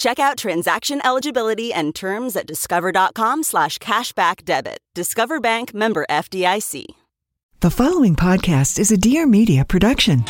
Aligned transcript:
Check 0.00 0.18
out 0.18 0.38
transaction 0.38 1.02
eligibility 1.04 1.74
and 1.74 1.94
terms 1.94 2.34
at 2.34 2.46
discover.com 2.46 3.42
slash 3.42 3.76
cashback 3.76 4.46
debit. 4.46 4.78
Discover 4.94 5.40
Bank 5.40 5.74
member 5.74 6.06
FDIC. 6.08 6.86
The 7.60 7.70
following 7.70 8.16
podcast 8.16 8.78
is 8.78 8.90
a 8.90 8.96
Dear 8.96 9.26
Media 9.26 9.62
production. 9.62 10.20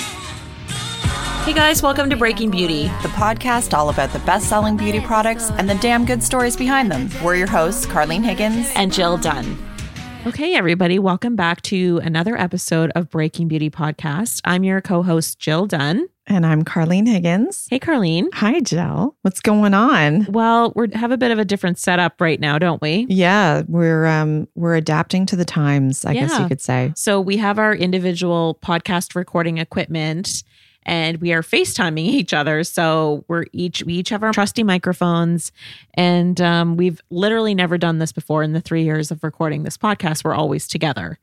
Hey 1.45 1.53
guys, 1.53 1.85
welcome 1.85 2.11
to 2.11 2.17
Breaking 2.17 2.51
Beauty. 2.51 2.89
the 3.03 3.13
podcast 3.15 3.73
all 3.73 3.91
about 3.91 4.13
the 4.13 4.19
best 4.21 4.49
selling 4.49 4.77
beauty 4.77 4.99
products 4.99 5.53
and 5.53 5.71
the 5.71 5.77
damn 5.77 6.05
good 6.05 6.25
stories 6.25 6.57
behind 6.57 6.91
them. 6.91 7.09
We're 7.25 7.37
your 7.37 7.47
hosts, 7.47 7.87
Carlene 7.87 8.25
Higgins. 8.25 8.73
and 8.75 8.93
Jill 8.93 9.19
Dunn. 9.19 9.57
Okay, 10.27 10.57
everybody, 10.57 10.99
welcome 10.99 11.37
back 11.37 11.63
to 11.63 12.01
another 12.03 12.37
episode 12.37 12.91
of 12.97 13.09
Breaking 13.09 13.47
Beauty 13.47 13.71
Podcast. 13.71 14.41
I'm 14.45 14.65
your 14.65 14.81
co 14.81 15.05
host, 15.05 15.39
Jill 15.39 15.67
Dunn. 15.67 16.09
And 16.31 16.47
I'm 16.47 16.63
Carlene 16.63 17.09
Higgins. 17.09 17.67
Hey, 17.71 17.81
Carlene. 17.81 18.29
Hi, 18.35 18.61
Jill. 18.61 19.17
What's 19.23 19.41
going 19.41 19.75
on? 19.75 20.27
Well, 20.31 20.73
we 20.77 20.87
have 20.95 21.11
a 21.11 21.19
bit 21.19 21.33
of 21.33 21.41
a 21.41 21.45
different 21.45 21.77
setup 21.77 22.21
right 22.21 22.39
now, 22.39 22.57
don't 22.57 22.81
we? 22.81 23.05
Yeah, 23.09 23.63
we're 23.67 24.07
um 24.07 24.47
we're 24.55 24.77
adapting 24.77 25.27
to 25.27 25.35
the 25.35 25.45
times, 25.45 26.05
I 26.05 26.15
guess 26.15 26.39
you 26.39 26.47
could 26.47 26.61
say. 26.61 26.93
So 26.95 27.21
we 27.21 27.37
have 27.39 27.59
our 27.59 27.75
individual 27.75 28.61
podcast 28.63 29.17
recording 29.17 29.59
equipment 29.59 30.45
and 30.85 31.21
we 31.21 31.33
are 31.33 31.43
FaceTiming 31.43 31.99
each 32.07 32.33
other. 32.33 32.63
So 32.63 33.25
we're 33.27 33.47
each 33.53 33.83
we 33.83 33.95
each 33.95 34.11
have 34.11 34.23
our 34.23 34.33
trusty 34.33 34.63
microphones. 34.63 35.51
And 35.95 36.41
um, 36.41 36.77
we've 36.77 37.03
literally 37.11 37.57
never 37.57 37.77
done 37.77 37.99
this 37.99 38.13
before 38.13 38.45
in 38.45 38.53
the 38.53 38.61
three 38.61 38.85
years 38.85 39.11
of 39.11 39.25
recording 39.25 39.65
this 39.65 39.77
podcast. 39.77 40.23
We're 40.23 40.35
always 40.35 40.69
together. 40.69 41.19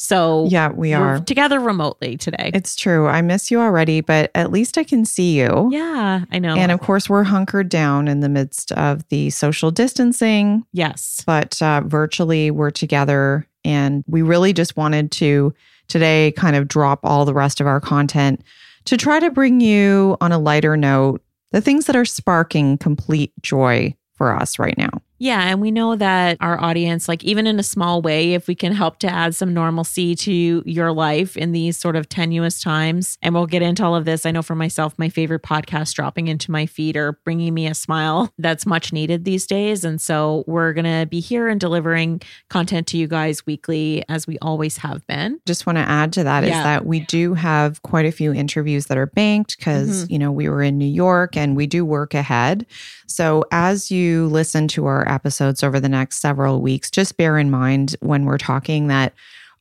So 0.00 0.46
Yeah, 0.48 0.70
we 0.70 0.94
are. 0.94 1.20
together 1.20 1.60
remotely 1.60 2.16
today. 2.16 2.52
It's 2.54 2.74
true. 2.74 3.06
I 3.06 3.20
miss 3.20 3.50
you 3.50 3.60
already, 3.60 4.00
but 4.00 4.30
at 4.34 4.50
least 4.50 4.78
I 4.78 4.82
can 4.82 5.04
see 5.04 5.38
you. 5.38 5.68
yeah, 5.70 6.24
I 6.32 6.38
know. 6.38 6.56
And 6.56 6.72
of 6.72 6.80
course, 6.80 7.10
we're 7.10 7.22
hunkered 7.22 7.68
down 7.68 8.08
in 8.08 8.20
the 8.20 8.30
midst 8.30 8.72
of 8.72 9.06
the 9.10 9.28
social 9.28 9.70
distancing, 9.70 10.64
yes. 10.72 11.22
but 11.26 11.60
uh, 11.60 11.82
virtually 11.84 12.50
we're 12.50 12.70
together. 12.70 13.46
And 13.62 14.02
we 14.06 14.22
really 14.22 14.54
just 14.54 14.74
wanted 14.74 15.12
to 15.12 15.52
today 15.86 16.32
kind 16.34 16.56
of 16.56 16.66
drop 16.66 17.00
all 17.02 17.26
the 17.26 17.34
rest 17.34 17.60
of 17.60 17.66
our 17.66 17.80
content 17.80 18.42
to 18.86 18.96
try 18.96 19.20
to 19.20 19.30
bring 19.30 19.60
you 19.60 20.16
on 20.22 20.32
a 20.32 20.38
lighter 20.38 20.78
note 20.78 21.22
the 21.52 21.60
things 21.60 21.84
that 21.84 21.96
are 21.96 22.06
sparking 22.06 22.78
complete 22.78 23.34
joy 23.42 23.94
for 24.14 24.34
us 24.34 24.58
right 24.58 24.78
now. 24.78 25.02
Yeah, 25.20 25.42
and 25.42 25.60
we 25.60 25.70
know 25.70 25.96
that 25.96 26.38
our 26.40 26.58
audience, 26.58 27.06
like 27.06 27.22
even 27.24 27.46
in 27.46 27.60
a 27.60 27.62
small 27.62 28.00
way, 28.00 28.32
if 28.32 28.48
we 28.48 28.54
can 28.54 28.72
help 28.72 28.98
to 29.00 29.06
add 29.06 29.34
some 29.34 29.52
normalcy 29.52 30.14
to 30.14 30.62
your 30.64 30.92
life 30.92 31.36
in 31.36 31.52
these 31.52 31.76
sort 31.76 31.94
of 31.94 32.08
tenuous 32.08 32.62
times, 32.62 33.18
and 33.20 33.34
we'll 33.34 33.46
get 33.46 33.60
into 33.60 33.84
all 33.84 33.94
of 33.94 34.06
this. 34.06 34.24
I 34.24 34.30
know 34.30 34.40
for 34.40 34.54
myself, 34.54 34.94
my 34.98 35.10
favorite 35.10 35.42
podcast 35.42 35.94
dropping 35.94 36.28
into 36.28 36.50
my 36.50 36.64
feed 36.64 36.96
or 36.96 37.12
bringing 37.24 37.52
me 37.52 37.66
a 37.66 37.74
smile 37.74 38.32
that's 38.38 38.64
much 38.64 38.92
needed 38.94 39.24
these 39.26 39.46
days. 39.46 39.84
And 39.84 40.00
so 40.00 40.42
we're 40.46 40.72
going 40.72 40.86
to 40.86 41.06
be 41.06 41.20
here 41.20 41.48
and 41.48 41.60
delivering 41.60 42.22
content 42.48 42.86
to 42.88 42.96
you 42.96 43.06
guys 43.06 43.44
weekly 43.44 44.02
as 44.08 44.26
we 44.26 44.38
always 44.40 44.78
have 44.78 45.06
been. 45.06 45.38
just 45.46 45.66
want 45.66 45.76
to 45.76 45.82
add 45.82 46.14
to 46.14 46.24
that 46.24 46.44
is 46.44 46.50
Yeah. 46.50 46.62
that 46.62 46.86
we 46.86 47.00
do 47.00 47.34
have 47.34 47.82
quite 47.82 48.06
a 48.06 48.10
few 48.12 48.32
interviews 48.32 48.86
that 48.86 48.96
are 48.96 49.06
banked 49.06 49.58
because 49.58 50.04
Mm-hmm. 50.04 50.12
you 50.12 50.18
know 50.18 50.32
we 50.32 50.48
were 50.48 50.62
in 50.62 50.78
New 50.78 50.86
York 50.86 51.36
and 51.36 51.56
we 51.56 51.66
do 51.66 51.84
work 51.84 52.14
ahead. 52.14 52.64
So 53.06 53.44
as 53.52 53.90
you 53.90 54.28
listen 54.28 54.66
to 54.68 54.86
our 54.86 55.06
episodes 55.10 55.62
over 55.62 55.80
the 55.80 55.88
next 55.88 56.16
several 56.18 56.60
weeks, 56.60 56.90
just 56.90 57.16
bear 57.16 57.38
in 57.38 57.50
mind 57.50 57.96
when 58.00 58.24
we're 58.24 58.38
talking 58.38 58.86
that 58.86 59.12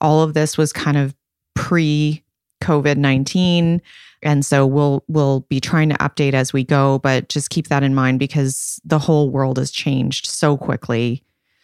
all 0.02 0.22
of 0.22 0.34
this 0.34 0.58
was 0.58 0.72
kind 0.72 0.98
of 0.98 1.16
pre 1.56 2.24
COVID 2.62 2.98
nineteen. 2.98 3.82
And 4.22 4.46
so 4.46 4.68
we'll 4.68 5.04
we'll 5.08 5.42
be 5.42 5.60
trying 5.60 5.90
to 5.90 5.96
update 5.96 6.34
as 6.34 6.52
we 6.52 6.64
go, 6.64 7.00
but 7.00 7.30
just 7.30 7.50
keep 7.50 7.68
that 7.68 7.84
in 7.84 7.96
mind 7.96 8.20
because 8.20 8.80
the 8.84 9.00
whole 9.00 9.30
world 9.30 9.58
has 9.58 9.72
changed 9.72 10.26
so 10.26 10.58
quickly. 10.58 11.24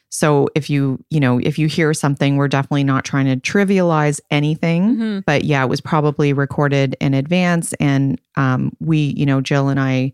So 0.10 0.48
if 0.56 0.70
you, 0.70 1.04
you 1.10 1.20
know, 1.20 1.40
if 1.40 1.60
you 1.60 1.68
hear 1.68 1.94
something, 1.94 2.38
we're 2.38 2.48
definitely 2.48 2.86
not 2.86 3.04
trying 3.04 3.26
to 3.26 3.36
trivialize 3.36 4.22
anything. 4.32 4.96
Mhm. 4.96 5.26
But 5.26 5.44
yeah, 5.44 5.62
it 5.62 5.68
was 5.68 5.82
probably 5.82 6.32
recorded 6.32 6.96
in 7.02 7.14
advance. 7.14 7.74
And 7.82 8.22
um, 8.38 8.72
we, 8.80 9.14
you 9.18 9.26
know, 9.26 9.42
Jill 9.42 9.68
and 9.68 9.80
I 9.80 10.14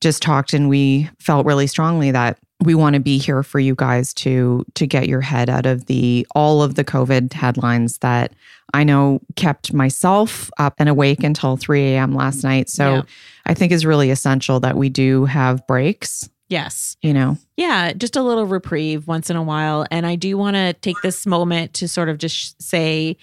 just 0.00 0.22
talked 0.22 0.52
and 0.52 0.68
we 0.68 1.08
felt 1.18 1.46
really 1.46 1.66
strongly 1.66 2.10
that 2.10 2.38
we 2.62 2.74
want 2.74 2.94
to 2.94 3.00
be 3.00 3.16
here 3.18 3.42
for 3.42 3.58
you 3.58 3.74
guys 3.74 4.12
to 4.14 4.64
to 4.74 4.86
get 4.86 5.08
your 5.08 5.20
head 5.22 5.48
out 5.48 5.66
of 5.66 5.86
the 5.86 6.26
all 6.34 6.62
of 6.62 6.74
the 6.74 6.84
COVID 6.84 7.32
headlines 7.32 7.98
that 7.98 8.32
I 8.74 8.84
know 8.84 9.20
kept 9.36 9.72
myself 9.72 10.50
up 10.58 10.74
and 10.78 10.88
awake 10.88 11.22
until 11.24 11.56
3 11.56 11.80
a.m. 11.94 12.14
last 12.14 12.44
night. 12.44 12.68
So 12.68 12.94
Yeah. 12.96 13.02
I 13.46 13.54
think 13.54 13.72
is 13.72 13.84
really 13.86 14.10
essential 14.10 14.60
that 14.60 14.76
we 14.76 14.88
do 14.90 15.24
have 15.24 15.66
breaks, 15.66 16.28
Yes. 16.48 16.96
you 17.02 17.12
know. 17.14 17.36
Yeah, 17.56 17.92
just 17.94 18.14
a 18.14 18.22
little 18.22 18.46
reprieve 18.46 19.08
once 19.08 19.28
in 19.30 19.36
a 19.36 19.42
while. 19.42 19.86
And 19.90 20.06
I 20.06 20.14
do 20.16 20.36
want 20.36 20.54
to 20.56 20.72
take 20.74 20.96
this 21.02 21.26
moment 21.26 21.74
to 21.74 21.88
sort 21.88 22.08
of 22.08 22.18
just 22.18 22.62
say, 22.62 23.16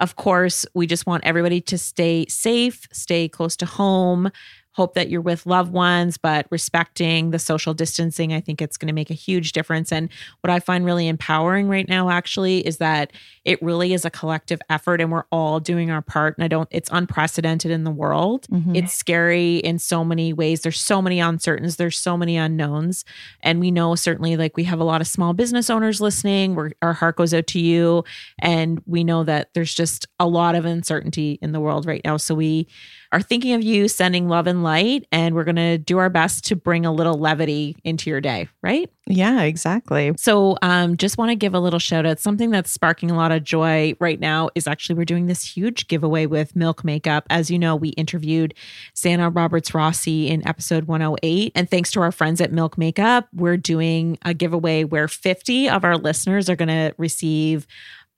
of 0.00 0.16
course, 0.16 0.66
we 0.74 0.86
just 0.86 1.06
want 1.06 1.24
everybody 1.24 1.60
to 1.62 1.78
stay 1.78 2.26
safe, 2.28 2.86
stay 2.92 3.28
close 3.28 3.56
to 3.58 3.66
home. 3.66 4.30
Hope 4.74 4.94
that 4.94 5.10
you're 5.10 5.20
with 5.20 5.46
loved 5.46 5.72
ones, 5.72 6.16
but 6.16 6.46
respecting 6.50 7.30
the 7.30 7.38
social 7.38 7.74
distancing. 7.74 8.32
I 8.32 8.40
think 8.40 8.62
it's 8.62 8.76
going 8.76 8.88
to 8.88 8.94
make 8.94 9.10
a 9.10 9.14
huge 9.14 9.52
difference. 9.52 9.92
And 9.92 10.08
what 10.40 10.50
I 10.50 10.60
find 10.60 10.84
really 10.84 11.08
empowering 11.08 11.68
right 11.68 11.88
now, 11.88 12.10
actually, 12.10 12.66
is 12.66 12.78
that 12.78 13.12
it 13.44 13.60
really 13.62 13.92
is 13.92 14.04
a 14.04 14.10
collective 14.10 14.60
effort 14.70 15.00
and 15.00 15.10
we're 15.10 15.24
all 15.32 15.58
doing 15.58 15.90
our 15.90 16.02
part. 16.02 16.36
And 16.38 16.44
I 16.44 16.48
don't, 16.48 16.68
it's 16.70 16.88
unprecedented 16.92 17.70
in 17.70 17.84
the 17.84 17.90
world. 17.90 18.46
Mhm. 18.48 18.76
It's 18.76 18.94
scary 18.94 19.56
in 19.56 19.78
so 19.78 20.04
many 20.04 20.32
ways. 20.32 20.60
There's 20.60 20.80
so 20.80 21.02
many 21.02 21.18
uncertainties, 21.18 21.76
there's 21.76 21.98
so 21.98 22.16
many 22.16 22.36
unknowns. 22.36 23.04
And 23.40 23.58
we 23.58 23.70
know 23.70 23.94
certainly 23.94 24.36
like 24.36 24.56
we 24.56 24.64
have 24.64 24.78
a 24.80 24.84
lot 24.84 25.00
of 25.00 25.06
small 25.06 25.32
business 25.32 25.70
owners 25.70 26.00
listening. 26.00 26.54
We're, 26.54 26.70
our 26.82 26.92
heart 26.92 27.16
goes 27.16 27.34
out 27.34 27.46
to 27.48 27.60
you. 27.60 28.04
And 28.38 28.80
we 28.86 29.02
know 29.02 29.24
that 29.24 29.50
there's 29.54 29.74
just 29.74 30.06
a 30.20 30.26
lot 30.26 30.54
of 30.54 30.64
uncertainty 30.64 31.38
in 31.42 31.52
the 31.52 31.60
world 31.60 31.84
right 31.84 32.02
now. 32.04 32.16
So 32.18 32.34
we 32.34 32.68
are 33.10 33.20
thinking 33.20 33.52
of 33.52 33.62
you, 33.62 33.88
sending 33.88 34.26
love 34.28 34.46
and 34.46 34.62
light, 34.62 35.06
and 35.12 35.34
we're 35.34 35.44
going 35.44 35.56
to 35.56 35.76
do 35.76 35.98
our 35.98 36.08
best 36.08 36.46
to 36.46 36.56
bring 36.56 36.86
a 36.86 36.92
little 36.92 37.18
levity 37.18 37.76
into 37.84 38.08
your 38.08 38.22
day, 38.22 38.48
right? 38.62 38.88
Yeah, 39.08 39.42
exactly. 39.42 40.12
So, 40.16 40.56
um, 40.62 40.96
just 40.96 41.18
want 41.18 41.30
to 41.30 41.34
give 41.34 41.54
a 41.54 41.58
little 41.58 41.80
shout 41.80 42.06
out. 42.06 42.20
Something 42.20 42.50
that's 42.50 42.70
sparking 42.70 43.10
a 43.10 43.16
lot 43.16 43.32
of 43.32 43.42
joy 43.42 43.94
right 43.98 44.20
now 44.20 44.48
is 44.54 44.68
actually 44.68 44.94
we're 44.94 45.04
doing 45.04 45.26
this 45.26 45.44
huge 45.44 45.88
giveaway 45.88 46.26
with 46.26 46.54
Milk 46.54 46.84
Makeup. 46.84 47.26
As 47.28 47.50
you 47.50 47.58
know, 47.58 47.74
we 47.74 47.88
interviewed 47.90 48.54
Zanna 48.94 49.34
Roberts 49.34 49.72
Rassi 49.72 50.28
in 50.28 50.46
episode 50.46 50.84
108. 50.84 51.50
And 51.56 51.68
thanks 51.68 51.90
to 51.92 52.00
our 52.00 52.12
friends 52.12 52.40
at 52.40 52.52
Milk 52.52 52.78
Makeup, 52.78 53.26
we're 53.34 53.56
doing 53.56 54.18
a 54.24 54.34
giveaway 54.34 54.84
where 54.84 55.08
50 55.08 55.68
of 55.68 55.84
our 55.84 55.96
listeners 55.96 56.48
are 56.48 56.56
going 56.56 56.68
to 56.68 56.94
receive 56.96 57.66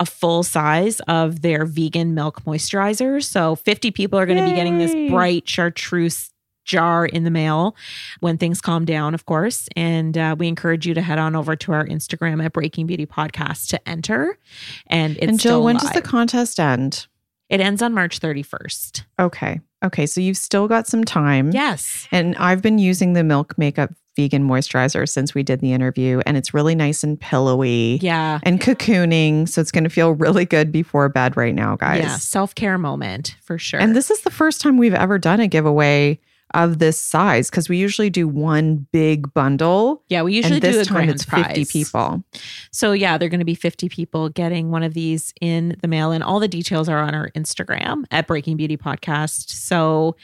a 0.01 0.07
full 0.07 0.43
size 0.43 1.01
of 1.09 1.41
their 1.41 1.65
vegan 1.65 2.15
milk 2.15 2.43
moisturizer. 2.45 3.23
So 3.23 3.55
50 3.55 3.91
people 3.93 4.19
are 4.19 4.27
going 4.27 4.39
to 4.39 4.45
be 4.45 4.55
getting 4.55 4.79
this 4.79 4.95
bright 5.11 5.49
chartreuse 5.49 6.31
jar 6.65 7.07
in 7.07 7.25
the 7.25 7.31
mail 7.31 7.77
when 8.21 8.39
things 8.39 8.61
calm 8.61 8.85
down, 8.85 9.15
of 9.15 9.27
course. 9.27 9.69
And 9.77 10.17
uh, 10.19 10.37
we 10.39 10.49
encourage 10.49 10.87
you 10.87 10.95
to 10.95 11.03
head 11.03 11.19
on 11.19 11.37
over 11.37 11.55
to 11.57 11.73
our 11.73 11.87
Instagram 11.87 12.45
at 12.45 12.53
Breaking 12.53 12.87
Beauty 12.87 13.07
Podcast 13.07 13.69
to 13.69 13.89
enter. 13.89 14.39
And 14.87 15.17
it's 15.19 15.27
and 15.27 15.39
Jill, 15.41 15.63
when 15.63 15.77
does 15.77 15.91
the 15.91 16.03
contest 16.03 16.59
end? 16.59 17.07
it 17.51 17.61
ends 17.61 17.83
on 17.83 17.93
March 17.93 18.21
31st. 18.21 19.05
Okay. 19.21 19.61
Okay. 19.85 20.07
So 20.07 20.21
you've 20.21 20.39
still 20.39 20.67
got 20.67 20.87
some 20.87 21.05
time. 21.05 21.51
Yes. 21.53 22.09
And 22.11 22.35
I've 22.37 22.63
been 22.63 22.79
using 22.79 23.13
the 23.13 23.23
milk 23.23 23.57
makeup 23.59 23.91
vegan 24.17 24.49
moisturizer 24.49 25.07
since 25.09 25.35
we 25.35 25.43
did 25.43 25.61
the 25.61 25.73
interview, 25.73 26.21
and 26.25 26.37
it's 26.37 26.55
really 26.55 26.75
nice 26.75 27.03
and 27.05 27.21
pillowy 27.21 27.99
Yeah. 28.01 28.39
and 28.45 28.61
cocooning. 28.61 29.49
So 29.49 29.61
it's 29.61 29.71
going 29.73 29.85
to 29.85 29.91
feel 29.91 30.13
really 30.13 30.45
good 30.47 30.73
before 30.73 31.09
bed 31.09 31.37
right 31.37 31.55
now, 31.55 31.77
guys. 31.77 31.99
Yeah. 32.03 32.17
Self 32.17 32.55
care 32.55 32.79
moment 32.79 33.37
for 33.43 33.59
sure. 33.59 33.79
And 33.81 33.95
this 33.95 34.11
is 34.11 34.23
the 34.23 34.31
first 34.31 34.61
time 34.61 34.79
we've 34.79 34.95
ever 34.95 35.19
done 35.19 35.41
a 35.41 35.47
giveaway 35.49 36.19
of 36.55 36.79
this 36.79 36.99
size 36.99 37.51
because 37.51 37.69
we 37.69 37.77
usually 37.77 38.11
do 38.11 38.27
one 38.27 38.87
big 38.93 39.33
bundle. 39.35 40.03
yeah, 40.09 40.23
we 40.23 40.35
usually 40.35 40.55
and 40.55 40.63
this 40.63 40.77
do 40.77 40.81
a 40.81 40.85
time 40.85 40.95
grand 41.07 41.11
it's 41.11 41.25
50 41.25 41.65
people. 41.67 42.25
So 42.71 42.93
yeah, 42.93 43.19
they're 43.19 43.29
going 43.29 43.41
to 43.41 43.45
be 43.45 43.55
50 43.55 43.89
people 43.89 44.29
getting 44.29 44.71
one 44.71 44.83
of 44.83 44.95
these 44.95 45.35
in 45.41 45.77
the 45.83 45.89
mail 45.89 46.13
and 46.13 46.23
all 46.23 46.41
the 46.41 46.49
details 46.49 46.89
are 46.89 46.99
on 46.99 47.15
our 47.15 47.31
Instagram 47.31 48.05
at 48.11 48.27
Breaking 48.27 48.57
Beauty 48.57 48.77
Podcast. 48.77 49.51
So 49.51 50.17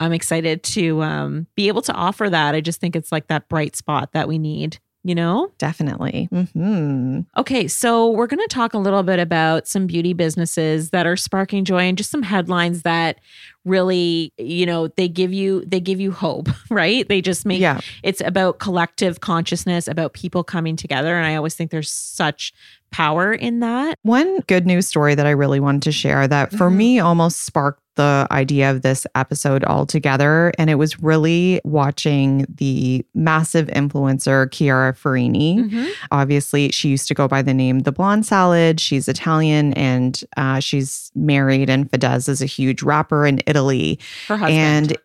I'm 0.00 0.12
excited 0.12 0.62
to 0.64 1.02
um, 1.02 1.46
be 1.56 1.68
able 1.68 1.82
to 1.82 1.92
offer 1.92 2.28
that. 2.28 2.54
I 2.54 2.60
just 2.60 2.80
think 2.80 2.96
it's 2.96 3.12
like 3.12 3.28
that 3.28 3.48
bright 3.48 3.76
spot 3.76 4.12
that 4.12 4.28
we 4.28 4.38
need, 4.38 4.78
you 5.04 5.14
know? 5.14 5.52
Definitely. 5.58 6.28
Mm-hmm. 6.32 7.20
Okay, 7.36 7.68
so 7.68 8.10
we're 8.10 8.26
going 8.26 8.40
to 8.40 8.48
talk 8.48 8.74
a 8.74 8.78
little 8.78 9.02
bit 9.02 9.18
about 9.18 9.68
some 9.68 9.86
beauty 9.86 10.12
businesses 10.14 10.90
that 10.90 11.06
are 11.06 11.16
sparking 11.16 11.64
joy 11.64 11.82
and 11.82 11.96
just 11.98 12.10
some 12.10 12.22
headlines 12.22 12.82
that 12.82 13.18
really, 13.64 14.32
you 14.38 14.66
know, 14.66 14.88
they 14.88 15.08
give 15.08 15.32
you 15.32 15.62
they 15.66 15.80
give 15.80 16.00
you 16.00 16.10
hope, 16.12 16.48
right? 16.70 17.08
They 17.08 17.20
just 17.20 17.46
make 17.46 17.60
Yeah. 17.60 17.80
it's 18.02 18.20
about 18.20 18.58
collective 18.58 19.20
consciousness, 19.20 19.86
about 19.88 20.12
people 20.14 20.42
coming 20.44 20.76
together 20.76 21.16
and 21.16 21.26
I 21.26 21.34
always 21.36 21.54
think 21.54 21.70
there's 21.70 21.90
such 21.90 22.52
power 22.90 23.32
in 23.32 23.60
that. 23.60 23.98
One 24.02 24.40
good 24.46 24.66
news 24.66 24.86
story 24.86 25.14
that 25.14 25.26
I 25.26 25.30
really 25.30 25.60
wanted 25.60 25.82
to 25.82 25.92
share 25.92 26.28
that 26.28 26.52
for 26.52 26.70
Mhm. 26.70 26.76
me 26.76 26.98
almost 27.00 27.44
sparked 27.44 27.80
the 27.96 28.26
idea 28.30 28.70
of 28.70 28.82
this 28.82 29.06
episode 29.14 29.64
altogether. 29.64 30.52
And 30.58 30.68
it 30.70 30.74
was 30.76 31.00
really 31.02 31.60
watching 31.64 32.46
the 32.48 33.04
massive 33.14 33.68
influencer, 33.68 34.50
Chiara 34.50 34.92
Ferragni. 34.92 35.70
Mhm. 35.70 35.88
Obviously, 36.10 36.70
she 36.70 36.88
used 36.88 37.08
to 37.08 37.14
go 37.14 37.28
by 37.28 37.42
the 37.42 37.54
name 37.54 37.80
The 37.80 37.92
Blonde 37.92 38.26
Salad. 38.26 38.80
She's 38.80 39.08
Italian 39.08 39.72
and 39.74 40.20
uh, 40.36 40.60
she's 40.60 41.10
married, 41.14 41.70
and 41.70 41.90
Fedez 41.90 42.28
is 42.28 42.42
a 42.42 42.46
huge 42.46 42.82
rapper 42.82 43.26
in 43.26 43.40
Italy. 43.46 43.98
Her 44.28 44.36
husband. 44.36 44.58
And 44.90 44.96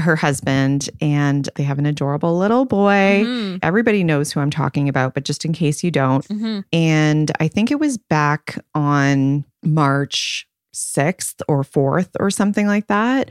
her 0.00 0.16
husband, 0.16 0.88
and 1.02 1.50
they 1.56 1.62
have 1.62 1.78
an 1.78 1.84
adorable 1.84 2.36
little 2.38 2.64
boy. 2.64 3.24
Mhm. 3.26 3.58
Everybody 3.62 4.02
knows 4.02 4.32
who 4.32 4.40
I'm 4.40 4.50
talking 4.50 4.88
about, 4.88 5.12
but 5.12 5.24
just 5.24 5.44
in 5.44 5.52
case 5.52 5.84
you 5.84 5.90
don't, 5.90 6.26
Mhm. 6.28 6.64
and 6.72 7.30
I 7.40 7.46
think 7.46 7.70
it 7.70 7.78
was 7.78 7.98
back 7.98 8.58
on 8.74 9.44
March 9.62 10.46
6th 10.74 11.42
or 11.48 11.62
4th 11.62 12.10
or 12.20 12.30
something 12.30 12.66
like 12.66 12.86
that. 12.88 13.30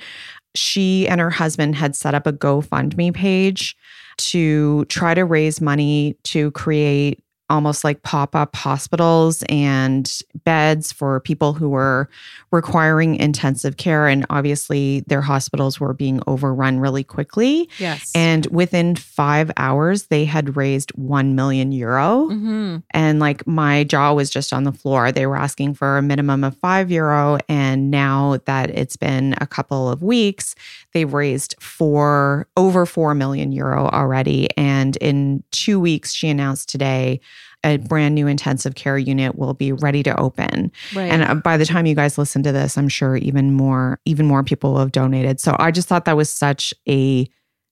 She 0.55 1.07
and 1.07 1.21
her 1.21 1.29
husband 1.29 1.75
had 1.75 1.95
set 1.95 2.13
up 2.13 2.27
a 2.27 2.33
GoFundMe 2.33 3.13
page 3.13 3.75
to 4.17 4.85
try 4.85 5.13
to 5.13 5.25
raise 5.25 5.61
money 5.61 6.17
to 6.23 6.51
create 6.51 7.23
almost 7.51 7.83
like 7.83 8.01
pop 8.03 8.35
up 8.35 8.55
hospitals 8.55 9.43
and 9.49 10.11
beds 10.43 10.91
for 10.91 11.19
people 11.19 11.53
who 11.53 11.69
were 11.69 12.09
requiring 12.51 13.15
intensive 13.15 13.77
care. 13.77 14.07
And 14.07 14.25
obviously, 14.29 15.01
their 15.07 15.21
hospitals 15.21 15.79
were 15.79 15.93
being 15.93 16.21
overrun 16.27 16.79
really 16.79 17.03
quickly. 17.03 17.69
Yes. 17.77 18.11
And 18.15 18.47
within 18.47 18.95
five 18.95 19.51
hours, 19.57 20.07
they 20.07 20.25
had 20.25 20.55
raised 20.57 20.91
1 20.91 21.35
million 21.35 21.71
euro. 21.71 22.29
Mhm. 22.31 22.83
And 22.91 23.19
like 23.19 23.45
my 23.45 23.83
jaw 23.83 24.13
was 24.13 24.29
just 24.29 24.53
on 24.53 24.63
the 24.63 24.71
floor. 24.71 25.11
They 25.11 25.27
were 25.27 25.37
asking 25.37 25.75
for 25.75 25.97
a 25.97 26.01
minimum 26.01 26.43
of 26.43 26.55
five 26.57 26.89
euro. 26.89 27.37
And 27.47 27.91
now 27.91 28.37
that 28.45 28.69
it's 28.69 28.95
been 28.95 29.35
a 29.39 29.47
couple 29.47 29.89
of 29.89 30.01
weeks, 30.01 30.55
they've 30.93 31.13
raised 31.13 31.55
four, 31.59 32.47
over 32.55 32.85
4 32.85 33.13
million 33.13 33.51
euro 33.51 33.87
already. 33.89 34.49
And 34.57 34.95
in 34.97 35.43
two 35.51 35.79
weeks, 35.79 36.13
she 36.13 36.29
announced 36.29 36.69
today, 36.69 37.19
a 37.63 37.77
brand 37.77 38.15
new 38.15 38.27
intensive 38.27 38.75
care 38.75 38.97
unit 38.97 39.35
will 39.35 39.53
be 39.53 39.71
ready 39.71 40.01
to 40.03 40.19
open. 40.19 40.71
right. 40.95 41.11
And 41.11 41.23
uh, 41.23 41.35
by 41.35 41.57
the 41.57 41.65
time 41.65 41.85
you 41.85 41.95
guys 41.95 42.17
listen 42.17 42.41
to 42.43 42.51
this, 42.51 42.77
I'm 42.77 42.89
sure 42.89 43.15
even 43.17 43.53
more, 43.53 43.99
even 44.05 44.25
more 44.25 44.43
people 44.43 44.73
will 44.73 44.79
have 44.79 44.91
donated. 44.91 45.39
So 45.39 45.55
I 45.59 45.71
just 45.71 45.87
thought 45.87 46.05
that 46.05 46.17
was 46.17 46.31
such 46.31 46.73
a 46.89 47.27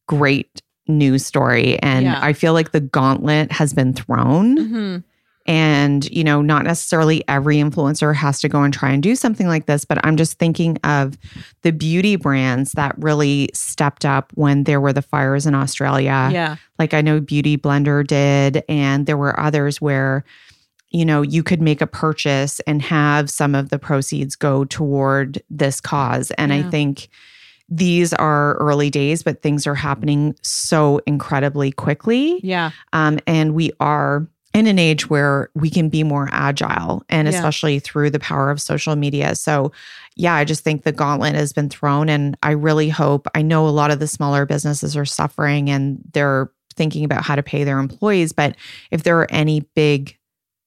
great 0.07 0.61
news 0.87 1.25
story. 1.25 1.79
And 1.81 2.05
Yeah. 2.05 2.19
I 2.21 2.33
feel 2.33 2.53
like 2.53 2.71
the 2.71 2.81
gauntlet 2.81 3.51
has 3.51 3.73
been 3.73 3.93
thrown. 3.93 4.57
Mhm. 4.57 5.03
And, 5.49 6.07
you 6.11 6.23
know, 6.23 6.43
not 6.43 6.63
necessarily 6.63 7.27
every 7.27 7.57
influencer 7.57 8.13
has 8.13 8.39
to 8.41 8.47
go 8.47 8.61
and 8.61 8.71
try 8.71 8.91
and 8.91 9.01
do 9.01 9.15
something 9.15 9.47
like 9.47 9.65
this, 9.65 9.83
but 9.83 9.97
I'm 10.05 10.15
just 10.15 10.37
thinking 10.37 10.77
of 10.83 11.17
the 11.63 11.71
beauty 11.71 12.17
brands 12.17 12.73
that 12.73 12.93
really 12.99 13.49
stepped 13.51 14.05
up 14.05 14.31
when 14.35 14.65
there 14.65 14.79
were 14.79 14.93
the 14.93 15.01
fires 15.01 15.47
in 15.47 15.55
Australia. 15.55 16.29
yeah. 16.31 16.57
Like 16.77 16.93
I 16.93 17.01
know 17.01 17.19
Beauty 17.19 17.57
Blender 17.57 18.05
did, 18.05 18.63
and 18.69 19.07
there 19.07 19.17
were 19.17 19.39
others 19.39 19.81
where, 19.81 20.23
you 20.91 21.03
know, 21.03 21.23
you 21.23 21.41
could 21.41 21.63
make 21.63 21.81
a 21.81 21.87
purchase 21.87 22.59
and 22.67 22.79
have 22.83 23.31
some 23.31 23.55
of 23.55 23.69
the 23.69 23.79
proceeds 23.79 24.35
go 24.35 24.65
toward 24.65 25.41
this 25.49 25.81
cause. 25.81 26.29
And 26.37 26.53
I 26.53 26.61
think 26.69 27.09
these 27.69 28.13
are 28.13 28.53
early 28.57 28.91
days, 28.91 29.23
but 29.23 29.41
things 29.41 29.65
are 29.65 29.75
happening 29.75 30.35
so 30.43 31.01
incredibly 31.07 31.71
quickly. 31.71 32.39
Yeah. 32.43 32.69
Um, 32.93 33.19
and 33.25 33.55
we 33.55 33.71
are 33.79 34.27
in 34.53 34.67
an 34.67 34.79
age 34.79 35.09
where 35.09 35.49
we 35.53 35.69
can 35.69 35.89
be 35.89 36.03
more 36.03 36.27
agile 36.31 37.03
and 37.09 37.27
Yeah. 37.27 37.35
especially 37.35 37.79
through 37.79 38.09
the 38.09 38.19
power 38.19 38.49
of 38.49 38.59
social 38.59 38.95
media. 38.95 39.35
So, 39.35 39.71
yeah, 40.15 40.33
I 40.33 40.43
just 40.43 40.63
think 40.63 40.83
the 40.83 40.91
gauntlet 40.91 41.35
has 41.35 41.53
been 41.53 41.69
thrown. 41.69 42.09
And 42.09 42.35
I 42.41 42.51
really 42.51 42.89
hope, 42.89 43.27
I 43.35 43.41
know 43.41 43.67
a 43.67 43.69
lot 43.69 43.91
of 43.91 43.99
the 43.99 44.07
smaller 44.07 44.45
businesses 44.45 44.97
are 44.97 45.05
suffering 45.05 45.69
and 45.69 45.99
they're 46.13 46.51
thinking 46.75 47.03
about 47.03 47.23
how 47.23 47.35
to 47.35 47.43
pay 47.43 47.63
their 47.63 47.79
employees. 47.79 48.33
But 48.33 48.55
if 48.89 49.03
there 49.03 49.19
are 49.19 49.31
any 49.31 49.61
big 49.75 50.17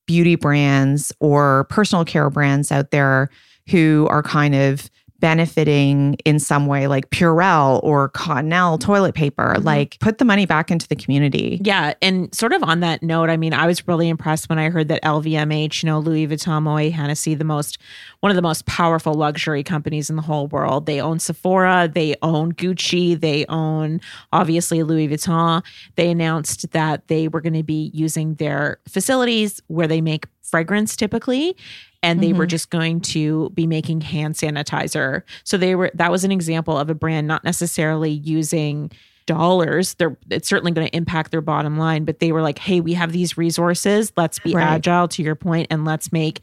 beauty 0.06 0.36
brands 0.36 1.12
or 1.20 1.64
personal 1.64 2.04
care 2.04 2.30
brands 2.30 2.70
out 2.70 2.90
there 2.90 3.30
who 3.68 4.06
are 4.10 4.22
kind 4.22 4.54
of 4.54 4.90
benefiting 5.22 6.16
in 6.24 6.38
some 6.40 6.66
way, 6.66 6.88
like 6.88 7.08
Purell 7.10 7.80
or 7.84 8.10
Cottonelle 8.10 8.78
toilet 8.78 9.14
paper, 9.14 9.54
Mhm. 9.56 9.64
like 9.64 9.96
put 10.00 10.18
the 10.18 10.24
money 10.24 10.46
back 10.46 10.70
into 10.70 10.86
the 10.88 10.96
community. 10.96 11.60
Yeah. 11.64 11.94
And 12.02 12.34
sort 12.34 12.52
of 12.52 12.62
on 12.64 12.80
that 12.80 13.02
note, 13.04 13.30
I 13.30 13.36
mean, 13.36 13.54
I 13.54 13.66
was 13.68 13.86
really 13.86 14.08
impressed 14.08 14.48
when 14.50 14.58
I 14.58 14.68
heard 14.68 14.88
that 14.88 15.00
LVMH, 15.04 15.82
you 15.82 15.86
know, 15.86 16.00
Louis 16.00 16.26
Vuitton, 16.26 16.64
Moet 16.64 16.92
Hennessy, 16.92 17.34
the 17.36 17.44
most, 17.44 17.78
one 18.20 18.30
of 18.30 18.36
the 18.36 18.42
most 18.42 18.66
powerful 18.66 19.14
luxury 19.14 19.62
companies 19.62 20.10
in 20.10 20.16
the 20.16 20.22
whole 20.22 20.48
world. 20.48 20.86
They 20.86 21.00
own 21.00 21.20
Sephora, 21.20 21.88
they 21.92 22.16
own 22.20 22.52
Gucci, 22.52 23.18
they 23.18 23.46
own 23.48 24.00
obviously 24.32 24.82
Louis 24.82 25.08
Vuitton. 25.08 25.62
They 25.94 26.10
announced 26.10 26.72
that 26.72 27.06
they 27.06 27.28
were 27.28 27.40
going 27.40 27.54
to 27.54 27.62
be 27.62 27.92
using 27.94 28.34
their 28.34 28.78
facilities 28.88 29.62
where 29.68 29.86
they 29.86 30.00
make 30.00 30.26
fragrance 30.42 30.96
typically 30.96 31.56
and 32.02 32.22
they 32.22 32.32
were 32.32 32.46
Mhm. 32.46 32.50
just 32.50 32.70
going 32.70 33.00
to 33.00 33.50
be 33.50 33.66
making 33.66 34.00
hand 34.00 34.34
sanitizer. 34.34 35.22
So 35.44 35.56
they 35.56 35.74
were 35.74 35.90
that 35.94 36.10
was 36.10 36.24
an 36.24 36.32
example 36.32 36.76
of 36.76 36.90
a 36.90 36.94
brand 36.94 37.26
not 37.26 37.44
necessarily 37.44 38.10
using 38.10 38.90
dollars. 39.26 39.94
They're 39.94 40.16
it's 40.30 40.48
certainly 40.48 40.72
going 40.72 40.88
to 40.88 40.96
impact 40.96 41.30
their 41.30 41.40
bottom 41.40 41.78
line, 41.78 42.04
but 42.04 42.18
they 42.18 42.32
were 42.32 42.42
like, 42.42 42.58
"Hey, 42.58 42.80
we 42.80 42.94
have 42.94 43.12
these 43.12 43.38
resources. 43.38 44.12
Let's 44.16 44.38
be 44.40 44.52
Right. 44.54 44.64
agile 44.64 45.06
to 45.08 45.22
your 45.22 45.36
point 45.36 45.68
and 45.70 45.84
let's 45.84 46.12
make 46.12 46.40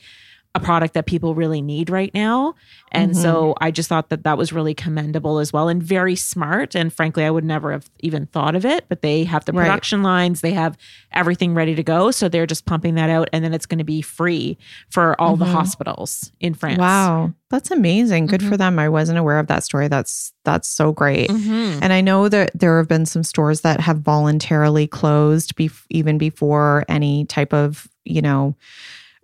a 0.55 0.59
product 0.59 0.93
that 0.95 1.05
people 1.05 1.35
really 1.35 1.61
need 1.61 1.89
right 1.89 2.13
now." 2.13 2.55
And 2.91 3.15
so 3.15 3.53
I 3.61 3.69
just 3.69 3.87
thought 3.87 4.09
that 4.09 4.23
that 4.23 4.35
was 4.37 4.51
really 4.51 4.73
commendable 4.73 5.37
as 5.37 5.53
well 5.53 5.69
and 5.69 5.81
very 5.81 6.15
smart 6.15 6.75
and 6.75 6.91
frankly 6.91 7.23
I 7.23 7.29
would 7.29 7.43
never 7.43 7.71
have 7.71 7.87
even 7.99 8.25
thought 8.25 8.55
of 8.55 8.65
it, 8.65 8.85
but 8.89 9.03
they 9.03 9.25
have 9.25 9.45
the 9.45 9.51
Right. 9.53 9.65
production 9.65 10.01
lines, 10.01 10.41
they 10.41 10.53
have 10.53 10.75
everything 11.11 11.53
ready 11.53 11.75
to 11.75 11.83
go, 11.83 12.09
so 12.09 12.27
they're 12.29 12.47
just 12.47 12.65
pumping 12.65 12.95
that 12.95 13.11
out 13.11 13.29
and 13.31 13.43
then 13.43 13.53
it's 13.53 13.67
going 13.67 13.77
to 13.77 13.83
be 13.83 14.01
free 14.01 14.57
for 14.89 15.15
all 15.21 15.35
the 15.35 15.45
Mhm. 15.45 15.51
hospitals 15.53 16.31
in 16.39 16.55
France. 16.55 16.79
Wow, 16.79 17.33
that's 17.51 17.69
amazing. 17.69 18.25
Good 18.25 18.41
Mhm. 18.41 18.49
for 18.49 18.57
them. 18.57 18.79
I 18.79 18.89
wasn't 18.89 19.19
aware 19.19 19.37
of 19.37 19.45
that 19.47 19.63
story. 19.63 19.87
That's 19.87 20.33
that's 20.45 20.67
so 20.67 20.91
great. 20.91 21.29
Mhm. 21.29 21.77
And 21.83 21.93
I 21.93 22.01
know 22.01 22.27
that 22.27 22.49
there 22.55 22.79
have 22.79 22.87
been 22.87 23.05
some 23.05 23.23
stores 23.23 23.61
that 23.61 23.81
have 23.81 23.99
voluntarily 23.99 24.87
closed 24.87 25.55
bef- 25.55 25.83
even 25.91 26.17
before 26.17 26.85
any 26.89 27.25
type 27.25 27.53
of, 27.53 27.87
you 28.03 28.21
know, 28.23 28.55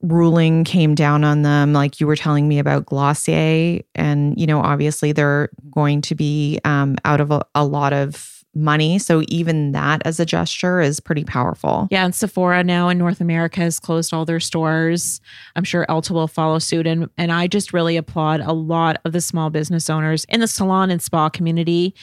ruling 0.01 0.63
came 0.63 0.93
down 0.93 1.23
on 1.23 1.41
them 1.41 1.73
like 1.73 1.99
you 1.99 2.07
were 2.07 2.15
telling 2.15 2.47
me 2.47 2.59
about 2.59 2.85
Glossier 2.85 3.81
and 3.95 4.39
you 4.39 4.45
know 4.45 4.59
obviously 4.59 5.11
they're 5.11 5.49
going 5.71 6.01
to 6.01 6.15
be 6.15 6.59
um, 6.63 6.95
out 7.05 7.21
of 7.21 7.31
a, 7.31 7.41
a 7.55 7.65
lot 7.65 7.93
of 7.93 8.35
money 8.55 8.97
so 8.97 9.21
even 9.27 9.73
that 9.73 10.01
as 10.05 10.19
a 10.19 10.25
gesture 10.25 10.79
is 10.79 10.99
pretty 10.99 11.25
powerful. 11.25 11.87
Yeah, 11.91 12.05
and 12.05 12.15
Sephora 12.15 12.63
now 12.63 12.87
in 12.89 12.97
North 12.97 13.19
America 13.19 13.59
has 13.59 13.79
closed 13.79 14.13
all 14.13 14.25
their 14.25 14.39
stores. 14.39 15.19
I'm 15.55 15.65
sure 15.65 15.85
Ulta 15.89 16.11
will 16.11 16.27
follow 16.27 16.59
suit. 16.59 16.87
And, 16.87 17.09
and 17.17 17.31
I 17.31 17.47
just 17.47 17.73
really 17.73 17.97
applaud 17.97 18.39
a 18.39 18.53
lot 18.53 19.01
of 19.03 19.11
the 19.11 19.21
small 19.21 19.49
business 19.49 19.89
owners 19.89 20.25
in 20.25 20.39
the 20.39 20.47
salon 20.47 20.89
and 20.89 21.01
spa 21.01 21.29
community. 21.29 21.93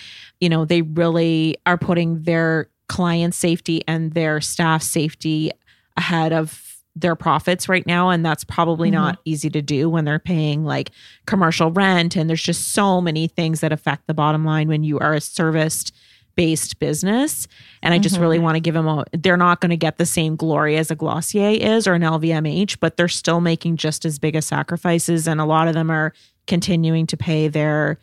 You 0.41 0.51
know, 0.51 0.65
they 0.65 0.83
really 0.83 1.57
are 1.65 1.79
putting 1.79 2.23
their 2.23 2.69
client 2.89 3.35
safety 3.35 3.83
and 3.89 4.13
their 4.13 4.41
staff 4.41 4.83
safety 4.83 5.51
ahead 5.97 6.33
of 6.33 6.51
their 6.95 7.17
profits 7.17 7.69
right 7.69 7.87
now. 7.87 8.11
And 8.11 8.25
that's 8.25 8.45
probably 8.45 8.91
Mhm. 8.91 8.95
not 8.95 9.19
easy 9.25 9.49
to 9.51 9.63
do 9.63 9.89
when 9.89 10.05
they're 10.05 10.19
paying 10.19 10.65
like 10.65 10.91
commercial 11.27 11.71
rent. 11.71 12.17
And 12.17 12.29
there's 12.29 12.43
just 12.43 12.73
so 12.73 13.01
many 13.01 13.27
things 13.29 13.61
that 13.61 13.73
affect 13.73 14.07
the 14.07 14.15
bottom 14.15 14.45
line 14.45 14.69
when 14.69 14.85
you 14.85 14.99
are 14.99 15.15
a 15.15 15.21
serviced 15.21 15.95
based 16.35 16.79
business. 16.79 17.47
And 17.83 17.93
I 17.93 17.99
just 17.99 18.19
really 18.19 18.39
want 18.39 18.57
to 18.57 18.61
give 18.61 18.73
them 18.73 18.89
a, 18.89 19.05
they're 19.13 19.37
not 19.37 19.61
going 19.61 19.69
to 19.71 19.77
get 19.77 19.99
the 19.99 20.07
same 20.07 20.35
glory 20.35 20.77
as 20.79 20.91
a 20.91 20.95
Glossier 20.97 21.51
is 21.61 21.87
or 21.87 21.93
an 21.93 22.03
LVMH, 22.03 22.79
but 22.81 22.97
they're 22.97 23.07
still 23.09 23.41
making 23.43 23.77
just 23.77 24.07
as 24.07 24.19
big 24.19 24.35
a 24.35 24.41
sacrifices. 24.41 25.29
And 25.29 25.43
a 25.43 25.45
lot 25.45 25.69
of 25.69 25.75
them 25.75 25.91
are 25.91 26.15
continuing 26.47 27.07
to 27.09 27.17
pay 27.19 27.49
their 27.49 27.99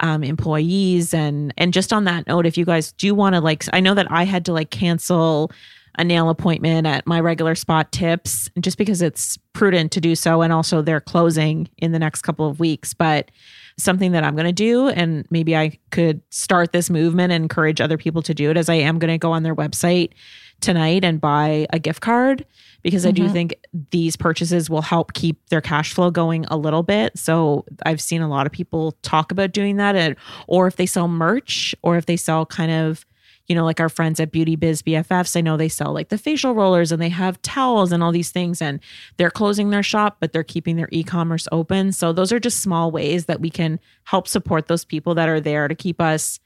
um, 0.00 0.22
employees. 0.24 1.12
And, 1.12 1.52
and 1.58 1.72
just 1.72 1.92
on 1.92 2.04
that 2.04 2.26
note, 2.26 2.46
if 2.46 2.56
you 2.56 2.64
guys 2.64 2.92
do 2.92 3.14
want 3.14 3.34
to 3.34 3.40
like, 3.40 3.64
I 3.72 3.80
know 3.80 3.94
that 3.94 4.10
I 4.10 4.24
had 4.24 4.44
to 4.46 4.52
like 4.52 4.70
cancel 4.70 5.50
a 5.98 6.04
nail 6.04 6.30
appointment 6.30 6.86
at 6.86 7.06
my 7.06 7.20
regular 7.20 7.54
spot 7.54 7.92
tips 7.92 8.48
just 8.60 8.78
because 8.78 9.02
it's 9.02 9.36
prudent 9.52 9.92
to 9.92 10.00
do 10.00 10.14
so. 10.14 10.42
And 10.42 10.52
also 10.52 10.82
they're 10.82 11.00
closing 11.00 11.68
in 11.78 11.92
the 11.92 11.98
next 11.98 12.22
couple 12.22 12.48
of 12.48 12.58
weeks. 12.60 12.94
But 12.94 13.30
something 13.78 14.12
that 14.12 14.24
I'm 14.24 14.34
going 14.34 14.46
to 14.46 14.52
do, 14.52 14.88
and 14.88 15.26
maybe 15.30 15.56
I 15.56 15.78
could 15.90 16.22
start 16.30 16.72
this 16.72 16.90
movement 16.90 17.32
and 17.32 17.44
encourage 17.44 17.80
other 17.80 17.98
people 17.98 18.22
to 18.22 18.34
do 18.34 18.50
it, 18.50 18.56
as 18.56 18.68
I 18.68 18.74
am 18.74 18.98
going 18.98 19.12
to 19.12 19.18
go 19.18 19.32
on 19.32 19.42
their 19.42 19.54
website 19.54 20.12
tonight 20.60 21.04
and 21.04 21.20
buy 21.20 21.66
a 21.70 21.78
gift 21.78 22.00
card 22.00 22.46
because 22.82 23.06
I 23.06 23.10
do 23.10 23.24
mm-hmm. 23.24 23.32
think 23.32 23.54
these 23.90 24.16
purchases 24.16 24.68
will 24.68 24.82
help 24.82 25.12
keep 25.12 25.48
their 25.48 25.60
cash 25.60 25.92
flow 25.92 26.10
going 26.10 26.44
a 26.46 26.56
little 26.56 26.82
bit. 26.82 27.16
So 27.18 27.64
I've 27.84 28.00
seen 28.00 28.22
a 28.22 28.28
lot 28.28 28.46
of 28.46 28.52
people 28.52 28.92
talk 29.02 29.30
about 29.30 29.52
doing 29.52 29.76
that, 29.76 29.94
and, 29.94 30.16
or 30.46 30.66
if 30.66 30.76
they 30.76 30.86
sell 30.86 31.08
merch, 31.08 31.74
or 31.82 31.96
if 31.96 32.06
they 32.06 32.16
sell 32.16 32.46
kind 32.46 32.72
of 32.72 33.04
you 33.48 33.54
know, 33.54 33.64
like 33.64 33.80
our 33.80 33.88
friends 33.88 34.20
at 34.20 34.30
Beauty 34.32 34.56
Biz 34.56 34.82
BFFs, 34.82 35.36
I 35.36 35.40
know 35.40 35.56
they 35.56 35.68
sell 35.68 35.92
like 35.92 36.08
the 36.08 36.18
facial 36.18 36.54
rollers 36.54 36.92
and 36.92 37.02
they 37.02 37.08
have 37.08 37.40
towels 37.42 37.92
and 37.92 38.02
all 38.02 38.12
these 38.12 38.30
things, 38.30 38.62
and 38.62 38.80
they're 39.16 39.30
closing 39.30 39.70
their 39.70 39.82
shop, 39.82 40.18
but 40.20 40.32
they're 40.32 40.42
keeping 40.44 40.76
their 40.76 40.88
e 40.92 41.02
commerce 41.02 41.48
open. 41.52 41.92
So 41.92 42.12
those 42.12 42.32
are 42.32 42.40
just 42.40 42.60
small 42.62 42.90
ways 42.90 43.26
that 43.26 43.40
we 43.40 43.50
can 43.50 43.80
help 44.04 44.28
support 44.28 44.68
those 44.68 44.84
people 44.84 45.14
that 45.16 45.28
are 45.28 45.40
there 45.40 45.66
to 45.68 45.74
keep 45.74 46.00
us, 46.00 46.38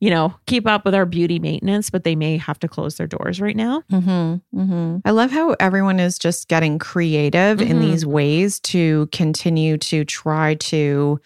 you 0.00 0.10
know, 0.10 0.34
keep 0.46 0.66
up 0.66 0.84
with 0.84 0.94
our 0.94 1.06
beauty 1.06 1.38
maintenance, 1.38 1.88
but 1.88 2.04
they 2.04 2.16
may 2.16 2.36
have 2.36 2.58
to 2.58 2.68
close 2.68 2.96
their 2.96 3.06
doors 3.06 3.40
right 3.40 3.56
now. 3.56 3.82
Mm-hmm, 3.92 4.60
mm-hmm. 4.60 4.96
I 5.04 5.10
love 5.12 5.30
how 5.30 5.54
everyone 5.60 6.00
is 6.00 6.18
just 6.18 6.48
getting 6.48 6.78
creative 6.78 7.62
in 7.62 7.78
Mhm. 7.78 7.80
these 7.80 8.04
ways 8.04 8.58
to 8.60 9.08
continue 9.12 9.78
to 9.78 10.04
try 10.04 10.54
to 10.56 11.20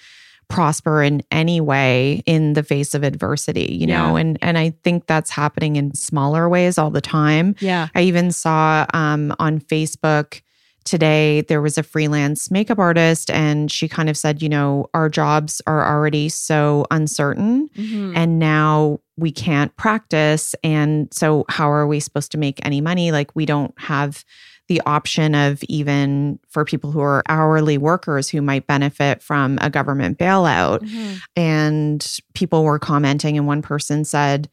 prosper 0.48 1.02
in 1.02 1.22
any 1.30 1.60
way 1.60 2.22
in 2.26 2.54
the 2.54 2.62
face 2.62 2.94
of 2.94 3.02
adversity, 3.04 3.76
you 3.80 3.86
know, 3.86 4.16
and 4.16 4.38
and 4.42 4.56
I 4.58 4.70
think 4.82 5.06
that's 5.06 5.30
happening 5.30 5.76
in 5.76 5.94
smaller 5.94 6.48
ways 6.48 6.78
all 6.78 6.90
the 6.90 7.00
time. 7.00 7.54
Yeah. 7.60 7.88
I 7.94 8.02
even 8.02 8.32
saw 8.32 8.86
um, 8.94 9.34
on 9.38 9.60
Facebook 9.60 10.40
today 10.84 11.42
there 11.42 11.60
was 11.60 11.76
a 11.76 11.82
freelance 11.82 12.50
makeup 12.50 12.78
artist 12.78 13.30
and 13.30 13.70
she 13.70 13.88
kind 13.88 14.08
of 14.08 14.16
said, 14.16 14.40
you 14.40 14.48
know, 14.48 14.86
our 14.94 15.10
jobs 15.10 15.60
are 15.66 15.84
already 15.86 16.30
so 16.30 16.86
uncertain 16.90 17.68
Mhm. 17.76 18.16
and 18.16 18.38
now 18.38 18.98
we 19.18 19.30
can't 19.30 19.76
practice 19.76 20.54
and 20.64 21.12
so 21.12 21.44
how 21.50 21.70
are 21.70 21.86
we 21.86 22.00
supposed 22.00 22.32
to 22.32 22.38
make 22.38 22.58
any 22.64 22.80
money 22.80 23.12
like 23.12 23.36
we 23.36 23.44
don't 23.44 23.74
have 23.78 24.24
the 24.68 24.80
option 24.86 25.34
of 25.34 25.62
even 25.68 26.38
for 26.48 26.64
people 26.64 26.90
who 26.90 27.00
are 27.00 27.22
hourly 27.28 27.78
workers 27.78 28.28
who 28.28 28.40
might 28.42 28.66
benefit 28.66 29.22
from 29.22 29.58
a 29.60 29.68
government 29.70 30.18
bailout 30.18 30.80
Mhm. 30.80 31.18
and 31.36 32.18
people 32.34 32.64
were 32.64 32.78
commenting 32.78 33.36
and 33.36 33.46
one 33.46 33.62
person 33.62 34.04
said 34.04 34.48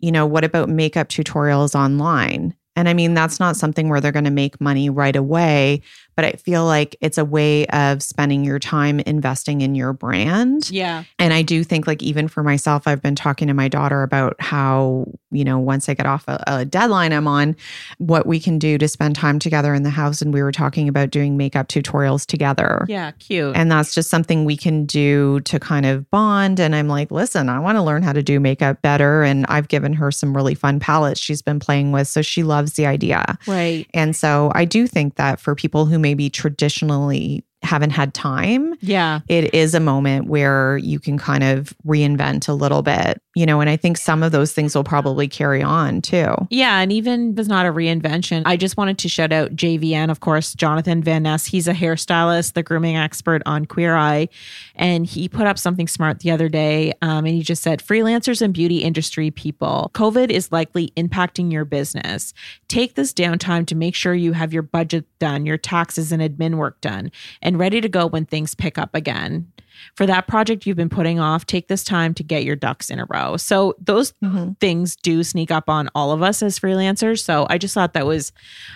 you 0.00 0.10
know 0.10 0.26
what 0.26 0.44
about 0.44 0.68
makeup 0.68 1.08
tutorials 1.08 1.74
online 1.74 2.54
and 2.76 2.88
i 2.88 2.94
mean 2.94 3.14
that's 3.14 3.38
not 3.38 3.56
something 3.56 3.88
where 3.88 4.00
they're 4.00 4.12
going 4.12 4.24
to 4.24 4.30
make 4.30 4.60
money 4.60 4.88
right 4.90 5.16
away 5.16 5.80
but 6.16 6.24
i 6.24 6.32
feel 6.32 6.64
like 6.64 6.96
it's 7.00 7.18
a 7.18 7.24
way 7.24 7.66
of 7.68 8.02
spending 8.02 8.44
your 8.44 8.58
time 8.58 9.00
investing 9.00 9.60
in 9.60 9.74
your 9.74 9.92
brand 9.92 10.70
Yeah. 10.70 11.04
and 11.18 11.32
I 11.34 11.42
do 11.42 11.62
think, 11.64 11.86
like, 11.86 12.02
even 12.02 12.28
for 12.28 12.42
myself, 12.42 12.86
I've 12.86 13.02
been 13.02 13.14
talking 13.14 13.48
to 13.48 13.54
my 13.54 13.68
daughter 13.68 14.02
about 14.02 14.36
how, 14.40 15.06
you 15.30 15.44
know, 15.44 15.58
once 15.58 15.88
I 15.88 15.94
get 15.94 16.06
off 16.06 16.24
a, 16.28 16.42
a 16.46 16.64
deadline 16.64 17.12
I'm 17.12 17.26
on, 17.28 17.56
what 17.98 18.26
we 18.26 18.40
can 18.40 18.58
do 18.58 18.78
to 18.78 18.88
spend 18.88 19.16
time 19.16 19.38
together 19.38 19.74
in 19.74 19.82
the 19.82 19.90
house. 19.90 20.20
And 20.22 20.32
we 20.34 20.42
were 20.42 20.52
talking 20.52 20.88
about 20.88 21.10
doing 21.10 21.36
makeup 21.36 21.68
tutorials 21.68 22.26
together. 22.26 22.84
Yeah. 22.88 23.12
Cute. 23.12 23.54
And 23.56 23.70
that's 23.70 23.94
just 23.94 24.10
something 24.10 24.44
we 24.44 24.56
can 24.56 24.86
do 24.86 25.40
to 25.40 25.58
kind 25.60 25.86
of 25.86 26.10
bond. 26.10 26.58
And 26.60 26.74
I'm 26.74 26.88
like, 26.88 27.10
listen, 27.10 27.48
I 27.48 27.58
want 27.58 27.76
to 27.76 27.82
learn 27.82 28.02
how 28.02 28.12
to 28.12 28.22
do 28.22 28.40
makeup 28.40 28.82
better. 28.82 29.22
And 29.22 29.46
I've 29.48 29.68
given 29.68 29.92
her 29.94 30.10
some 30.10 30.34
really 30.36 30.54
fun 30.54 30.80
palettes 30.80 31.20
she's 31.20 31.42
been 31.42 31.60
playing 31.60 31.92
with. 31.92 32.08
So 32.08 32.22
she 32.22 32.42
loves 32.42 32.74
the 32.74 32.86
idea. 32.86 33.38
right. 33.46 33.86
And 33.94 34.14
so 34.16 34.50
I 34.54 34.64
do 34.64 34.86
think 34.86 35.16
that 35.16 35.40
for 35.40 35.54
people 35.54 35.86
who 35.86 35.98
maybe 35.98 36.28
traditionally 36.30 37.44
haven't 37.62 37.90
had 37.90 38.14
time, 38.14 38.74
Yeah. 38.80 39.20
it 39.28 39.52
is 39.54 39.74
a 39.74 39.80
moment 39.80 40.28
where 40.28 40.78
you 40.78 40.98
can 40.98 41.18
kind 41.18 41.44
of 41.44 41.74
reinvent 41.86 42.48
a 42.48 42.54
little 42.54 42.80
bit, 42.80 43.20
you 43.36 43.46
know, 43.46 43.60
and 43.60 43.70
I 43.70 43.76
think 43.76 43.96
some 43.96 44.24
of 44.24 44.32
those 44.32 44.52
things 44.52 44.74
will 44.74 44.84
probably 44.84 45.28
carry 45.28 45.62
on 45.62 46.02
too. 46.02 46.34
Yeah, 46.50 46.80
and 46.80 46.90
even 46.90 47.34
was 47.36 47.46
not 47.46 47.64
a 47.64 47.72
reinvention. 47.72 48.42
I 48.44 48.56
just 48.56 48.76
wanted 48.76 48.98
to 48.98 49.08
shout 49.08 49.32
out 49.32 49.54
JVN, 49.54 50.10
of 50.10 50.18
course, 50.18 50.52
Jonathan 50.52 51.00
Van 51.02 51.22
Ness. 51.22 51.46
He's 51.46 51.68
a 51.68 51.72
hairstylist, 51.72 52.54
the 52.54 52.62
grooming 52.64 52.96
expert 52.96 53.42
on 53.46 53.66
Queer 53.66 53.94
Eye, 53.94 54.28
and 54.74 55.06
he 55.06 55.28
put 55.28 55.46
up 55.46 55.58
something 55.58 55.86
smart 55.86 56.20
the 56.20 56.30
other 56.32 56.48
day. 56.48 56.92
Um, 57.02 57.24
and 57.24 57.28
he 57.28 57.42
just 57.42 57.62
said, 57.62 57.80
"Freelancers 57.80 58.42
and 58.42 58.52
beauty 58.52 58.78
industry 58.78 59.30
people, 59.30 59.92
COVID 59.94 60.30
is 60.30 60.50
likely 60.50 60.92
impacting 60.96 61.52
your 61.52 61.64
business. 61.64 62.34
Take 62.66 62.96
this 62.96 63.12
downtime 63.12 63.64
to 63.66 63.76
make 63.76 63.94
sure 63.94 64.12
you 64.12 64.32
have 64.32 64.52
your 64.52 64.62
budget 64.62 65.06
done, 65.20 65.46
your 65.46 65.58
taxes 65.58 66.10
and 66.10 66.20
admin 66.20 66.56
work 66.56 66.80
done, 66.80 67.12
and 67.40 67.60
ready 67.60 67.80
to 67.80 67.88
go 67.88 68.06
when 68.06 68.24
things 68.24 68.56
pick 68.56 68.76
up 68.76 68.92
again." 68.92 69.52
For 69.94 70.06
that 70.06 70.26
project 70.26 70.66
you've 70.66 70.76
been 70.76 70.88
putting 70.88 71.20
off, 71.20 71.46
take 71.46 71.68
this 71.68 71.84
time 71.84 72.14
to 72.14 72.22
get 72.22 72.44
your 72.44 72.56
ducks 72.56 72.90
in 72.90 72.98
a 72.98 73.06
row. 73.06 73.36
So, 73.36 73.74
those 73.80 74.14
things 74.60 74.96
do 74.96 75.22
sneak 75.22 75.50
up 75.50 75.68
on 75.68 75.88
all 75.94 76.12
of 76.12 76.22
us 76.22 76.42
as 76.42 76.58
freelancers. 76.58 77.22
So 77.22 77.46
I 77.50 77.58
just 77.58 77.74
thought 77.74 77.94
that 77.94 78.06
was 78.06 78.32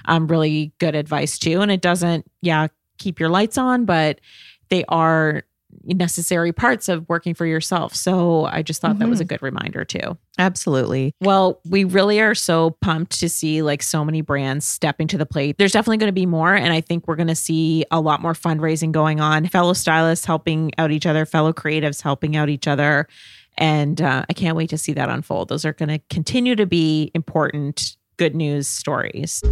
um, 0.07 0.27
really 0.27 0.73
good 0.79 0.95
advice 0.95 1.39
too. 1.39 1.61
And 1.61 1.71
it 1.71 1.81
doesn't, 1.81 2.31
yeah, 2.41 2.69
keep 2.99 3.21
your 3.21 3.29
lights 3.29 3.59
on, 3.59 3.85
but 3.85 4.21
they 4.69 4.85
are 4.89 5.45
necessary 5.85 6.53
parts 6.53 6.89
of 6.89 7.09
working 7.09 7.35
for 7.35 7.47
yourself. 7.47 7.95
So 7.95 8.45
I 8.45 8.63
just 8.63 8.81
thought 8.81 8.99
that 8.99 9.09
was 9.09 9.21
a 9.21 9.25
good 9.25 9.43
reminder 9.43 9.85
too. 9.85 10.17
Absolutely. 10.39 11.15
Well, 11.21 11.61
we 11.69 11.85
really 11.85 12.21
are 12.21 12.35
so 12.35 12.71
pumped 12.81 13.19
to 13.21 13.29
see 13.29 13.63
like 13.63 13.83
so 13.83 14.05
many 14.05 14.21
brands 14.21 14.67
stepping 14.67 15.09
to 15.09 15.19
the 15.19 15.27
plate. 15.27 15.59
There's 15.59 15.73
definitely 15.73 15.99
going 15.99 16.09
to 16.09 16.13
be 16.13 16.27
more. 16.27 16.55
And 16.55 16.73
I 16.73 16.81
think 16.81 17.07
we're 17.07 17.17
going 17.17 17.29
to 17.29 17.35
see 17.35 17.85
a 17.91 18.01
lot 18.01 18.21
more 18.21 18.35
fundraising 18.35 18.93
going 18.93 19.21
on, 19.21 19.47
fellow 19.47 19.73
stylists 19.73 20.25
helping 20.25 20.73
out 20.79 20.91
each 20.91 21.07
other, 21.07 21.27
fellow 21.27 21.53
creatives 21.53 22.03
helping 22.03 22.37
out 22.37 22.49
each 22.49 22.67
other. 22.67 23.09
And 23.57 24.03
uh, 24.03 24.25
I 24.29 24.33
can't 24.33 24.57
wait 24.57 24.71
to 24.71 24.79
see 24.79 24.93
that 24.95 25.09
unfold. 25.09 25.49
Those 25.49 25.65
are 25.65 25.73
going 25.73 25.89
to 25.89 26.01
continue 26.11 26.57
to 26.57 26.67
be 26.67 27.11
important, 27.15 27.97
good 28.17 28.35
news 28.35 28.67
stories. 28.67 29.43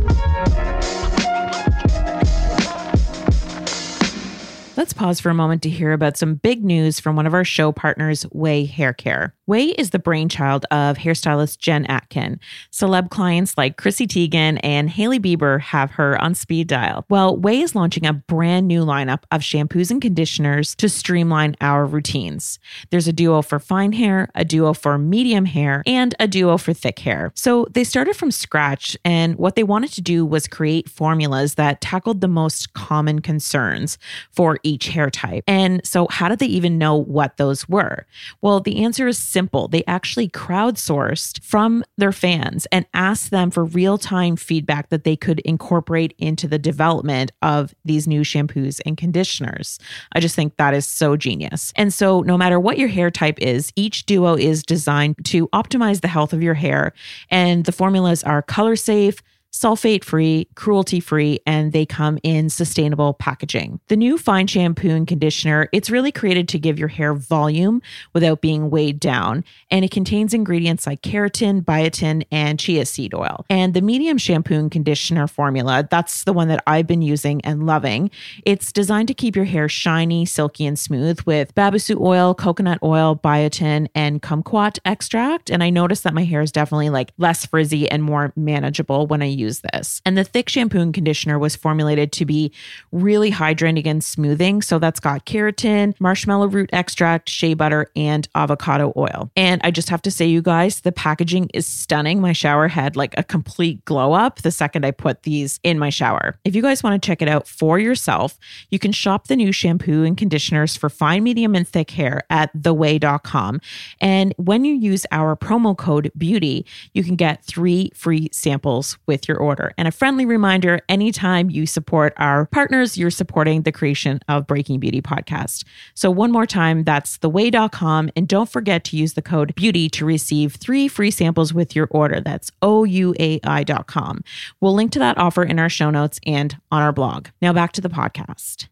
Let's 4.82 4.92
pause 4.92 5.20
for 5.20 5.30
a 5.30 5.34
moment 5.34 5.62
to 5.62 5.70
hear 5.70 5.92
about 5.92 6.16
some 6.16 6.34
big 6.34 6.64
news 6.64 6.98
from 6.98 7.14
one 7.14 7.24
of 7.24 7.34
our 7.34 7.44
show 7.44 7.70
partners, 7.70 8.24
Ouai 8.34 8.68
Hair 8.68 8.94
Care. 8.94 9.32
Ouai 9.48 9.74
is 9.78 9.90
the 9.90 10.00
brainchild 10.00 10.66
of 10.72 10.96
hairstylist 10.96 11.58
Jen 11.58 11.86
Atkin. 11.86 12.40
Celeb 12.72 13.08
clients 13.10 13.56
like 13.56 13.76
Chrissy 13.76 14.08
Teigen 14.08 14.58
and 14.64 14.90
Hailey 14.90 15.20
Bieber 15.20 15.60
have 15.60 15.92
her 15.92 16.20
on 16.20 16.34
speed 16.34 16.66
dial. 16.66 17.04
Well, 17.08 17.38
Ouai 17.38 17.62
is 17.62 17.76
launching 17.76 18.06
a 18.06 18.12
brand 18.12 18.66
new 18.66 18.84
lineup 18.84 19.22
of 19.30 19.42
shampoos 19.42 19.92
and 19.92 20.02
conditioners 20.02 20.74
to 20.76 20.88
streamline 20.88 21.54
our 21.60 21.86
routines. 21.86 22.58
There's 22.90 23.06
a 23.06 23.12
duo 23.12 23.40
for 23.40 23.60
fine 23.60 23.92
hair, 23.92 24.30
a 24.34 24.44
duo 24.44 24.72
for 24.72 24.98
medium 24.98 25.44
hair, 25.44 25.84
and 25.86 26.12
a 26.18 26.26
duo 26.26 26.56
for 26.56 26.72
thick 26.72 26.98
hair. 26.98 27.30
So 27.36 27.68
they 27.70 27.84
started 27.84 28.16
from 28.16 28.32
scratch, 28.32 28.96
and 29.04 29.36
what 29.36 29.54
they 29.54 29.62
wanted 29.62 29.92
to 29.92 30.00
do 30.00 30.26
was 30.26 30.48
create 30.48 30.88
formulas 30.88 31.54
that 31.54 31.80
tackled 31.80 32.20
the 32.20 32.26
most 32.26 32.72
common 32.72 33.20
concerns 33.20 33.96
for 34.32 34.58
each 34.64 34.71
hair 34.80 35.10
type. 35.10 35.44
And 35.46 35.84
so, 35.86 36.06
how 36.10 36.28
did 36.28 36.38
they 36.38 36.46
even 36.46 36.78
know 36.78 36.96
what 36.96 37.36
those 37.36 37.68
were? 37.68 38.06
Well, 38.40 38.60
the 38.60 38.84
answer 38.84 39.06
is 39.06 39.18
simple. 39.18 39.68
They 39.68 39.84
actually 39.86 40.28
crowdsourced 40.28 41.42
from 41.42 41.84
their 41.96 42.12
fans 42.12 42.66
and 42.72 42.86
asked 42.94 43.30
them 43.30 43.50
for 43.50 43.64
real 43.64 43.98
time 43.98 44.36
feedback 44.36 44.88
that 44.90 45.04
they 45.04 45.16
could 45.16 45.40
incorporate 45.40 46.14
into 46.18 46.48
the 46.48 46.58
development 46.58 47.32
of 47.42 47.74
these 47.84 48.06
new 48.06 48.22
shampoos 48.22 48.80
and 48.86 48.96
conditioners. 48.96 49.78
I 50.12 50.20
just 50.20 50.34
think 50.34 50.56
that 50.56 50.74
is 50.74 50.86
so 50.86 51.16
genius. 51.16 51.72
And 51.76 51.92
so, 51.92 52.20
no 52.20 52.36
matter 52.36 52.58
what 52.58 52.78
your 52.78 52.88
hair 52.88 53.10
type 53.10 53.38
is, 53.40 53.72
each 53.76 54.06
duo 54.06 54.36
is 54.36 54.62
designed 54.62 55.16
to 55.26 55.48
optimize 55.48 56.00
the 56.00 56.08
health 56.08 56.32
of 56.32 56.42
your 56.42 56.54
hair. 56.54 56.92
And 57.30 57.64
the 57.64 57.72
formulas 57.72 58.22
are 58.22 58.42
color 58.42 58.76
safe 58.76 59.22
sulfate 59.52 60.02
free, 60.02 60.48
cruelty 60.54 60.98
free, 60.98 61.38
and 61.46 61.72
they 61.72 61.84
come 61.84 62.18
in 62.22 62.48
sustainable 62.48 63.14
packaging. 63.14 63.78
The 63.88 63.96
new 63.96 64.16
fine 64.16 64.46
shampoo 64.46 64.90
and 64.90 65.06
conditioner, 65.06 65.68
it's 65.72 65.90
really 65.90 66.10
created 66.10 66.48
to 66.48 66.58
give 66.58 66.78
your 66.78 66.88
hair 66.88 67.14
volume 67.14 67.82
without 68.14 68.40
being 68.40 68.70
weighed 68.70 68.98
down. 68.98 69.44
And 69.70 69.84
it 69.84 69.90
contains 69.90 70.32
ingredients 70.32 70.86
like 70.86 71.02
keratin, 71.02 71.62
biotin, 71.62 72.24
and 72.32 72.58
chia 72.58 72.86
seed 72.86 73.14
oil. 73.14 73.44
And 73.50 73.74
the 73.74 73.82
medium 73.82 74.16
shampoo 74.16 74.54
and 74.54 74.70
conditioner 74.70 75.26
formula, 75.26 75.86
that's 75.90 76.24
the 76.24 76.32
one 76.32 76.48
that 76.48 76.62
I've 76.66 76.86
been 76.86 77.02
using 77.02 77.40
and 77.42 77.66
loving. 77.66 78.10
It's 78.46 78.72
designed 78.72 79.08
to 79.08 79.14
keep 79.14 79.36
your 79.36 79.44
hair 79.44 79.68
shiny, 79.68 80.24
silky, 80.24 80.64
and 80.64 80.78
smooth 80.78 81.20
with 81.22 81.54
babassu 81.54 82.00
oil, 82.00 82.34
coconut 82.34 82.78
oil, 82.82 83.16
biotin, 83.22 83.88
and 83.94 84.22
kumquat 84.22 84.78
extract. 84.86 85.50
And 85.50 85.62
I 85.62 85.68
noticed 85.68 86.04
that 86.04 86.14
my 86.14 86.24
hair 86.24 86.40
is 86.40 86.52
definitely 86.52 86.90
like 86.90 87.12
less 87.18 87.44
frizzy 87.44 87.90
and 87.90 88.02
more 88.02 88.32
manageable 88.34 89.06
when 89.06 89.20
I 89.20 89.26
use 89.26 89.41
use 89.42 89.60
this. 89.72 90.00
And 90.04 90.16
the 90.16 90.24
thick 90.24 90.48
shampoo 90.48 90.80
and 90.80 90.94
conditioner 90.94 91.38
was 91.38 91.56
formulated 91.56 92.12
to 92.12 92.24
be 92.24 92.52
really 92.90 93.30
hydrating 93.30 93.86
and 93.86 94.02
smoothing. 94.02 94.62
So 94.62 94.78
that's 94.78 95.00
got 95.00 95.26
keratin, 95.26 95.94
marshmallow 96.00 96.48
root 96.48 96.70
extract, 96.72 97.28
shea 97.28 97.54
butter, 97.54 97.90
and 97.96 98.28
avocado 98.34 98.92
oil. 98.96 99.30
And 99.36 99.60
I 99.64 99.70
just 99.70 99.88
have 99.88 100.02
to 100.02 100.10
say, 100.10 100.26
you 100.26 100.42
guys, 100.42 100.80
the 100.80 100.92
packaging 100.92 101.50
is 101.54 101.66
stunning. 101.66 102.20
My 102.20 102.32
shower 102.32 102.68
had 102.68 102.96
like 102.96 103.14
a 103.18 103.22
complete 103.22 103.84
glow 103.84 104.12
up 104.12 104.42
the 104.42 104.50
second 104.50 104.84
I 104.84 104.90
put 104.90 105.22
these 105.22 105.60
in 105.62 105.78
my 105.78 105.90
shower. 105.90 106.36
If 106.44 106.54
you 106.54 106.62
guys 106.62 106.82
want 106.82 107.00
to 107.00 107.06
check 107.06 107.22
it 107.22 107.28
out 107.28 107.48
for 107.48 107.78
yourself, 107.78 108.38
you 108.70 108.78
can 108.78 108.92
shop 108.92 109.26
the 109.26 109.36
new 109.36 109.52
shampoo 109.52 110.04
and 110.04 110.16
conditioners 110.16 110.76
for 110.76 110.88
fine, 110.88 111.22
medium, 111.22 111.54
and 111.54 111.66
thick 111.66 111.90
hair 111.90 112.22
at 112.30 112.54
theouai.com. 112.54 113.60
And 114.00 114.34
when 114.36 114.64
you 114.64 114.74
use 114.74 115.06
our 115.10 115.36
promo 115.36 115.76
code 115.76 116.10
BEAUTY, 116.16 116.64
you 116.92 117.04
can 117.04 117.16
get 117.16 117.44
three 117.44 117.90
free 117.94 118.28
samples 118.32 118.98
with 119.06 119.28
your 119.28 119.31
your 119.32 119.40
order. 119.40 119.72
And 119.78 119.88
a 119.88 119.90
friendly 119.90 120.26
reminder 120.26 120.80
anytime 120.88 121.50
you 121.50 121.66
support 121.66 122.12
our 122.18 122.46
partners, 122.46 122.98
you're 122.98 123.10
supporting 123.10 123.62
the 123.62 123.72
creation 123.72 124.20
of 124.28 124.46
Breaking 124.46 124.78
Beauty 124.78 125.00
podcast. 125.00 125.64
So, 125.94 126.10
one 126.10 126.30
more 126.30 126.46
time, 126.46 126.84
that's 126.84 127.18
theouai.com. 127.18 128.10
And 128.14 128.28
don't 128.28 128.48
forget 128.48 128.84
to 128.84 128.96
use 128.96 129.14
the 129.14 129.22
code 129.22 129.54
BEAUTY 129.54 129.88
to 129.90 130.04
receive 130.04 130.54
three 130.54 130.88
free 130.88 131.10
samples 131.10 131.54
with 131.54 131.74
your 131.74 131.88
order. 131.90 132.20
That's 132.20 132.50
OUAI.com. 132.62 134.24
We'll 134.60 134.74
link 134.74 134.92
to 134.92 134.98
that 134.98 135.18
offer 135.18 135.42
in 135.42 135.58
our 135.58 135.68
show 135.68 135.90
notes 135.90 136.20
and 136.26 136.56
on 136.70 136.82
our 136.82 136.92
blog. 136.92 137.28
Now, 137.40 137.52
back 137.52 137.72
to 137.72 137.80
the 137.80 137.88
podcast. 137.88 138.68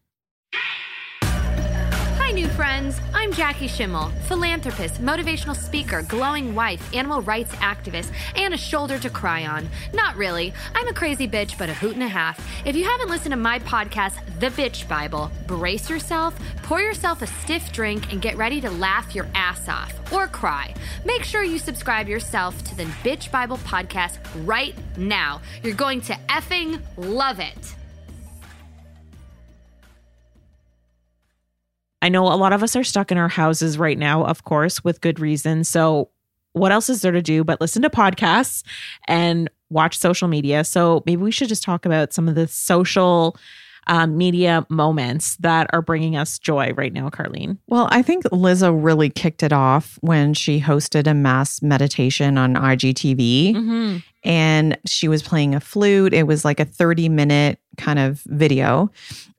Hi, 1.23 2.31
new 2.31 2.47
friends. 2.49 2.99
I'm 3.31 3.37
Jackie 3.37 3.69
Schimmel, 3.69 4.09
philanthropist, 4.27 5.01
motivational 5.01 5.55
speaker, 5.55 6.01
glowing 6.01 6.53
wife, 6.53 6.93
animal 6.93 7.21
rights 7.21 7.55
activist, 7.55 8.11
and 8.35 8.53
a 8.53 8.57
shoulder 8.57 8.99
to 8.99 9.09
cry 9.09 9.45
on. 9.45 9.69
Not 9.93 10.17
really. 10.17 10.53
I'm 10.75 10.89
a 10.89 10.93
crazy 10.93 11.29
bitch, 11.29 11.57
but 11.57 11.69
a 11.69 11.73
hoot 11.73 11.93
and 11.93 12.03
a 12.03 12.09
half. 12.09 12.45
If 12.67 12.75
you 12.75 12.83
haven't 12.83 13.07
listened 13.07 13.31
to 13.31 13.37
my 13.37 13.59
podcast, 13.59 14.15
The 14.41 14.47
Bitch 14.47 14.85
Bible, 14.85 15.31
brace 15.47 15.89
yourself, 15.89 16.37
pour 16.63 16.81
yourself 16.81 17.21
a 17.21 17.27
stiff 17.27 17.71
drink, 17.71 18.11
and 18.11 18.21
get 18.21 18.35
ready 18.35 18.59
to 18.59 18.69
laugh 18.69 19.15
your 19.15 19.29
ass 19.33 19.69
off 19.69 19.93
or 20.11 20.27
cry. 20.27 20.73
Make 21.05 21.23
sure 21.23 21.45
you 21.45 21.57
subscribe 21.57 22.09
yourself 22.09 22.61
to 22.65 22.75
the 22.75 22.83
Bitch 22.83 23.31
Bible 23.31 23.59
podcast 23.59 24.17
right 24.45 24.75
now. 24.97 25.39
You're 25.63 25.73
going 25.73 26.01
to 26.01 26.19
effing 26.27 26.81
love 26.97 27.39
it. 27.39 27.75
I 32.01 32.09
know 32.09 32.23
a 32.23 32.35
lot 32.35 32.53
of 32.53 32.63
us 32.63 32.75
are 32.75 32.83
stuck 32.83 33.11
in 33.11 33.17
our 33.17 33.27
houses 33.27 33.77
right 33.77 33.97
now, 33.97 34.25
of 34.25 34.43
course, 34.43 34.83
with 34.83 35.01
good 35.01 35.19
reason. 35.19 35.63
So, 35.63 36.09
what 36.53 36.71
else 36.71 36.89
is 36.89 37.01
there 37.01 37.13
to 37.13 37.21
do 37.21 37.45
but 37.45 37.61
listen 37.61 37.81
to 37.81 37.89
podcasts 37.89 38.63
and 39.07 39.49
watch 39.69 39.97
social 39.97 40.27
media? 40.27 40.63
So, 40.63 41.03
maybe 41.05 41.21
we 41.21 41.31
should 41.31 41.49
just 41.49 41.63
talk 41.63 41.85
about 41.85 42.13
some 42.13 42.27
of 42.27 42.35
the 42.35 42.47
social 42.47 43.37
um, 43.87 44.17
media 44.17 44.65
moments 44.69 45.37
that 45.37 45.67
are 45.73 45.81
bringing 45.81 46.15
us 46.15 46.39
joy 46.39 46.73
right 46.73 46.93
now, 46.93 47.09
Carlene? 47.09 47.57
Well, 47.67 47.87
I 47.91 48.01
think 48.01 48.23
Lizzo 48.25 48.77
really 48.81 49.09
kicked 49.09 49.43
it 49.43 49.53
off 49.53 49.97
when 50.01 50.33
she 50.33 50.61
hosted 50.61 51.07
a 51.07 51.13
mass 51.13 51.61
meditation 51.61 52.37
on 52.37 52.55
IGTV. 52.55 53.55
Mm-hmm. 53.55 53.97
And 54.23 54.77
she 54.85 55.07
was 55.07 55.23
playing 55.23 55.55
a 55.55 55.59
flute. 55.59 56.13
It 56.13 56.27
was 56.27 56.45
like 56.45 56.59
a 56.59 56.65
30 56.65 57.09
minute 57.09 57.59
kind 57.81 57.99
of 57.99 58.21
video. 58.27 58.91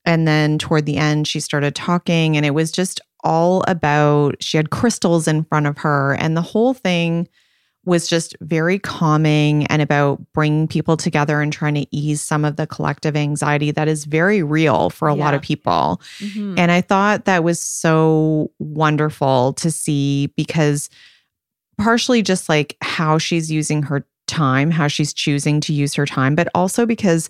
And 0.04 0.26
then 0.26 0.58
toward 0.58 0.84
the 0.84 0.96
end, 0.96 1.28
she 1.28 1.40
started 1.40 1.74
talking, 1.74 2.36
and 2.36 2.44
it 2.44 2.54
was 2.54 2.72
just 2.72 3.00
all 3.24 3.62
about 3.68 4.42
she 4.42 4.56
had 4.56 4.70
crystals 4.70 5.28
in 5.28 5.44
front 5.44 5.66
of 5.66 5.78
her, 5.78 6.14
and 6.14 6.36
the 6.36 6.42
whole 6.42 6.74
thing 6.74 7.28
was 7.84 8.06
just 8.06 8.36
very 8.40 8.78
calming 8.78 9.66
and 9.66 9.82
about 9.82 10.20
bringing 10.32 10.68
people 10.68 10.96
together 10.96 11.40
and 11.40 11.52
trying 11.52 11.74
to 11.74 11.86
ease 11.90 12.22
some 12.22 12.44
of 12.44 12.54
the 12.56 12.66
collective 12.66 13.16
anxiety 13.16 13.72
that 13.72 13.88
is 13.88 14.04
very 14.04 14.42
real 14.42 14.88
for 14.88 15.08
a 15.08 15.16
yeah. 15.16 15.24
lot 15.24 15.34
of 15.34 15.42
people. 15.42 16.00
Mm-hmm. 16.18 16.58
And 16.58 16.70
I 16.70 16.80
thought 16.80 17.24
that 17.24 17.42
was 17.42 17.60
so 17.60 18.52
wonderful 18.60 19.54
to 19.54 19.70
see 19.70 20.28
because 20.36 20.90
partially 21.76 22.22
just 22.22 22.48
like 22.48 22.76
how 22.82 23.18
she's 23.18 23.50
using 23.50 23.82
her 23.82 24.06
time, 24.28 24.70
how 24.70 24.86
she's 24.86 25.12
choosing 25.12 25.60
to 25.62 25.72
use 25.72 25.94
her 25.94 26.06
time, 26.06 26.36
but 26.36 26.48
also 26.54 26.86
because 26.86 27.28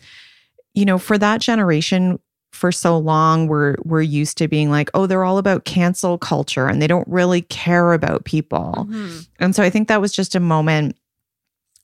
you 0.75 0.85
know, 0.85 0.99
for 0.99 1.19
that 1.19 1.41
generation, 1.41 2.19
for 2.53 2.71
so 2.71 2.99
long 2.99 3.49
we're 3.49 3.75
we're 3.83 4.03
used 4.03 4.37
to 4.39 4.47
being 4.47 4.71
like 4.71 4.91
oh 4.95 5.07
they're 5.07 5.25
all 5.25 5.39
about 5.39 5.65
cancel 5.65 6.19
culture 6.19 6.67
and 6.67 6.81
they 6.81 6.87
don't 6.87 7.09
really 7.09 7.43
care 7.43 7.93
about 7.93 8.25
people. 8.25 8.87
Mm-hmm. 8.89 9.21
and 9.41 9.57
so 9.57 9.63
i 9.63 9.71
think 9.71 9.89
that 9.89 10.01
was 10.01 10.13
just 10.13 10.35
a 10.35 10.41
moment 10.41 10.97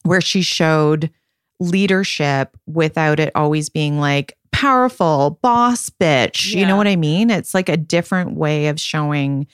where 0.03 0.21
she 0.21 0.43
showed 0.43 1.11
leadership 1.59 2.57
without 2.67 3.19
it 3.19 3.33
always 3.35 3.69
being 3.69 3.99
like 3.99 4.37
powerful 4.53 5.39
boss 5.43 5.91
bitch 5.91 6.53
yeah. 6.53 6.61
you 6.61 6.67
know 6.67 6.77
what 6.77 6.87
i 6.87 6.97
mean? 6.97 7.31
It's 7.31 7.55
like 7.55 7.69
a 7.69 7.77
different 7.77 8.35
way 8.37 8.69
of 8.69 8.79
showing 8.79 9.47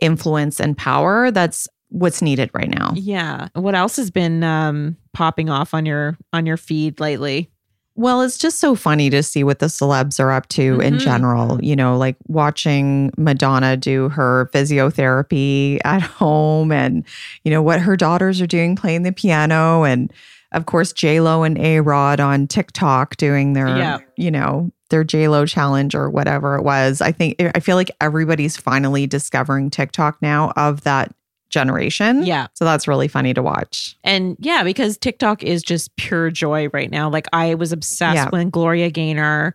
influence 0.00 0.60
and 0.60 0.76
power 0.76 1.30
that's 1.30 1.66
what's 1.90 2.22
needed 2.22 2.50
right 2.52 2.68
now. 2.68 2.92
Yeah. 2.94 3.48
What 3.54 3.74
else 3.74 3.96
has 3.96 4.10
been 4.10 4.44
um 4.44 4.96
popping 5.14 5.50
off 5.50 5.74
on 5.74 5.84
your 5.84 6.16
on 6.32 6.46
your 6.46 6.56
feed 6.56 7.00
lately 7.00 7.50
well, 7.98 8.22
it's 8.22 8.38
just 8.38 8.60
so 8.60 8.76
funny 8.76 9.10
to 9.10 9.24
see 9.24 9.42
what 9.42 9.58
the 9.58 9.66
celebs 9.66 10.20
are 10.20 10.30
up 10.30 10.46
to 10.50 10.74
mm-hmm. 10.74 10.82
in 10.82 10.98
general. 11.00 11.62
You 11.62 11.74
know, 11.74 11.96
like 11.96 12.14
watching 12.28 13.10
Madonna 13.18 13.76
do 13.76 14.08
her 14.10 14.48
physiotherapy 14.54 15.80
at 15.84 16.00
home 16.18 16.70
and, 16.70 17.04
you 17.42 17.50
know, 17.50 17.60
what 17.60 17.80
her 17.80 17.96
daughters 17.96 18.40
are 18.40 18.46
doing 18.46 18.76
playing 18.76 19.02
the 19.02 19.10
piano. 19.10 19.82
And 19.82 20.12
of 20.52 20.66
course, 20.66 20.94
Lo 21.02 21.42
and 21.42 21.58
A 21.58 21.80
Rod 21.80 22.20
on 22.20 22.46
TikTok 22.46 23.16
doing 23.16 23.54
their, 23.54 23.66
yeah. 23.66 23.98
you 24.16 24.30
know, 24.30 24.70
their 24.90 25.04
Lo 25.28 25.44
challenge 25.44 25.96
or 25.96 26.08
whatever 26.08 26.54
it 26.54 26.62
was. 26.62 27.00
I 27.00 27.10
think, 27.10 27.34
I 27.40 27.58
feel 27.58 27.74
like 27.74 27.90
everybody's 28.00 28.56
finally 28.56 29.08
discovering 29.08 29.70
TikTok 29.70 30.22
now 30.22 30.52
of 30.54 30.82
that 30.82 31.12
generation. 31.50 32.24
Yeah. 32.24 32.48
So 32.54 32.64
that's 32.64 32.86
really 32.86 33.08
funny 33.08 33.34
to 33.34 33.42
watch. 33.42 33.96
And 34.04 34.36
yeah, 34.38 34.62
because 34.62 34.96
TikTok 34.96 35.42
is 35.42 35.62
just 35.62 35.94
pure 35.96 36.30
joy 36.30 36.68
right 36.68 36.90
now. 36.90 37.08
Like 37.08 37.26
I 37.32 37.54
was 37.54 37.72
obsessed 37.72 38.16
yeah. 38.16 38.28
when 38.30 38.50
Gloria 38.50 38.90
Gaynor 38.90 39.54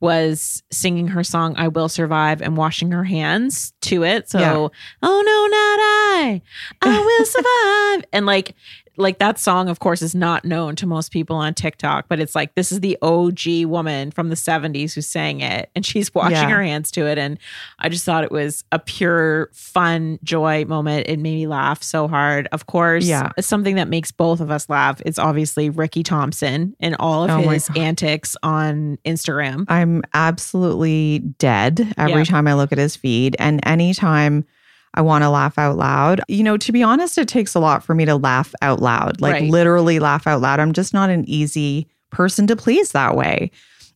was 0.00 0.62
singing 0.72 1.08
her 1.08 1.22
song 1.22 1.54
I 1.58 1.68
Will 1.68 1.88
Survive 1.88 2.40
and 2.40 2.56
washing 2.56 2.90
her 2.90 3.04
hands 3.04 3.72
to 3.82 4.02
it. 4.02 4.30
So, 4.30 4.38
yeah. 4.38 4.68
oh 5.02 5.22
no, 5.22 5.46
not 5.46 5.80
I. 5.80 6.42
I 6.80 6.98
will 6.98 7.26
survive. 7.96 8.08
and 8.12 8.26
like 8.26 8.54
like 8.96 9.18
that 9.18 9.38
song 9.38 9.68
of 9.68 9.78
course 9.78 10.02
is 10.02 10.14
not 10.14 10.44
known 10.44 10.76
to 10.76 10.86
most 10.86 11.12
people 11.12 11.36
on 11.36 11.54
TikTok, 11.54 12.06
but 12.08 12.20
it's 12.20 12.34
like 12.34 12.54
this 12.54 12.72
is 12.72 12.80
the 12.80 12.98
OG 13.02 13.66
woman 13.66 14.10
from 14.10 14.28
the 14.28 14.34
70s 14.34 14.94
who 14.94 15.00
sang 15.00 15.40
it 15.40 15.70
and 15.74 15.84
she's 15.84 16.14
washing 16.14 16.36
yeah. 16.36 16.50
her 16.50 16.62
hands 16.62 16.90
to 16.92 17.06
it 17.06 17.18
and 17.18 17.38
I 17.78 17.88
just 17.88 18.04
thought 18.04 18.24
it 18.24 18.32
was 18.32 18.64
a 18.72 18.78
pure 18.78 19.50
fun 19.52 20.18
joy 20.22 20.64
moment. 20.64 21.06
It 21.08 21.18
made 21.18 21.34
me 21.34 21.46
laugh 21.46 21.82
so 21.82 22.08
hard. 22.08 22.48
Of 22.52 22.66
course, 22.66 23.04
yeah. 23.04 23.30
something 23.40 23.76
that 23.76 23.88
makes 23.88 24.12
both 24.12 24.40
of 24.40 24.50
us 24.50 24.68
laugh 24.68 25.00
is 25.06 25.18
obviously 25.18 25.70
Rickey 25.70 26.02
Thompson 26.02 26.74
and 26.80 26.96
all 26.98 27.24
of 27.24 27.30
oh 27.30 27.48
his 27.48 27.68
antics 27.76 28.36
on 28.42 28.98
Instagram. 29.04 29.64
I'm 29.68 30.02
absolutely 30.14 31.20
dead 31.38 31.94
every 31.96 32.20
yeah. 32.20 32.24
time 32.24 32.46
I 32.46 32.54
look 32.54 32.72
at 32.72 32.78
his 32.78 32.96
feed 32.96 33.36
and 33.38 33.60
anytime 33.64 34.44
I 34.94 35.02
want 35.02 35.22
to 35.22 35.30
laugh 35.30 35.58
out 35.58 35.76
loud. 35.76 36.20
You 36.28 36.42
know, 36.42 36.56
to 36.56 36.72
be 36.72 36.82
honest, 36.82 37.18
it 37.18 37.28
takes 37.28 37.54
a 37.54 37.60
lot 37.60 37.84
for 37.84 37.94
me 37.94 38.04
to 38.06 38.16
laugh 38.16 38.54
out 38.62 38.80
loud, 38.80 39.20
like 39.20 39.32
right. 39.34 39.50
literally 39.50 39.98
laugh 39.98 40.26
out 40.26 40.40
loud. 40.40 40.60
I'm 40.60 40.72
just 40.72 40.92
not 40.92 41.10
an 41.10 41.24
easy 41.28 41.88
person 42.10 42.46
to 42.48 42.56
please 42.56 42.92
that 42.92 43.16
way. 43.16 43.50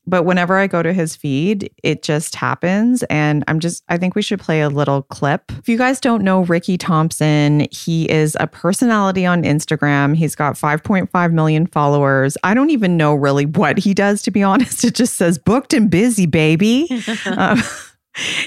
But 0.06 0.24
whenever 0.24 0.56
I 0.58 0.66
go 0.66 0.82
to 0.82 0.92
his 0.92 1.16
feed, 1.16 1.70
it 1.82 2.02
just 2.02 2.34
happens. 2.34 3.02
And 3.04 3.42
I'm 3.48 3.58
just, 3.58 3.82
I 3.88 3.96
think 3.96 4.14
we 4.14 4.22
should 4.22 4.38
play 4.38 4.60
a 4.60 4.68
little 4.68 5.02
clip. 5.02 5.50
If 5.58 5.68
you 5.68 5.78
guys 5.78 5.98
don't 5.98 6.22
know 6.22 6.44
Rickey 6.44 6.76
Thompson, 6.76 7.66
he 7.70 8.10
is 8.10 8.36
a 8.38 8.46
personality 8.46 9.24
on 9.24 9.44
Instagram. 9.44 10.14
He's 10.14 10.34
got 10.34 10.54
5.5 10.56 11.32
million 11.32 11.66
followers. 11.66 12.36
I 12.44 12.52
don't 12.52 12.70
even 12.70 12.96
know 12.96 13.14
really 13.14 13.46
what 13.46 13.78
he 13.78 13.94
does, 13.94 14.20
to 14.22 14.30
be 14.30 14.42
honest. 14.42 14.84
It 14.94 14.94
just 14.94 15.14
says 15.14 15.38
booked 15.38 15.72
and 15.72 15.90
busy, 15.90 16.26
baby. 16.26 16.88
um, 17.26 17.60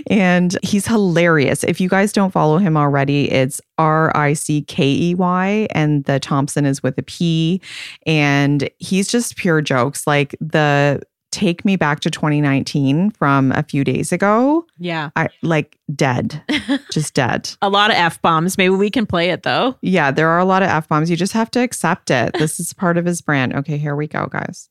and 0.07 0.57
he's 0.63 0.87
hilarious. 0.87 1.63
If 1.63 1.81
you 1.81 1.89
guys 1.89 2.11
don't 2.11 2.31
follow 2.31 2.57
him 2.57 2.77
already, 2.77 3.31
it's 3.31 3.61
R 3.77 4.15
I 4.15 4.33
C 4.33 4.61
K 4.61 4.85
E 4.85 5.15
Y, 5.15 5.67
and 5.71 6.03
the 6.05 6.19
Thompson 6.19 6.65
is 6.65 6.81
with 6.83 6.97
a 6.97 7.03
P. 7.03 7.61
And 8.05 8.69
he's 8.79 9.07
just 9.07 9.35
pure 9.35 9.61
jokes. 9.61 10.07
Like 10.07 10.35
the 10.39 11.01
take 11.31 11.65
me 11.65 11.75
back 11.75 11.99
to 11.99 12.09
2019 12.09 13.11
from 13.11 13.51
a 13.51 13.63
few 13.63 13.83
days 13.83 14.11
ago. 14.11 14.65
Yeah. 14.79 15.09
I 15.15 15.29
like 15.41 15.77
dead, 15.93 16.41
just 16.91 17.13
dead. 17.13 17.51
A 17.61 17.69
lot 17.69 17.91
of 17.91 17.97
F 17.97 18.21
bombs. 18.21 18.57
Maybe 18.57 18.73
we 18.73 18.89
can 18.89 19.05
play 19.05 19.29
it 19.29 19.43
though. 19.43 19.75
Yeah, 19.81 20.11
there 20.11 20.29
are 20.29 20.39
a 20.39 20.45
lot 20.45 20.63
of 20.63 20.69
F 20.69 20.87
bombs. 20.87 21.09
You 21.09 21.15
just 21.15 21.33
have 21.33 21.51
to 21.51 21.59
accept 21.59 22.09
it. 22.09 22.33
This 22.39 22.59
is 22.59 22.73
part 22.73 22.97
of 22.97 23.05
his 23.05 23.21
brand. 23.21 23.53
Okay, 23.55 23.77
here 23.77 23.95
we 23.95 24.07
go, 24.07 24.27
guys. 24.27 24.69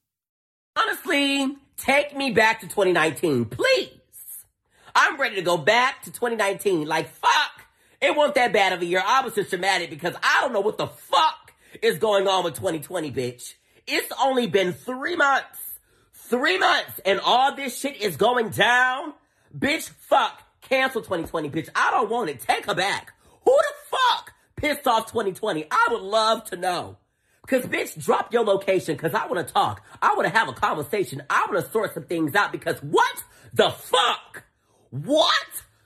Honestly, 0.76 1.56
take 1.76 2.16
me 2.16 2.32
back 2.32 2.60
to 2.60 2.66
2019, 2.66 3.46
please. 3.46 3.95
I'm 4.98 5.20
ready 5.20 5.36
to 5.36 5.42
go 5.42 5.58
back 5.58 6.02
to 6.04 6.10
2019. 6.10 6.88
Like, 6.88 7.10
fuck. 7.10 7.66
It 8.00 8.16
wasn't 8.16 8.36
that 8.36 8.54
bad 8.54 8.72
of 8.72 8.80
a 8.80 8.86
year. 8.86 9.02
I 9.04 9.20
was 9.20 9.34
just 9.34 9.50
dramatic 9.50 9.90
because 9.90 10.14
I 10.22 10.40
don't 10.40 10.54
know 10.54 10.60
what 10.60 10.78
the 10.78 10.86
fuck 10.86 11.52
is 11.82 11.98
going 11.98 12.26
on 12.26 12.44
with 12.44 12.54
2020, 12.54 13.12
bitch. 13.12 13.54
It's 13.86 14.10
only 14.18 14.46
been 14.46 14.72
three 14.72 15.14
months. 15.14 15.60
Three 16.14 16.58
months 16.58 16.98
and 17.04 17.20
all 17.20 17.54
this 17.54 17.78
shit 17.78 18.00
is 18.00 18.16
going 18.16 18.48
down. 18.48 19.12
Bitch, 19.56 19.90
fuck. 19.90 20.42
Cancel 20.62 21.02
2020, 21.02 21.50
bitch. 21.50 21.68
I 21.74 21.90
don't 21.90 22.10
want 22.10 22.30
it. 22.30 22.40
Take 22.40 22.64
her 22.64 22.74
back. 22.74 23.12
Who 23.44 23.54
the 23.54 23.96
fuck 23.96 24.32
pissed 24.56 24.86
off 24.86 25.06
2020? 25.12 25.66
I 25.70 25.88
would 25.90 26.00
love 26.00 26.44
to 26.44 26.56
know. 26.56 26.96
Cause 27.46 27.64
bitch, 27.64 28.02
drop 28.02 28.32
your 28.32 28.44
location 28.44 28.96
cause 28.96 29.14
I 29.14 29.26
wanna 29.26 29.44
talk. 29.44 29.84
I 30.02 30.16
wanna 30.16 30.30
have 30.30 30.48
a 30.48 30.52
conversation. 30.52 31.22
I 31.30 31.46
wanna 31.46 31.68
sort 31.70 31.94
some 31.94 32.04
things 32.04 32.34
out 32.34 32.50
because 32.50 32.82
what 32.82 33.22
the 33.52 33.70
fuck? 33.70 34.45
What 34.90 35.34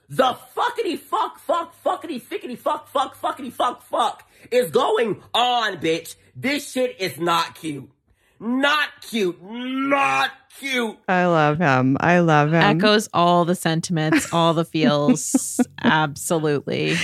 the 0.09 0.37
fuckity 0.57 0.99
fuck 0.99 1.39
fuck 1.39 1.75
fuckity 1.85 2.21
fickety 2.21 2.57
fuck 2.57 2.89
fuck 2.89 3.17
fuckity 3.21 3.53
fuck 3.53 3.83
fuck 3.83 4.29
is 4.51 4.71
going 4.71 5.23
on, 5.33 5.77
bitch? 5.79 6.17
This 6.35 6.73
shit 6.73 7.01
is 7.01 7.19
not 7.19 7.55
cute. 7.55 7.91
Not 8.39 8.89
cute. 9.03 9.39
Not 9.43 10.31
cute. 10.59 10.99
I 11.07 11.27
love 11.27 11.59
him. 11.59 11.99
I 12.01 12.21
love 12.21 12.49
him. 12.49 12.55
Echoes 12.63 13.09
all 13.13 13.45
the 13.45 13.55
sentiments, 13.55 14.33
all 14.33 14.55
the 14.55 14.65
feels. 14.65 15.61
Absolutely. 15.83 16.97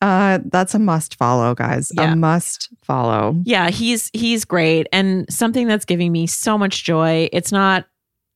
Uh, 0.00 0.40
that's 0.46 0.74
a 0.74 0.80
must 0.80 1.14
follow, 1.14 1.54
guys. 1.54 1.92
Yeah. 1.94 2.12
A 2.12 2.16
must 2.16 2.70
follow. 2.82 3.40
Yeah, 3.44 3.70
he's 3.70 4.10
he's 4.12 4.44
great 4.44 4.88
and 4.92 5.32
something 5.32 5.68
that's 5.68 5.84
giving 5.84 6.10
me 6.10 6.26
so 6.26 6.58
much 6.58 6.82
joy. 6.82 7.28
It's 7.32 7.52
not 7.52 7.86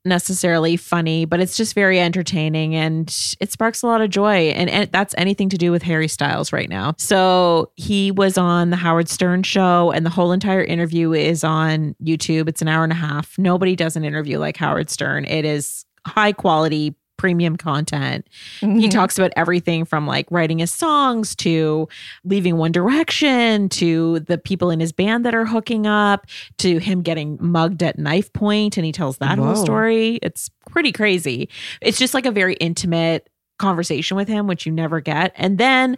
necessarily 0.07 0.77
funny, 0.77 1.25
but 1.25 1.41
it's 1.41 1.57
just 1.57 1.75
very 1.75 2.01
entertaining 2.01 2.75
and 2.75 3.09
it 3.41 3.53
sparks 3.53 3.83
a 3.83 3.87
lot 3.87 4.01
of 4.01 4.11
joy. 4.11 4.49
And, 4.51 4.71
and 4.71 4.91
that's 4.93 5.15
anything 5.19 5.49
to 5.51 5.59
do 5.59 5.73
with 5.73 5.83
Harry 5.83 6.09
Styles 6.09 6.53
right 6.53 6.69
now. 6.69 6.95
So 6.99 7.73
he 7.77 8.11
was 8.11 8.39
on 8.39 8.71
the 8.71 8.77
Howard 8.77 9.09
Stern 9.09 9.43
show, 9.43 9.91
and 9.91 10.07
the 10.07 10.11
whole 10.11 10.33
entire 10.33 10.63
interview 10.63 11.13
is 11.13 11.45
on 11.45 11.95
YouTube. 12.03 12.49
It's 12.49 12.63
an 12.63 12.69
hour 12.69 12.85
and 12.85 12.93
a 12.93 12.97
half. 12.97 13.37
Nobody 13.39 13.77
does 13.77 13.97
an 13.97 14.05
interview 14.05 14.39
like 14.39 14.57
Howard 14.57 14.91
Stern. 14.91 15.25
It 15.25 15.45
is 15.45 15.85
high 16.07 16.33
quality 16.33 16.95
premium 17.17 17.57
content. 17.57 18.27
He 18.61 18.67
mm-hmm. 18.67 18.89
talks 18.89 19.19
about 19.19 19.33
everything 19.37 19.85
from 19.85 20.07
like 20.07 20.27
writing 20.31 20.59
his 20.59 20.73
songs 20.73 21.35
to 21.37 21.89
leaving 22.25 22.57
One 22.57 22.73
Direction 22.73 23.69
to 23.71 24.21
the 24.21 24.39
people 24.39 24.71
in 24.71 24.81
his 24.81 24.93
band 24.93 25.25
that 25.25 25.35
are 25.35 25.47
hooking 25.47 25.87
up 25.87 26.27
to 26.59 26.79
him 26.79 27.03
getting 27.03 27.39
mugged 27.41 27.83
at 27.83 27.99
knife 27.99 28.33
point 28.33 28.77
and 28.77 28.87
he 28.87 28.93
tells 28.93 29.19
that 29.19 29.39
whole 29.39 29.57
story. 29.57 30.19
It's 30.23 30.51
pretty 30.71 30.93
crazy. 30.93 31.49
It's 31.81 31.99
just 31.99 32.15
like 32.15 32.27
a 32.27 32.31
very 32.31 32.55
intimate 32.55 33.29
conversation 33.59 34.17
with 34.17 34.29
him 34.29 34.47
which 34.47 34.67
you 34.67 34.73
never 34.73 35.01
get. 35.01 35.33
And 35.37 35.59
then 35.59 35.97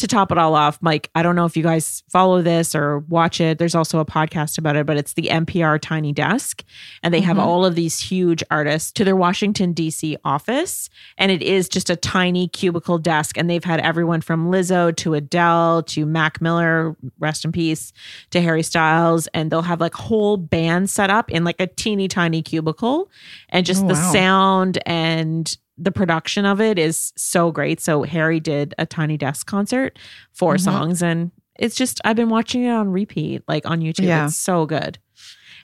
to 0.00 0.06
top 0.06 0.30
it 0.30 0.38
all 0.38 0.54
off, 0.54 0.78
Mike, 0.80 1.10
I 1.14 1.22
don't 1.22 1.36
know 1.36 1.44
if 1.44 1.56
you 1.56 1.62
guys 1.62 2.02
follow 2.08 2.42
this 2.42 2.74
or 2.74 3.00
watch 3.00 3.40
it. 3.40 3.58
There's 3.58 3.74
also 3.74 3.98
a 3.98 4.04
podcast 4.04 4.58
about 4.58 4.76
it, 4.76 4.86
but 4.86 4.96
it's 4.96 5.14
the 5.14 5.28
NPR 5.30 5.80
Tiny 5.80 6.12
Desk. 6.12 6.64
And 7.02 7.12
they 7.12 7.20
have 7.20 7.36
mm-hmm. 7.36 7.46
all 7.46 7.64
of 7.64 7.74
these 7.74 7.98
huge 7.98 8.42
artists 8.50 8.92
to 8.92 9.04
their 9.04 9.16
Washington, 9.16 9.72
D.C. 9.72 10.16
office. 10.24 10.88
And 11.18 11.32
it 11.32 11.42
is 11.42 11.68
just 11.68 11.90
a 11.90 11.96
tiny 11.96 12.48
cubicle 12.48 12.98
desk. 12.98 13.36
And 13.36 13.50
they've 13.50 13.64
had 13.64 13.80
everyone 13.80 14.20
from 14.20 14.50
Lizzo 14.50 14.94
to 14.96 15.14
Adele 15.14 15.82
to 15.84 16.06
Mac 16.06 16.40
Miller, 16.40 16.96
rest 17.18 17.44
in 17.44 17.52
peace, 17.52 17.92
to 18.30 18.40
Harry 18.40 18.62
Styles. 18.62 19.26
And 19.34 19.50
they'll 19.50 19.62
have 19.62 19.80
like 19.80 19.94
whole 19.94 20.36
bands 20.36 20.92
set 20.92 21.10
up 21.10 21.30
in 21.30 21.44
like 21.44 21.60
a 21.60 21.66
teeny 21.66 22.08
tiny 22.08 22.42
cubicle. 22.42 23.10
And 23.48 23.66
just 23.66 23.80
Oh, 23.84 23.88
the 23.88 23.94
wow. 23.94 24.12
sound 24.12 24.78
and 24.86 25.56
the 25.80 25.90
production 25.90 26.44
of 26.44 26.60
it 26.60 26.78
is 26.78 27.12
so 27.16 27.50
great. 27.50 27.80
So 27.80 28.02
Harry 28.02 28.38
did 28.40 28.74
a 28.78 28.86
tiny 28.86 29.16
desk 29.16 29.46
concert, 29.46 29.98
4 30.34 30.54
Mm-hmm. 30.54 30.64
songs, 30.64 31.02
and 31.02 31.30
it's 31.58 31.74
just 31.74 32.00
I've 32.04 32.16
been 32.16 32.28
watching 32.30 32.64
it 32.64 32.70
on 32.70 32.90
repeat, 32.90 33.42
like 33.48 33.68
on 33.68 33.80
YouTube. 33.80 34.04
Yeah. 34.06 34.26
It's 34.26 34.36
so 34.36 34.66
good. 34.66 34.98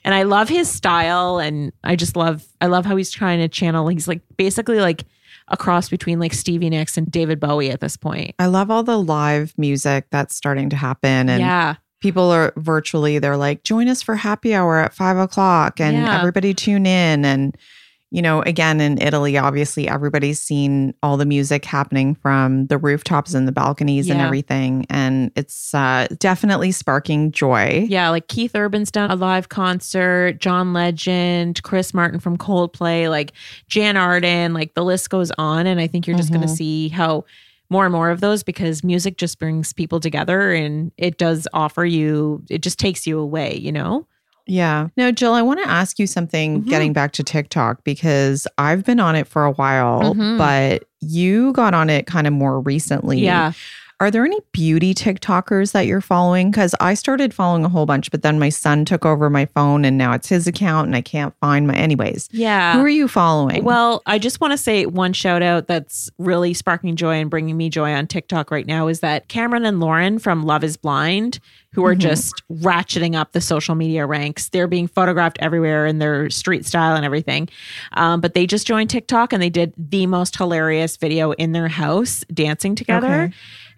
And 0.03 0.13
I 0.15 0.23
love 0.23 0.47
his 0.49 0.69
style 0.69 1.37
and 1.39 1.71
I 1.83 1.95
just 1.95 2.15
love 2.15 2.45
I 2.61 2.67
love 2.67 2.85
how 2.85 2.95
he's 2.95 3.11
trying 3.11 3.39
to 3.39 3.47
channel 3.47 3.87
he's 3.89 4.07
like 4.07 4.21
basically 4.37 4.79
like 4.79 5.03
a 5.49 5.57
cross 5.57 5.89
between 5.89 6.19
like 6.19 6.33
Stevie 6.33 6.69
Nicks 6.69 6.97
and 6.97 7.09
David 7.11 7.39
Bowie 7.39 7.71
at 7.71 7.79
this 7.79 7.97
point. 7.97 8.35
I 8.39 8.45
love 8.47 8.69
all 8.71 8.83
the 8.83 8.97
live 8.97 9.53
music 9.57 10.05
that's 10.11 10.35
starting 10.35 10.69
to 10.69 10.75
happen. 10.75 11.29
And 11.29 11.41
yeah. 11.41 11.75
people 12.01 12.29
are 12.31 12.53
virtually, 12.57 13.17
they're 13.19 13.37
like, 13.37 13.63
join 13.63 13.87
us 13.87 14.01
for 14.01 14.15
happy 14.15 14.53
hour 14.53 14.77
at 14.77 14.93
five 14.93 15.17
o'clock 15.17 15.79
and 15.79 15.95
Yeah. 15.95 16.17
everybody 16.19 16.53
tune 16.53 16.85
in. 16.85 17.23
And, 17.25 17.55
you 18.09 18.21
know, 18.21 18.41
again, 18.43 18.79
in 18.79 19.01
Italy, 19.01 19.37
obviously 19.37 19.87
everybody's 19.87 20.39
seen 20.39 20.93
all 21.03 21.17
the 21.17 21.25
music 21.25 21.65
happening 21.65 22.15
from 22.15 22.67
the 22.67 22.77
rooftops 22.77 23.33
and 23.33 23.47
the 23.47 23.51
balconies 23.51 24.09
and 24.09 24.21
everything. 24.21 24.85
And 24.89 25.31
it's 25.35 25.73
uh, 25.73 26.07
definitely 26.17 26.71
sparking 26.71 27.31
joy. 27.33 27.85
Yeah, 27.89 28.09
like 28.09 28.29
Keith 28.29 28.55
Urban's 28.55 28.91
done 28.91 29.11
a 29.11 29.15
live 29.15 29.49
concert, 29.49 30.39
John 30.39 30.71
Legend, 30.71 31.61
Chris 31.63 31.93
Martin 31.93 32.21
from 32.21 32.37
Coldplay, 32.37 33.09
like 33.09 33.33
Jann 33.67 33.97
Arden, 33.97 34.53
like 34.53 34.73
the 34.73 34.85
list 34.85 35.09
goes 35.09 35.31
on. 35.37 35.67
And 35.67 35.81
I 35.81 35.87
think 35.87 36.07
you're 36.07 36.17
just 36.17 36.31
going 36.31 36.41
to 36.41 36.47
see 36.47 36.87
how 36.87 37.25
more 37.69 37.85
and 37.85 37.91
more 37.91 38.09
of 38.09 38.21
those 38.21 38.41
because 38.41 38.85
music 38.85 39.17
just 39.17 39.37
brings 39.37 39.73
people 39.73 39.99
together 39.99 40.53
and 40.53 40.93
it 40.97 41.17
does 41.17 41.45
offer 41.53 41.83
you, 41.83 42.41
it 42.49 42.59
just 42.59 42.79
takes 42.79 43.05
you 43.05 43.19
away, 43.19 43.57
you 43.57 43.73
know? 43.73 44.07
Yeah. 44.47 44.87
No, 44.97 45.11
Jill, 45.11 45.33
I 45.33 45.41
want 45.41 45.59
to 45.63 45.69
ask 45.69 45.99
you 45.99 46.07
something 46.07 46.63
Mhm. 46.63 46.69
getting 46.69 46.93
back 46.93 47.11
to 47.13 47.23
TikTok 47.23 47.83
because 47.83 48.47
I've 48.57 48.83
been 48.85 48.99
on 48.99 49.15
it 49.15 49.27
for 49.27 49.43
a 49.43 49.51
while, 49.51 50.13
Mhm. 50.15 50.37
but 50.37 50.85
you 51.01 51.51
got 51.53 51.73
on 51.73 51.89
it 51.89 52.07
kind 52.07 52.25
of 52.27 52.33
more 52.33 52.59
recently. 52.61 53.19
Yeah. 53.19 53.51
Are 53.99 54.11
there 54.11 54.23
any 54.25 54.39
beauty 54.51 54.93
TikTokers 54.93 55.71
that 55.71 55.87
you're 55.87 56.01
following? 56.01 56.51
Because 56.51 56.75
I 56.79 56.93
started 56.93 57.33
following 57.33 57.65
a 57.65 57.69
whole 57.69 57.87
bunch, 57.87 58.11
but 58.11 58.21
then 58.21 58.37
my 58.37 58.49
son 58.49 58.85
took 58.85 59.07
over 59.07 59.27
my 59.27 59.45
phone 59.47 59.83
and 59.83 59.97
now 59.97 60.11
it's 60.13 60.29
his 60.29 60.45
account 60.45 60.85
and 60.85 60.95
I 60.95 61.01
can't 61.01 61.33
find 61.41 61.65
my. 61.65 61.73
Anyways, 61.73 62.29
Yeah. 62.31 62.73
who 62.73 62.81
are 62.81 62.89
you 62.89 63.07
following? 63.07 63.63
Well, 63.63 64.03
I 64.05 64.19
just 64.19 64.39
want 64.39 64.51
to 64.51 64.57
say 64.57 64.85
one 64.85 65.13
shout 65.13 65.41
out 65.41 65.65
that's 65.65 66.11
really 66.19 66.53
sparking 66.53 66.95
joy 66.95 67.15
and 67.15 67.27
bringing 67.31 67.57
me 67.57 67.69
joy 67.71 67.91
on 67.91 68.05
TikTok 68.05 68.51
right 68.51 68.67
now 68.67 68.87
is 68.87 68.99
that 68.99 69.29
Cameron 69.29 69.65
and 69.65 69.79
Lauren 69.79 70.19
from 70.19 70.43
Love 70.43 70.63
is 70.63 70.77
Blind, 70.77 71.39
who 71.73 71.83
are 71.83 71.95
just 71.95 72.43
ratcheting 72.51 73.15
up 73.15 73.31
the 73.31 73.41
social 73.41 73.73
media 73.73 74.05
ranks. 74.05 74.49
They're 74.49 74.67
being 74.67 74.87
photographed 74.87 75.37
everywhere 75.41 75.87
in 75.87 75.97
their 75.97 76.29
street 76.29 76.67
style 76.67 76.95
and 76.95 77.03
everything. 77.03 77.49
Um, 77.93 78.21
but 78.21 78.35
they 78.35 78.45
just 78.45 78.67
joined 78.67 78.91
TikTok 78.91 79.33
and 79.33 79.41
they 79.41 79.49
did 79.49 79.73
the 79.75 80.05
most 80.05 80.37
hilarious 80.37 80.97
video 80.97 81.31
in 81.33 81.51
their 81.51 81.67
house 81.67 82.23
dancing 82.31 82.75
together. 82.75 83.23
Okay. 83.23 83.33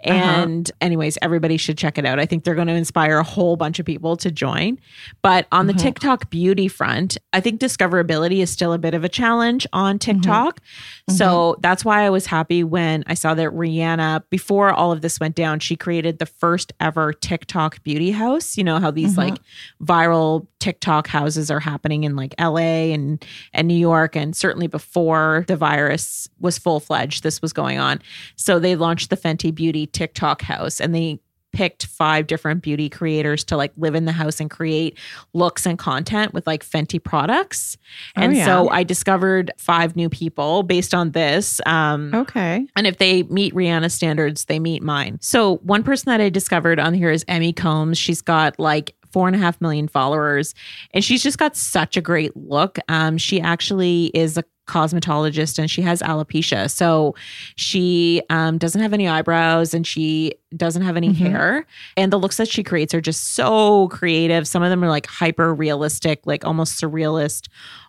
Uh-huh. 0.06 0.14
And, 0.14 0.72
anyways, 0.82 1.18
everybody 1.22 1.58
should 1.58 1.78
check 1.78 1.98
it 1.98 2.06
out. 2.06 2.20
I 2.20 2.26
think 2.26 2.44
they're 2.44 2.56
going 2.56 2.68
to 2.68 2.74
inspire 2.74 3.18
a 3.18 3.24
whole 3.24 3.56
bunch 3.58 3.80
of 3.80 3.86
people 3.86 4.16
to 4.18 4.32
join. 4.32 4.80
But 5.22 5.48
on 5.52 5.68
Mm-hmm. 5.68 5.78
the 5.78 5.84
TikTok 5.84 6.30
beauty 6.30 6.68
front, 6.68 7.18
I 7.34 7.42
think 7.42 7.60
discoverability 7.60 8.40
is 8.40 8.50
still 8.50 8.72
a 8.74 8.78
bit 8.78 8.94
of 8.94 9.04
a 9.04 9.10
challenge 9.10 9.68
on 9.74 10.00
Mm-hmm. 10.00 10.20
TikTok. 10.22 10.62
So 11.10 11.58
that's 11.60 11.84
why 11.84 12.04
I 12.06 12.10
was 12.10 12.26
happy 12.28 12.64
when 12.64 13.04
I 13.08 13.14
saw 13.14 13.34
that 13.34 13.50
Rihanna, 13.50 14.24
before 14.30 14.72
all 14.72 14.92
of 14.92 15.02
this 15.02 15.20
went 15.20 15.36
down, 15.36 15.60
she 15.60 15.76
created 15.76 16.20
the 16.20 16.26
first 16.28 16.72
ever 16.80 17.12
TikTok 17.14 17.84
beauty 17.84 18.12
house. 18.12 18.58
You 18.58 18.64
know 18.64 18.80
how 18.80 18.92
these 18.92 19.12
Mm-hmm. 19.12 19.20
like 19.32 19.40
viral 19.84 20.48
TikTok 20.60 21.08
houses 21.08 21.50
are 21.50 21.60
happening 21.60 22.04
in 22.04 22.16
like 22.16 22.36
LA 22.40 22.92
and 22.94 23.24
and 23.54 23.68
New 23.68 23.78
York 23.78 24.16
and 24.16 24.36
certainly 24.36 24.68
before 24.68 25.46
the 25.48 25.56
virus 25.56 26.30
was 26.40 26.58
full 26.58 26.80
fledged 26.80 27.24
this 27.24 27.42
was 27.42 27.54
going 27.54 27.80
on. 27.80 28.02
So 28.36 28.60
they 28.60 28.76
launched 28.76 29.10
the 29.10 29.18
Fenty 29.18 29.54
Beauty 29.54 29.88
TikTok 29.88 30.42
house 30.42 30.80
and 30.80 30.94
they 30.94 31.20
picked 31.52 31.88
five 31.88 32.28
different 32.28 32.62
beauty 32.62 32.90
creators 32.90 33.44
to 33.44 33.58
like 33.58 33.72
live 33.76 33.96
in 33.96 34.06
the 34.06 34.12
house 34.12 34.40
and 34.40 34.52
create 34.52 34.96
looks 35.34 35.66
and 35.66 35.80
content 35.80 36.32
with 36.32 36.46
like 36.46 36.64
Fenty 36.64 37.04
products. 37.04 37.76
Oh, 38.16 38.22
And 38.22 38.36
yeah. 38.36 38.46
so 38.46 38.70
I 38.70 38.84
discovered 38.84 39.52
five 39.58 39.96
new 39.96 40.10
people 40.10 40.62
based 40.62 40.94
on 40.94 41.12
this. 41.12 41.60
Um 41.66 42.14
okay. 42.14 42.68
and 42.76 42.86
if 42.86 42.98
they 42.98 43.24
meet 43.24 43.54
Rihanna 43.56 43.90
standards, 43.92 44.46
they 44.46 44.60
meet 44.60 44.84
mine. 44.84 45.18
So 45.22 45.56
one 45.58 45.82
person 45.82 46.12
that 46.12 46.22
I 46.22 46.30
discovered 46.30 46.80
on 46.80 46.94
here 46.94 47.10
is 47.10 47.26
Emmy 47.28 47.52
Combs. 47.54 47.98
She's 47.98 48.22
got 48.22 48.60
like 48.60 48.96
four 49.12 49.28
and 49.28 49.36
a 49.36 49.40
half 49.40 49.60
million 49.62 49.88
followers, 49.88 50.54
and 50.94 51.04
she's 51.04 51.24
just 51.24 51.38
got 51.38 51.56
such 51.56 51.98
a 51.98 52.02
great 52.02 52.36
look. 52.38 52.78
Um, 52.88 53.18
she 53.18 53.40
actually 53.42 54.12
is 54.14 54.38
a 54.38 54.44
cosmetologist 54.68 55.58
and 55.58 55.70
she 55.70 55.82
has 55.82 56.00
alopecia. 56.04 56.70
So 56.70 57.16
she 57.56 58.22
um, 58.30 58.60
doesn't 58.60 58.82
have 58.82 58.94
any 58.94 59.08
eyebrows 59.08 59.74
and 59.74 59.86
she 59.86 60.34
doesn't 60.56 60.84
have 60.84 60.96
any 60.96 61.10
Mhm. 61.10 61.16
hair. 61.16 61.66
And 61.98 62.14
the 62.14 62.20
looks 62.20 62.38
that 62.38 62.48
she 62.48 62.62
creates 62.64 62.94
are 62.94 63.02
just 63.02 63.34
so 63.34 63.88
creative. 63.88 64.48
Some 64.48 64.62
of 64.62 64.70
them 64.70 64.84
are 64.84 64.90
like 64.90 65.08
hyper 65.08 65.56
realistic, 65.56 66.22
like 66.26 66.46
almost 66.46 66.80
surrealist 66.80 67.48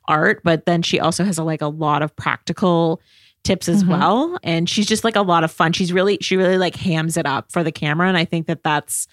art. 0.09 0.41
But 0.43 0.65
then 0.65 0.81
she 0.81 0.99
also 0.99 1.23
has 1.23 1.37
a, 1.37 1.45
like 1.45 1.61
a 1.61 1.67
lot 1.69 2.01
of 2.01 2.17
practical 2.17 3.03
tips 3.45 3.69
as 3.69 3.85
Mhm. 3.85 3.89
well. 3.89 4.39
And 4.43 4.67
she's 4.69 4.87
just 4.87 5.05
like 5.05 5.17
a 5.17 5.23
lot 5.23 5.45
of 5.45 5.51
fun. 5.51 5.75
She's 5.75 5.93
really, 5.93 6.17
she 6.23 6.37
really 6.39 6.57
like 6.57 6.77
hams 6.77 7.19
it 7.19 7.27
up 7.27 7.53
for 7.53 7.63
the 7.63 7.73
camera. 7.73 8.09
And 8.09 8.17
I 8.17 8.25
think 8.25 8.47
that 8.47 8.63
that's 8.63 9.07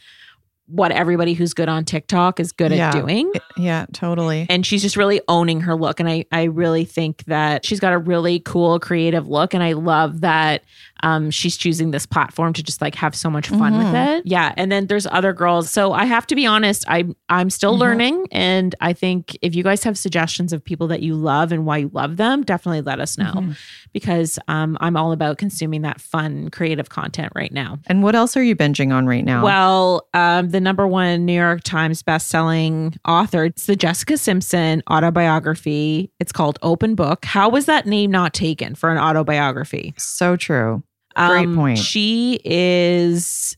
what 0.67 0.91
everybody 0.91 1.34
who's 1.34 1.53
good 1.53 1.69
on 1.69 1.86
TikTok 1.86 2.39
is 2.39 2.51
good 2.51 2.71
Yeah. 2.71 2.89
at 2.89 2.93
doing 2.93 3.32
Yeah, 3.56 3.86
totally. 3.93 4.45
and 4.49 4.65
she's 4.65 4.82
just 4.82 4.97
really 4.97 5.21
owning 5.27 5.62
her 5.62 5.75
look 5.75 5.99
and 5.99 6.10
i 6.10 6.25
i 6.32 6.43
really 6.43 6.84
think 6.86 7.23
that 7.25 7.65
she's 7.65 7.80
got 7.80 7.93
a 7.93 7.97
really 7.97 8.39
cool 8.41 8.80
creative 8.80 9.27
look 9.27 9.53
and 9.53 9.63
i 9.63 9.71
love 9.73 10.21
that 10.21 10.63
um 11.03 11.29
she's 11.31 11.55
choosing 11.57 11.91
this 11.91 12.05
platform 12.05 12.53
to 12.53 12.63
just 12.63 12.81
like 12.81 12.95
have 12.95 13.15
so 13.15 13.29
much 13.29 13.49
fun 13.49 13.77
with 13.77 13.88
Mhm. 13.88 14.17
it 14.19 14.23
yeah 14.25 14.53
and 14.57 14.71
then 14.71 14.88
there's 14.88 15.07
other 15.07 15.33
girls 15.33 15.69
so 15.69 15.93
i 15.93 16.05
have 16.05 16.25
to 16.27 16.36
be 16.36 16.45
honest 16.45 16.83
i 16.88 17.05
i'm 17.29 17.49
still 17.49 17.75
Mhm. 17.75 17.79
learning 17.79 18.27
and 18.31 18.75
i 18.81 18.93
think 18.93 19.38
if 19.41 19.55
you 19.55 19.63
guys 19.63 19.83
have 19.83 19.97
suggestions 19.97 20.53
of 20.53 20.63
people 20.63 20.88
that 20.88 21.01
you 21.01 21.15
love 21.15 21.51
and 21.51 21.65
why 21.65 21.77
you 21.77 21.89
love 21.93 22.17
them 22.17 22.43
definitely 22.43 22.81
let 22.81 22.99
us 22.99 23.17
know 23.17 23.33
Mhm. 23.33 23.57
because 23.93 24.39
um 24.47 24.77
i'm 24.81 24.95
all 24.97 25.12
about 25.12 25.38
consuming 25.38 25.81
that 25.83 25.99
fun 26.01 26.49
creative 26.49 26.89
content 26.89 27.31
right 27.36 27.51
now 27.53 27.77
And 27.88 28.03
what 28.03 28.15
else 28.15 28.36
are 28.38 28.43
you 28.43 28.55
binging 28.55 28.93
on 28.93 29.05
right 29.07 29.23
now? 29.25 29.43
well, 29.43 30.07
um, 30.13 30.49
the 30.49 30.60
number 30.60 30.88
one 30.88 31.25
New 31.25 31.33
York 31.33 31.62
Times 31.63 32.01
best-selling 32.03 32.95
author, 33.07 33.45
it's 33.45 33.65
the 33.65 33.75
Jessica 33.75 34.17
Simpson 34.17 34.81
autobiography. 34.89 36.12
It's 36.19 36.31
called 36.31 36.57
Open 36.62 36.95
Book. 36.95 37.25
How 37.25 37.49
was 37.49 37.65
that 37.65 37.86
name 37.86 38.12
not 38.12 38.33
taken 38.33 38.75
for 38.75 38.89
an 38.89 38.97
autobiography? 38.97 39.93
so 39.97 40.36
true. 40.36 40.83
Great 41.17 41.53
point. 41.56 41.77
She 41.80 42.39
is 42.43 43.58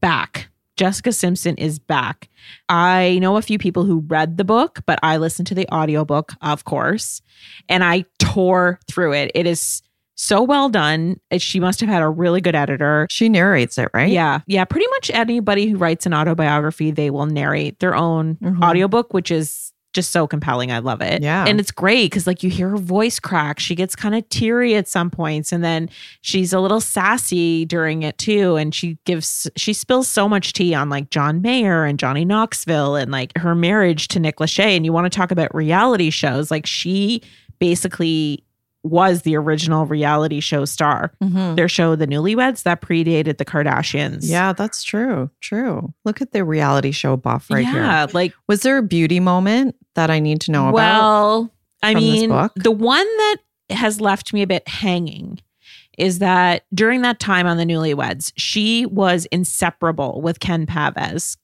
back. 0.00 0.48
Jessica 0.76 1.12
Simpson 1.12 1.56
is 1.56 1.78
back. 1.78 2.28
I 2.68 3.18
know 3.20 3.36
a 3.36 3.42
few 3.42 3.58
people 3.58 3.84
who 3.84 4.00
read 4.08 4.36
the 4.38 4.44
book, 4.44 4.80
but 4.86 4.98
I 5.02 5.18
listened 5.18 5.46
to 5.48 5.54
the 5.54 5.68
audiobook, 5.72 6.32
of 6.42 6.64
course, 6.64 7.22
and 7.68 7.84
I 7.84 8.04
tore 8.18 8.80
through 8.90 9.12
it. 9.14 9.30
It 9.36 9.46
is 9.46 9.82
so 10.16 10.42
well 10.42 10.68
done. 10.68 11.20
She 11.38 11.58
must 11.60 11.80
have 11.80 11.88
had 11.88 12.02
a 12.02 12.08
really 12.08 12.40
good 12.40 12.54
editor. 12.54 13.06
She 13.10 13.28
narrates 13.28 13.78
it, 13.78 13.88
right? 13.94 14.10
Yeah. 14.10 14.40
Yeah. 14.46 14.64
Pretty 14.64 14.86
much 14.90 15.10
anybody 15.12 15.66
who 15.68 15.76
writes 15.76 16.06
an 16.06 16.14
autobiography, 16.14 16.90
they 16.90 17.10
will 17.10 17.26
narrate 17.26 17.78
their 17.80 17.94
own 17.96 18.36
Mhm. 18.36 18.62
audiobook, 18.62 19.12
which 19.12 19.30
is 19.30 19.63
just 19.94 20.12
so 20.12 20.26
compelling. 20.26 20.70
I 20.70 20.80
love 20.80 21.00
it. 21.00 21.22
Yeah. 21.22 21.46
And 21.46 21.58
it's 21.58 21.70
great 21.70 22.10
because, 22.10 22.26
like, 22.26 22.42
you 22.42 22.50
hear 22.50 22.68
her 22.68 22.76
voice 22.76 23.18
crack. 23.18 23.58
She 23.58 23.74
gets 23.74 23.96
kind 23.96 24.14
of 24.14 24.28
teary 24.28 24.74
at 24.74 24.86
some 24.86 25.10
points, 25.10 25.52
and 25.52 25.64
then 25.64 25.88
she's 26.20 26.52
a 26.52 26.60
little 26.60 26.80
sassy 26.80 27.64
during 27.64 28.02
it, 28.02 28.18
too. 28.18 28.56
And 28.56 28.74
she 28.74 28.98
gives, 29.06 29.48
she 29.56 29.72
spills 29.72 30.08
so 30.08 30.28
much 30.28 30.52
tea 30.52 30.74
on 30.74 30.90
like 30.90 31.10
John 31.10 31.40
Mayer 31.40 31.84
and 31.84 31.98
Johnny 31.98 32.24
Knoxville 32.24 32.96
and 32.96 33.10
like 33.10 33.36
her 33.38 33.54
marriage 33.54 34.08
to 34.08 34.20
Nick 34.20 34.36
Lachey. 34.36 34.76
And 34.76 34.84
you 34.84 34.92
want 34.92 35.10
to 35.10 35.16
talk 35.16 35.30
about 35.30 35.54
reality 35.54 36.10
shows. 36.10 36.50
Like, 36.50 36.66
she 36.66 37.22
basically 37.58 38.44
was 38.84 39.22
the 39.22 39.34
original 39.36 39.86
reality 39.86 40.38
show 40.40 40.64
star 40.64 41.12
Mhm. 41.22 41.56
their 41.56 41.68
show 41.68 41.96
The 41.96 42.06
Newlyweds 42.06 42.62
that 42.64 42.80
predated 42.82 43.38
the 43.38 43.44
Kardashians. 43.44 44.20
Yeah, 44.28 44.52
that's 44.52 44.84
true. 44.84 45.30
True. 45.40 45.92
Look 46.04 46.20
at 46.20 46.32
the 46.32 46.44
reality 46.44 46.92
show 46.92 47.16
buff 47.16 47.46
right 47.50 47.64
yeah, 47.64 47.72
here. 47.72 47.82
Yeah, 47.82 48.06
like 48.12 48.34
Was 48.46 48.60
there 48.62 48.76
a 48.78 48.82
beauty 48.82 49.18
moment 49.20 49.74
that 49.94 50.10
I 50.10 50.20
need 50.20 50.40
to 50.42 50.52
know 50.52 50.68
about? 50.68 50.74
well, 50.74 51.50
I 51.82 51.94
mean, 51.94 52.30
the 52.56 52.70
one 52.70 53.06
that 53.06 53.36
has 53.70 54.00
left 54.00 54.32
me 54.32 54.42
a 54.42 54.46
bit 54.46 54.68
hanging 54.68 55.40
is 55.96 56.18
that 56.18 56.64
during 56.74 57.02
that 57.02 57.20
time 57.20 57.46
on 57.46 57.56
the 57.56 57.64
Newlyweds, 57.64 58.32
she 58.36 58.84
was 58.86 59.26
inseparable 59.26 60.20
with 60.22 60.40
Ken 60.40 60.66
Paves, 60.66 61.36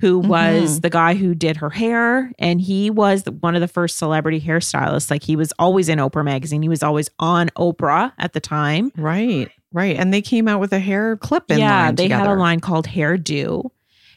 who 0.00 0.18
was 0.18 0.78
Mhm. 0.78 0.82
the 0.82 0.90
guy 0.90 1.14
who 1.14 1.34
did 1.34 1.56
her 1.58 1.70
hair, 1.70 2.32
and 2.38 2.60
he 2.60 2.90
was 2.90 3.24
the- 3.24 3.32
one 3.32 3.54
of 3.54 3.60
the 3.60 3.68
first 3.68 3.98
celebrity 3.98 4.40
hairstylists. 4.40 5.10
Like 5.10 5.22
he 5.22 5.36
was 5.36 5.52
always 5.58 5.88
in 5.88 5.98
Oprah 5.98 6.24
magazine. 6.24 6.62
He 6.62 6.68
was 6.68 6.82
always 6.82 7.10
on 7.18 7.48
Oprah 7.58 8.12
at 8.18 8.32
the 8.32 8.40
time. 8.40 8.92
Right, 8.96 9.50
right. 9.72 9.96
And 9.96 10.12
they 10.12 10.22
came 10.22 10.48
out 10.48 10.60
with 10.60 10.72
a 10.72 10.78
hair 10.78 11.16
clip 11.16 11.50
in 11.50 11.58
yeah, 11.58 11.92
they 11.92 12.08
had 12.08 12.26
a 12.26 12.34
line 12.34 12.60
called 12.60 12.86
Hairdo. 12.88 13.70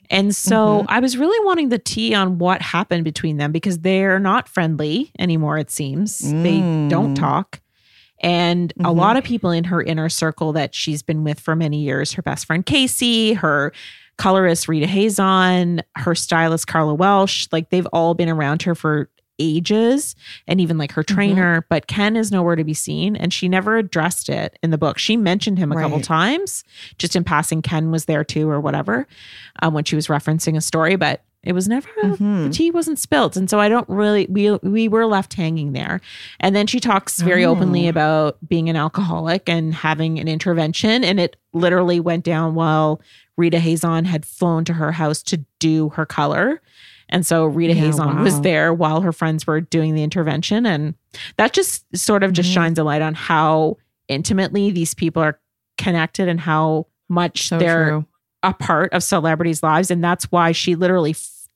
And 0.10 0.36
so 0.36 0.82
Mhm. 0.84 0.86
I 0.90 1.00
was 1.00 1.18
really 1.18 1.46
wanting 1.46 1.70
the 1.70 1.80
tea 1.80 2.14
on 2.14 2.38
what 2.38 2.62
happened 2.62 3.04
between 3.04 3.38
them 3.38 3.52
because 3.52 3.80
they're 3.80 4.20
not 4.20 4.48
friendly 4.48 5.12
anymore, 5.18 5.58
it 5.58 5.72
seems. 5.72 6.20
They 6.20 6.60
don't 6.90 7.14
Mm. 7.14 7.20
talk. 7.20 7.62
And 8.22 8.72
a 8.80 8.84
Mhm. 8.86 8.96
lot 8.96 9.18
of 9.18 9.24
people 9.24 9.52
in 9.52 9.66
her 9.66 9.82
inner 9.82 10.08
circle 10.10 10.54
that 10.54 10.74
she's 10.76 11.02
been 11.04 11.24
with 11.26 11.40
for 11.42 11.56
many 11.58 11.82
years 11.82 12.14
her 12.14 12.22
best 12.22 12.46
friend 12.46 12.66
Casey, 12.66 13.34
her 13.34 13.74
colorist 14.18 14.68
Rita 14.68 14.86
Hazan, 14.88 15.82
her 15.96 16.16
stylist 16.16 16.68
Karla 16.68 16.94
Welch 16.94 17.48
like 17.52 17.70
they've 17.70 17.88
all 17.94 18.14
been 18.14 18.30
around 18.30 18.62
her 18.64 18.76
for 18.76 19.10
ages 19.40 20.16
and 20.48 20.62
even 20.62 20.78
like 20.78 20.92
her 20.92 21.04
Mm-hmm. 21.04 21.16
trainer 21.16 21.66
but 21.68 21.88
ken 21.88 22.16
is 22.16 22.32
nowhere 22.32 22.56
to 22.56 22.64
be 22.64 22.74
seen 22.76 23.16
and 23.16 23.34
she 23.34 23.50
never 23.50 23.78
addressed 23.78 24.30
it 24.30 24.58
in 24.62 24.70
the 24.70 24.78
book 24.78 24.98
she 25.00 25.18
mentioned 25.18 25.58
him 25.58 25.72
a 25.72 25.76
couple 25.76 26.00
times 26.00 26.64
just 27.00 27.16
in 27.16 27.24
passing 27.24 27.62
ken 27.64 27.90
was 27.92 28.06
there 28.06 28.24
too 28.24 28.48
or 28.50 28.62
whatever 28.62 29.08
um, 29.64 29.74
when 29.74 29.84
she 29.84 29.96
was 29.96 30.06
referencing 30.08 30.56
a 30.56 30.62
story 30.62 30.96
but 30.96 31.24
it 31.44 31.52
was 31.52 31.68
never 31.68 31.90
the 32.04 32.08
Mhm. 32.10 32.54
tea 32.54 32.70
wasn't 32.72 33.00
spilt 33.00 33.36
and 33.36 33.50
so 33.50 33.60
i 33.60 33.68
don't 33.68 33.90
really 33.90 34.28
we 34.30 34.52
we 34.62 34.88
were 34.88 35.08
left 35.08 35.34
hanging 35.34 35.74
there 35.74 36.00
and 36.40 36.56
then 36.56 36.68
she 36.68 36.80
talks 36.80 37.20
very 37.20 37.44
openly 37.44 37.88
Oh. 37.88 37.90
about 37.90 38.38
being 38.48 38.70
an 38.70 38.76
alcoholic 38.76 39.50
and 39.50 39.74
having 39.74 40.20
an 40.20 40.28
intervention 40.28 41.04
and 41.04 41.20
it 41.20 41.36
literally 41.54 42.00
went 42.00 42.24
down 42.24 42.54
while 42.54 43.02
rita 43.38 43.58
hazan 43.58 44.06
had 44.06 44.26
flown 44.26 44.64
to 44.66 44.74
her 44.74 44.92
house 44.92 45.24
to 45.24 45.44
do 45.60 45.90
her 45.90 46.06
color 46.06 46.62
and 47.10 47.26
so 47.26 47.46
rita 47.46 47.74
Yeah, 47.74 47.86
hazan 47.92 48.24
was 48.24 48.42
there 48.42 48.74
while 48.74 49.02
her 49.02 49.12
friends 49.12 49.46
were 49.48 49.62
doing 49.62 49.96
the 49.96 50.04
intervention 50.04 50.66
and 50.66 50.96
that 51.38 51.54
just 51.54 51.86
sort 51.96 52.24
of 52.24 52.34
just 52.34 52.50
Mhm. 52.50 52.54
shines 52.54 52.80
a 52.80 52.84
light 52.84 53.02
on 53.02 53.14
how 53.14 53.78
intimately 54.08 54.72
these 54.72 54.94
people 54.94 55.22
are 55.22 55.40
connected 55.78 56.28
and 56.28 56.40
how 56.40 56.88
much 57.10 57.48
So 57.50 57.58
they're 57.58 57.90
true. 57.90 58.06
a 58.44 58.54
part 58.54 58.92
of 58.94 59.02
celebrities' 59.04 59.64
lives. 59.64 59.90
And 59.90 60.04
that's 60.04 60.26
why 60.32 60.52
she 60.52 60.76
literally 60.76 61.14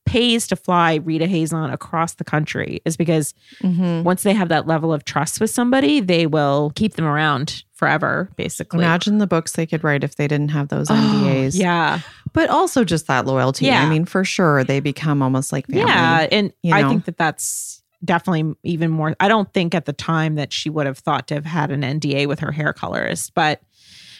pays 0.07 0.47
to 0.47 0.55
fly 0.55 0.95
Rita 0.95 1.25
Hazan 1.25 1.71
across 1.71 2.15
the 2.15 2.23
country, 2.23 2.81
is 2.85 2.97
because 2.97 3.33
Mhm. 3.61 4.03
once 4.03 4.23
they 4.23 4.33
have 4.33 4.49
that 4.49 4.65
level 4.65 4.91
of 4.91 5.05
trust 5.05 5.39
with 5.39 5.51
somebody, 5.51 5.99
they 5.99 6.25
will 6.25 6.71
keep 6.75 6.93
them 6.95 7.05
around 7.05 7.63
forever, 7.73 8.29
basically. 8.37 8.79
Imagine 8.83 9.19
the 9.19 9.27
books 9.27 9.51
they 9.51 9.65
could 9.67 9.83
write 9.83 10.03
if 10.03 10.15
they 10.15 10.27
didn't 10.27 10.49
have 10.49 10.69
those 10.69 10.89
Oh, 10.89 10.95
NDAs. 10.95 11.55
yeah. 11.59 11.99
But 12.33 12.49
also 12.49 12.83
just 12.83 13.05
that 13.07 13.25
loyalty. 13.27 13.65
Yeah. 13.65 13.83
I 13.83 13.89
mean, 13.89 14.05
for 14.05 14.23
sure, 14.23 14.63
they 14.63 14.79
become 14.79 15.21
almost 15.21 15.51
like 15.51 15.67
family. 15.67 15.81
Yeah. 15.81 16.27
And 16.31 16.51
you 16.63 16.73
I 16.73 16.87
think 16.87 17.05
that 17.05 17.17
that's 17.17 17.83
definitely 18.03 18.55
even 18.63 18.89
more. 18.91 19.15
I 19.19 19.27
don't 19.27 19.51
think 19.53 19.75
at 19.75 19.85
the 19.85 19.93
time 19.93 20.35
that 20.35 20.53
she 20.53 20.69
would 20.69 20.85
have 20.85 20.97
thought 20.99 21.27
to 21.27 21.35
have 21.35 21.45
had 21.45 21.69
an 21.71 21.81
NDA 21.83 22.25
with 22.27 22.39
her 22.39 22.51
hair 22.51 22.73
colorist, 22.73 23.33
but. 23.35 23.61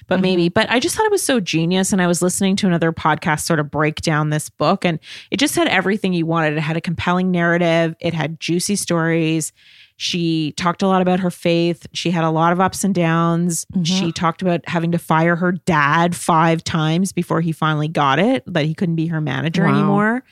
But 0.08 0.15
Mm-hmm. 0.15 0.22
maybe, 0.22 0.50
but 0.50 0.70
I 0.70 0.80
just 0.80 0.96
thought 0.96 1.06
it 1.06 1.12
was 1.12 1.24
so 1.24 1.39
genius. 1.39 1.91
And 1.91 2.02
I 2.02 2.08
was 2.08 2.22
listening 2.22 2.56
to 2.58 2.67
another 2.67 2.91
podcast 2.93 3.41
sort 3.41 3.60
of 3.60 3.70
break 3.70 4.02
down 4.02 4.30
this 4.30 4.50
book, 4.50 4.86
and 4.86 5.00
it 5.32 5.38
just 5.38 5.56
had 5.56 5.67
everything 5.67 6.13
you 6.13 6.26
wanted. 6.26 6.54
It 6.58 6.62
had 6.62 6.78
a 6.78 6.82
compelling 6.82 7.30
narrative, 7.32 7.96
it 8.00 8.13
had 8.13 8.39
juicy 8.39 8.76
stories. 8.78 9.52
She 10.00 10.52
talked 10.52 10.84
a 10.84 10.88
lot 10.88 11.02
about 11.02 11.20
her 11.22 11.32
faith. 11.32 11.88
She 11.91 12.12
had 12.12 12.24
a 12.24 12.30
lot 12.30 12.54
of 12.54 12.60
ups 12.62 12.84
and 12.84 12.93
downs. 12.93 13.65
Mm-hmm. 13.74 13.82
She 13.84 14.12
talked 14.12 14.43
about 14.43 14.62
having 14.70 14.91
to 14.91 15.00
fire 15.00 15.36
her 15.36 15.54
dad 15.54 16.15
five 16.15 16.63
times 16.63 17.12
before 17.12 17.41
he 17.41 17.52
finally 17.52 17.88
got 17.88 18.20
it, 18.20 18.43
that 18.46 18.65
he 18.65 18.76
couldn't 18.76 18.96
be 18.96 19.08
her 19.08 19.20
manager 19.20 19.63
Wow. 19.65 19.74
anymore. 19.74 20.24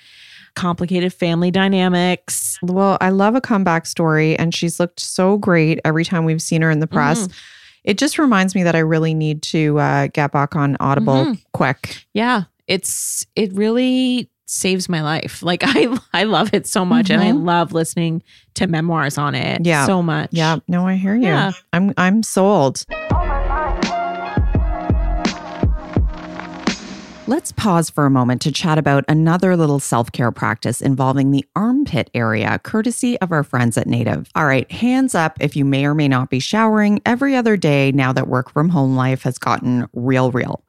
Complicated 0.55 1.11
family 1.13 1.49
dynamics. 1.51 2.57
Well, 2.61 2.97
I 3.01 3.09
love 3.09 3.35
a 3.35 3.41
comeback 3.41 3.85
story, 3.87 4.37
and 4.37 4.53
she's 4.53 4.79
looked 4.79 4.99
so 4.99 5.37
great 5.37 5.79
every 5.83 6.05
time 6.05 6.25
we've 6.25 6.41
seen 6.41 6.61
her 6.61 6.69
in 6.71 6.79
the 6.79 6.87
press. 6.87 7.27
Mm. 7.27 7.33
It 7.85 7.97
just 7.97 8.17
reminds 8.17 8.55
me 8.55 8.63
that 8.63 8.75
I 8.75 8.79
really 8.79 9.13
need 9.13 9.41
to 9.43 9.79
uh, 9.79 10.07
get 10.07 10.31
back 10.31 10.55
on 10.55 10.75
Audible 10.79 11.25
Mhm. 11.25 11.43
quick. 11.53 12.03
Yeah, 12.13 12.43
it's 12.67 13.25
it 13.35 13.53
really 13.53 14.29
saves 14.47 14.89
my 14.89 15.01
life. 15.01 15.41
Like 15.43 15.61
I 15.65 15.95
I 16.13 16.23
love 16.23 16.49
it 16.53 16.67
so 16.67 16.83
much 16.83 17.09
and 17.09 17.21
I 17.21 17.31
Mhm. 17.31 17.45
love 17.45 17.73
listening 17.73 18.23
to 18.55 18.67
memoirs 18.67 19.17
on 19.17 19.35
it 19.35 19.61
Yeah. 19.65 19.85
so 19.85 20.01
much. 20.01 20.29
Yeah, 20.31 20.57
no, 20.67 20.87
I 20.87 20.95
hear 20.95 21.15
you. 21.15 21.23
Yeah. 21.27 21.51
I'm 21.73 21.93
I'm 21.97 22.23
sold. 22.23 22.83
Let's 27.27 27.51
pause 27.51 27.89
for 27.89 28.05
a 28.05 28.11
moment 28.11 28.43
to 28.43 28.51
chat 28.51 28.77
about 28.77 29.03
another 29.07 29.57
little 29.57 29.79
self 29.79 30.11
care 30.11 30.31
practice 30.31 30.79
involving 30.79 31.31
the 31.31 31.43
armpit 31.55 32.11
area, 32.13 32.59
courtesy 32.59 33.19
of 33.19 33.31
our 33.31 33.41
friends 33.43 33.79
at 33.79 33.87
Native. 33.87 34.29
All 34.35 34.45
right, 34.45 34.71
hands 34.71 35.15
up 35.15 35.35
if 35.39 35.55
you 35.55 35.65
may 35.65 35.87
or 35.87 35.95
may 35.95 36.07
not 36.07 36.29
be 36.29 36.39
showering 36.39 37.01
every 37.03 37.35
other 37.35 37.57
day 37.57 37.91
now 37.91 38.13
that 38.13 38.27
work 38.27 38.51
from 38.51 38.69
home 38.69 38.95
life 38.95 39.23
has 39.23 39.39
gotten 39.39 39.87
real, 39.93 40.29
real. 40.31 40.63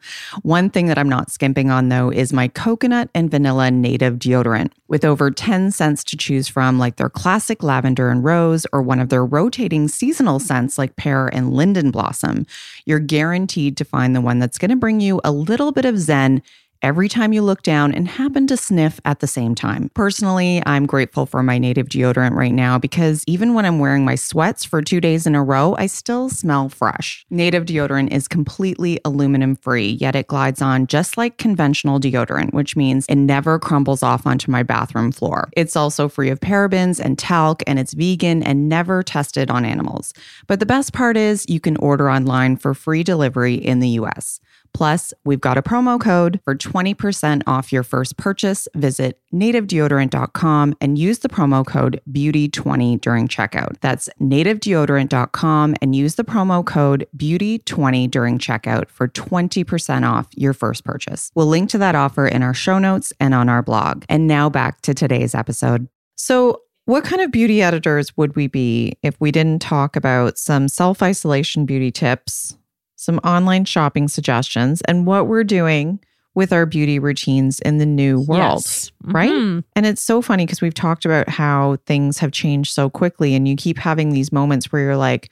One 0.45 0.71
thing 0.71 0.87
that 0.87 0.97
I'm 0.97 1.11
not 1.11 1.31
skimping 1.31 1.71
on 1.71 1.91
though 1.91 2.09
is 2.11 2.33
my 2.33 2.49
coconut 2.49 3.11
and 3.15 3.31
vanilla 3.31 3.71
Native 3.71 4.15
deodorant. 4.15 4.73
With 4.89 5.05
over 5.05 5.31
10 5.31 5.73
scents 5.73 6.05
to 6.05 6.17
choose 6.17 6.49
from, 6.49 6.79
like 6.79 6.97
their 6.97 7.11
classic 7.11 7.63
lavender 7.63 8.09
and 8.09 8.25
rose, 8.25 8.67
or 8.73 8.81
one 8.81 9.01
of 9.01 9.11
their 9.11 9.27
rotating 9.27 9.89
seasonal 9.89 10.39
scents 10.39 10.79
like 10.79 10.97
pear 10.97 11.27
and 11.27 11.53
linden 11.53 11.91
blossom, 11.91 12.47
you're 12.87 13.01
guaranteed 13.01 13.77
to 13.77 13.85
find 13.85 14.17
the 14.17 14.23
one 14.23 14.39
that's 14.39 14.57
going 14.57 14.71
to 14.71 14.77
bring 14.77 15.01
you 15.01 15.21
a 15.23 15.33
little 15.33 15.71
bit 15.71 15.85
of 15.85 15.99
zen 15.99 16.41
every 16.83 17.09
time 17.09 17.33
you 17.33 17.43
look 17.43 17.63
down 17.63 17.93
and 17.93 18.09
happen 18.09 18.47
to 18.47 18.57
sniff 18.57 19.01
at 19.05 19.21
the 19.21 19.27
same 19.27 19.55
time. 19.55 19.91
Personally, 19.95 20.63
I'm 20.67 20.87
grateful 20.87 21.27
for 21.27 21.43
my 21.43 21.59
native 21.59 21.89
deodorant 21.89 22.33
right 22.33 22.53
now 22.53 22.79
because 22.79 23.25
even 23.27 23.55
when 23.55 23.65
I'm 23.65 23.79
wearing 23.79 24.05
my 24.05 24.15
sweats 24.15 24.65
for 24.65 24.83
two 24.83 25.01
days 25.01 25.27
in 25.27 25.35
a 25.35 25.43
row, 25.43 25.75
I 25.79 25.87
still 25.87 26.29
smell 26.29 26.69
fresh. 26.69 27.25
Native 27.31 27.65
deodorant 27.65 28.13
is 28.13 28.29
completely 28.29 29.01
aluminum 29.05 29.57
free, 29.57 29.91
yet 30.01 30.15
it 30.15 30.27
glides 30.27 30.63
on 30.63 30.87
just 30.87 31.17
like 31.17 31.39
conventional 31.39 32.01
deodorant, 32.01 32.53
which 32.53 32.77
means 32.77 33.07
it 33.07 33.17
never 33.17 33.59
crumbles 33.59 34.03
off 34.03 34.27
onto 34.27 34.51
my 34.51 34.63
bathroom 34.63 35.13
floor. 35.13 35.49
It's 35.57 35.77
also 35.77 36.09
free 36.09 36.31
of 36.31 36.41
parabens 36.41 37.01
and 37.01 37.19
talc, 37.19 37.63
and 37.67 37.79
it's 37.79 37.95
vegan 37.95 38.43
and 38.43 38.69
never 38.69 39.03
tested 39.03 39.51
on 39.51 39.65
animals. 39.65 40.13
But 40.47 40.61
the 40.61 40.67
best 40.67 40.93
part 40.93 41.17
is 41.17 41.47
you 41.49 41.61
can 41.61 41.77
order 41.79 42.11
online 42.11 42.57
for 42.57 42.75
free 42.75 43.03
delivery 43.03 43.55
in 43.55 43.81
the 43.81 43.89
US. 44.01 44.41
Plus, 44.77 45.15
we've 45.25 45.41
got 45.41 45.57
a 45.57 45.63
promo 45.63 45.99
code 45.99 46.39
for 46.45 46.55
20% 46.55 47.43
off 47.47 47.73
your 47.73 47.83
first 47.83 48.19
purchase. 48.19 48.69
Visit 48.75 49.19
nativedeodorant.com 49.33 50.77
and 50.83 50.99
use 50.99 51.21
the 51.21 51.31
promo 51.31 51.65
code 51.65 52.03
BEAUTY20 52.13 53.01
during 53.01 53.27
checkout. 53.27 53.81
That's 53.81 54.11
nativedeodorant.com 54.21 55.77
and 55.81 55.97
use 55.97 56.17
the 56.17 56.25
promo 56.25 56.63
code 56.63 57.07
BEAUTY20 57.17 58.11
during 58.11 58.39
checkout 58.39 58.91
for 58.91 59.09
20% 59.09 60.07
off 60.07 60.27
your 60.37 60.53
first 60.53 60.85
purchase. 60.85 61.31
We'll 61.35 61.47
link 61.47 61.71
to 61.71 61.79
that 61.79 61.95
offer 61.95 62.29
in 62.29 62.43
our 62.43 62.53
show 62.53 62.79
notes 62.79 63.15
and 63.19 63.33
on 63.33 63.49
our 63.49 63.63
blog. 63.63 64.05
And 64.11 64.27
now 64.27 64.51
back 64.51 64.83
to 64.83 64.93
today's 64.93 65.35
episode. 65.35 65.89
So, 66.17 66.61
what 66.85 67.03
kind 67.03 67.23
of 67.23 67.33
beauty 67.33 67.63
editors 67.63 68.15
would 68.19 68.37
we 68.37 68.47
be 68.47 68.99
if 69.03 69.19
we 69.21 69.33
didn't 69.33 69.63
talk 69.63 69.97
about 69.97 70.37
some 70.37 70.69
self 70.69 71.03
isolation 71.03 71.65
beauty 71.65 71.91
tips, 71.91 72.59
some 72.97 73.19
online 73.19 73.65
shopping 73.65 74.09
suggestions, 74.09 74.83
and 74.83 75.07
what 75.07 75.27
we're 75.29 75.45
doing 75.45 76.01
with 76.35 76.53
our 76.53 76.67
beauty 76.67 76.99
routines 76.99 77.61
in 77.61 77.79
the 77.79 77.87
new 77.87 78.21
world, 78.21 78.63
Yes. 78.65 78.91
right? 79.05 79.31
Mhm. 79.33 79.65
And 79.75 79.87
it's 79.87 80.03
so 80.03 80.21
funny 80.21 80.45
because 80.45 80.61
we've 80.61 80.75
talked 80.75 81.07
about 81.07 81.29
how 81.31 81.79
things 81.87 82.19
have 82.19 82.31
changed 82.33 82.73
so 82.75 82.91
quickly, 82.91 83.35
and 83.35 83.49
you 83.49 83.57
keep 83.57 83.79
having 83.79 84.11
these 84.11 84.31
moments 84.33 84.71
where 84.71 84.83
you're 84.83 84.97
like, 84.99 85.31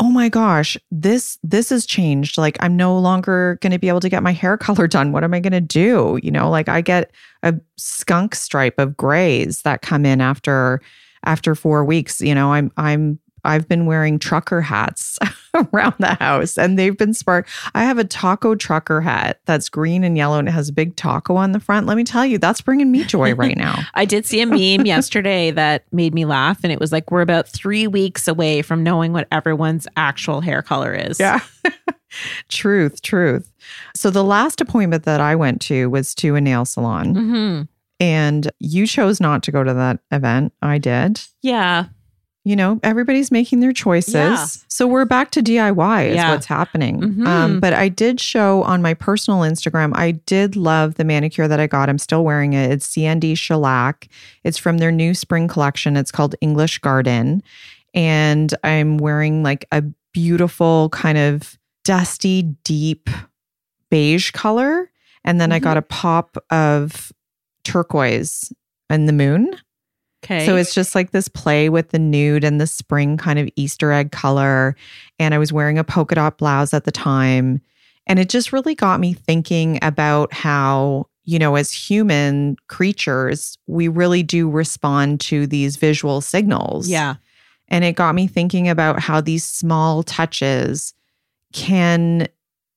"Oh 0.00 0.10
my 0.10 0.28
gosh, 0.28 0.76
this 0.90 1.38
this 1.42 1.70
has 1.70 1.86
changed. 1.86 2.36
Like 2.36 2.58
I'm 2.60 2.76
no 2.76 2.98
longer 2.98 3.58
going 3.62 3.70
to 3.72 3.78
be 3.78 3.88
able 3.88 4.00
to 4.00 4.08
get 4.10 4.22
my 4.22 4.32
hair 4.32 4.56
color 4.66 4.86
done. 4.86 5.12
What 5.12 5.24
am 5.24 5.32
I 5.32 5.40
going 5.40 5.52
to 5.52 5.60
do? 5.60 6.18
You 6.22 6.30
know, 6.30 6.50
like 6.50 6.68
I 6.68 6.80
get 6.82 7.10
a 7.42 7.54
skunk 7.78 8.34
stripe 8.34 8.78
of 8.78 8.96
grays 8.96 9.62
that 9.62 9.80
come 9.82 10.04
in 10.04 10.20
after 10.20 10.80
after 11.24 11.54
4 11.54 11.84
weeks. 11.84 12.20
You 12.20 12.34
know, 12.34 12.52
I'm 12.52 12.70
I'm 12.76 13.18
I've 13.44 13.68
been 13.68 13.86
wearing 13.86 14.18
trucker 14.18 14.60
hats 14.60 15.18
around 15.54 15.94
the 15.98 16.14
house 16.14 16.58
and 16.58 16.78
they've 16.78 16.96
been 16.96 17.14
spark. 17.14 17.48
I 17.74 17.84
have 17.84 17.98
a 17.98 18.04
taco 18.04 18.54
trucker 18.54 19.00
hat 19.00 19.40
that's 19.44 19.68
green 19.68 20.04
and 20.04 20.16
yellow 20.16 20.38
and 20.38 20.48
it 20.48 20.52
has 20.52 20.68
a 20.68 20.72
big 20.72 20.96
taco 20.96 21.36
on 21.36 21.52
the 21.52 21.60
front. 21.60 21.86
Let 21.86 21.96
me 21.96 22.04
tell 22.04 22.24
you, 22.24 22.38
that's 22.38 22.60
bringing 22.60 22.90
me 22.90 23.04
joy 23.04 23.34
right 23.34 23.56
now. 23.56 23.80
I 23.94 24.04
did 24.04 24.26
see 24.26 24.40
a 24.40 24.46
meme 24.46 24.86
yesterday 24.86 25.50
that 25.50 25.84
made 25.92 26.14
me 26.14 26.24
laugh, 26.24 26.60
and 26.62 26.72
it 26.72 26.80
was 26.80 26.92
like, 26.92 27.10
we're 27.10 27.20
about 27.20 27.48
three 27.48 27.86
weeks 27.86 28.26
away 28.28 28.62
from 28.62 28.82
knowing 28.82 29.12
what 29.12 29.28
everyone's 29.30 29.86
actual 29.96 30.40
hair 30.40 30.62
color 30.62 30.92
is. 30.92 31.20
Yeah. 31.20 31.40
truth, 32.48 33.02
truth. 33.02 33.52
So 33.94 34.10
the 34.10 34.24
last 34.24 34.60
appointment 34.60 35.04
that 35.04 35.20
I 35.20 35.34
went 35.34 35.60
to 35.62 35.88
was 35.90 36.14
to 36.16 36.34
a 36.34 36.40
nail 36.40 36.64
salon 36.64 37.14
hmm 37.14 37.62
and 38.00 38.50
you 38.58 38.86
chose 38.86 39.20
not 39.20 39.42
to 39.44 39.52
go 39.52 39.62
to 39.62 39.72
that 39.72 40.00
event. 40.10 40.52
I 40.60 40.78
did. 40.78 41.22
Yeah. 41.42 41.86
You 42.46 42.56
know, 42.56 42.78
everybody's 42.82 43.30
making 43.30 43.60
their 43.60 43.72
choices. 43.72 44.14
Yeah. 44.14 44.46
So 44.68 44.86
we're 44.86 45.06
back 45.06 45.30
to 45.30 45.42
DIY 45.42 46.08
is 46.10 46.16
Yeah. 46.16 46.30
what's 46.30 46.44
happening. 46.44 47.00
Mhm. 47.00 47.26
Um, 47.26 47.58
but 47.60 47.72
I 47.72 47.88
did 47.88 48.20
show 48.20 48.62
on 48.64 48.82
my 48.82 48.92
personal 48.92 49.40
Instagram, 49.40 49.92
I 49.94 50.10
did 50.12 50.54
love 50.54 50.96
the 50.96 51.04
manicure 51.04 51.48
that 51.48 51.58
I 51.58 51.66
got. 51.66 51.88
I'm 51.88 51.96
still 51.98 52.22
wearing 52.22 52.52
it. 52.52 52.70
It's 52.70 52.86
CND 52.86 53.34
Shellac. 53.34 54.08
It's 54.44 54.58
from 54.58 54.76
their 54.76 54.92
new 54.92 55.14
spring 55.14 55.48
collection. 55.48 55.96
It's 55.96 56.10
called 56.12 56.34
English 56.42 56.80
Garden. 56.80 57.42
And 57.94 58.52
I'm 58.62 58.98
wearing 58.98 59.42
like 59.42 59.64
a 59.72 59.82
beautiful 60.12 60.90
kind 60.90 61.16
of 61.16 61.56
dusty, 61.84 62.42
deep 62.64 63.08
beige 63.90 64.32
color. 64.32 64.90
And 65.24 65.40
then 65.40 65.50
I 65.50 65.60
Mhm. 65.60 65.62
got 65.62 65.76
a 65.78 65.82
pop 65.82 66.36
of 66.50 67.10
turquoise 67.64 68.52
and 68.90 69.08
the 69.08 69.12
moon. 69.14 69.50
Okay. 70.24 70.46
So 70.46 70.56
it's 70.56 70.74
just 70.74 70.94
like 70.94 71.10
this 71.10 71.28
play 71.28 71.68
with 71.68 71.90
the 71.90 71.98
nude 71.98 72.44
and 72.44 72.60
the 72.60 72.66
spring 72.66 73.16
kind 73.18 73.38
of 73.38 73.48
Easter 73.56 73.92
egg 73.92 74.10
color. 74.10 74.74
And 75.18 75.34
I 75.34 75.38
was 75.38 75.52
wearing 75.52 75.78
a 75.78 75.84
polka 75.84 76.14
dot 76.14 76.38
blouse 76.38 76.72
at 76.72 76.84
the 76.84 76.90
time. 76.90 77.60
And 78.06 78.18
it 78.18 78.28
just 78.30 78.52
really 78.52 78.74
got 78.74 79.00
me 79.00 79.12
thinking 79.12 79.78
about 79.82 80.32
how, 80.32 81.08
you 81.24 81.38
know, 81.38 81.56
as 81.56 81.72
human 81.72 82.56
creatures, 82.68 83.58
we 83.66 83.88
really 83.88 84.22
do 84.22 84.48
respond 84.48 85.20
to 85.20 85.46
these 85.46 85.76
visual 85.76 86.20
signals. 86.20 86.88
yeah. 86.88 87.16
And 87.68 87.82
it 87.82 87.96
got 87.96 88.14
me 88.14 88.26
thinking 88.26 88.68
about 88.68 89.00
how 89.00 89.22
these 89.22 89.42
small 89.42 90.02
touches 90.02 90.92
can 91.54 92.28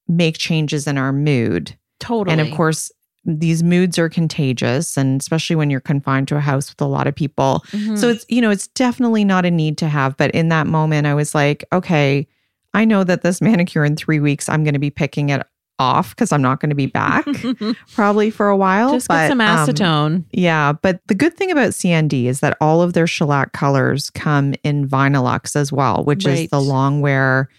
make 0.07 0.38
changes 0.38 0.88
in 0.88 0.97
our 0.97 1.12
mood. 1.12 1.75
Totally. 1.99 2.31
And 2.31 2.41
of 2.41 2.55
course, 2.55 2.89
these 3.25 3.62
moods 3.63 3.97
are 3.99 4.10
contagious, 4.10 4.97
and 4.97 5.19
especially 5.19 5.56
when 5.56 5.69
you're 5.69 5.80
confined 5.80 6.27
to 6.30 6.38
a 6.38 6.39
house 6.39 6.69
with 6.69 6.82
a 6.82 6.86
lot 6.86 7.08
of 7.08 7.15
people. 7.15 7.63
Mhm. 7.71 7.97
So 7.97 8.10
it's, 8.10 8.25
you 8.30 8.41
know, 8.41 8.49
it's 8.49 8.67
definitely 8.67 9.25
not 9.25 9.45
a 9.45 9.51
need 9.51 9.77
to 9.80 9.88
have. 9.89 10.15
But 10.17 10.32
in 10.32 10.49
that 10.49 10.67
moment, 10.67 11.08
I 11.08 11.13
was 11.13 11.36
like, 11.36 11.65
okay, 11.73 12.27
I 12.73 12.86
know 12.86 13.03
that 13.03 13.23
this 13.23 13.41
manicure 13.41 13.84
in 13.84 13.95
three 13.95 14.19
weeks, 14.19 14.47
I'm 14.47 14.63
going 14.63 14.73
to 14.75 14.80
be 14.80 14.89
picking 14.89 15.30
it 15.30 15.45
off 15.80 16.15
because 16.15 16.32
I'm 16.32 16.41
not 16.41 16.60
going 16.60 16.69
to 16.71 16.75
be 16.75 16.88
back 16.88 17.25
probably 17.93 18.32
for 18.32 18.47
a 18.47 18.58
while. 18.58 18.93
just 18.93 19.08
but, 19.08 19.23
get 19.23 19.30
some 19.30 19.41
um, 19.41 19.67
acetone. 19.67 20.23
yeah, 20.32 20.73
but 20.73 21.01
the 21.08 21.13
good 21.13 21.36
thing 21.38 21.51
about 21.51 21.71
CND 21.71 22.25
is 22.25 22.39
that 22.39 22.58
all 22.60 22.82
of 22.82 22.93
their 22.93 23.06
shellac 23.06 23.51
colors 23.53 24.10
come 24.10 24.56
in 24.63 24.88
Vinylux 24.88 25.56
as 25.56 25.71
well, 25.71 26.03
which 26.03 26.25
is 26.25 26.49
the 26.49 26.60
long 26.62 27.01
wear 27.01 27.49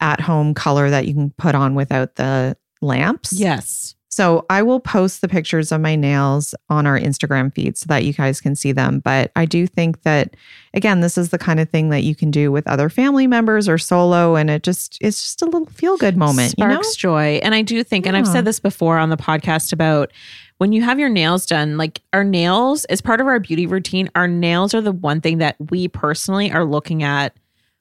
at 0.00 0.20
home 0.20 0.54
color 0.54 0.90
that 0.90 1.08
you 1.08 1.14
can 1.14 1.30
put 1.38 1.54
on 1.56 1.74
without 1.74 2.14
the 2.16 2.56
lamps. 2.80 3.32
yes. 3.32 3.94
So 4.16 4.46
I 4.48 4.62
will 4.62 4.80
post 4.80 5.20
the 5.20 5.28
pictures 5.28 5.70
of 5.70 5.82
my 5.82 5.94
nails 5.94 6.54
on 6.70 6.86
our 6.86 6.98
Instagram 6.98 7.54
feed 7.54 7.76
so 7.76 7.84
that 7.88 8.02
you 8.02 8.14
guys 8.14 8.40
can 8.40 8.56
see 8.56 8.72
them. 8.72 9.00
But 9.00 9.30
I 9.36 9.44
do 9.44 9.66
think 9.66 10.04
that 10.04 10.36
again, 10.72 11.02
this 11.02 11.18
is 11.18 11.28
the 11.28 11.38
kind 11.38 11.60
of 11.60 11.68
thing 11.68 11.90
that 11.90 12.02
you 12.02 12.14
can 12.14 12.30
do 12.30 12.50
with 12.50 12.66
other 12.66 12.88
family 12.88 13.26
members 13.26 13.68
or 13.68 13.76
solo, 13.76 14.34
and 14.34 14.48
it 14.48 14.62
just 14.62 14.96
it's 15.02 15.20
just 15.20 15.42
a 15.42 15.44
little 15.44 15.66
feel 15.66 15.98
good 15.98 16.16
moment. 16.16 16.54
You 16.56 16.64
know? 16.64 16.80
Sparks 16.80 16.96
joy. 16.96 17.40
And 17.42 17.54
I 17.54 17.60
do 17.60 17.84
think, 17.84 18.06
and 18.06 18.16
I've 18.16 18.26
said 18.26 18.46
this 18.46 18.58
before 18.58 18.96
on 18.96 19.10
the 19.10 19.18
podcast 19.18 19.70
about 19.70 20.10
when 20.56 20.72
you 20.72 20.80
have 20.80 20.98
your 20.98 21.10
nails 21.10 21.44
done, 21.44 21.76
like 21.76 22.00
our 22.14 22.24
nails, 22.24 22.86
as 22.86 23.02
part 23.02 23.20
of 23.20 23.26
our 23.26 23.38
beauty 23.38 23.66
routine, 23.66 24.08
our 24.14 24.26
nails 24.26 24.72
are 24.72 24.80
the 24.80 24.92
one 24.92 25.20
thing 25.20 25.36
that 25.38 25.56
we 25.70 25.88
personally 25.88 26.50
are 26.50 26.64
looking 26.64 27.02
at 27.02 27.36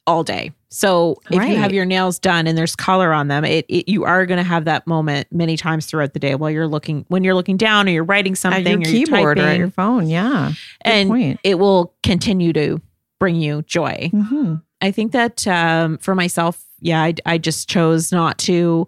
all 0.05 0.25
day. 0.25 0.51
So 0.75 1.21
if 1.31 1.41
you 1.41 1.55
have 1.55 1.71
your 1.71 1.85
nails 1.85 2.19
done 2.19 2.47
and 2.47 2.57
there's 2.57 2.75
color 2.75 3.13
on 3.13 3.29
them, 3.29 3.45
it, 3.45 3.65
it 3.69 3.89
you 3.89 4.03
are 4.03 4.25
going 4.25 4.39
to 4.39 4.43
have 4.43 4.65
that 4.65 4.85
moment 4.85 5.27
many 5.31 5.55
times 5.55 5.85
throughout 5.85 6.13
the 6.13 6.19
day 6.19 6.35
while 6.35 6.51
you're 6.51 6.67
looking 6.67 7.05
when 7.07 7.23
you're 7.23 7.33
looking 7.33 7.55
down 7.55 7.87
or 7.87 7.91
you're 7.91 8.03
writing 8.03 8.35
something 8.35 8.65
At 8.65 8.69
your 8.69 8.79
or 8.79 8.83
you're 8.83 9.05
keyboard 9.05 9.39
or 9.39 9.43
at 9.43 9.57
your 9.57 9.69
phone. 9.71 10.09
Yeah. 10.09 10.51
And 10.81 11.09
point. 11.09 11.39
it 11.43 11.59
will 11.59 11.93
continue 12.03 12.51
to 12.53 12.81
bring 13.19 13.37
you 13.37 13.61
joy. 13.61 14.09
Mhm. 14.13 14.61
I 14.81 14.91
think 14.91 15.13
that 15.13 15.47
um, 15.47 15.97
for 15.99 16.13
myself, 16.13 16.61
yeah, 16.81 17.01
I, 17.01 17.13
I 17.25 17.37
just 17.37 17.69
chose 17.69 18.11
not 18.11 18.37
to. 18.39 18.85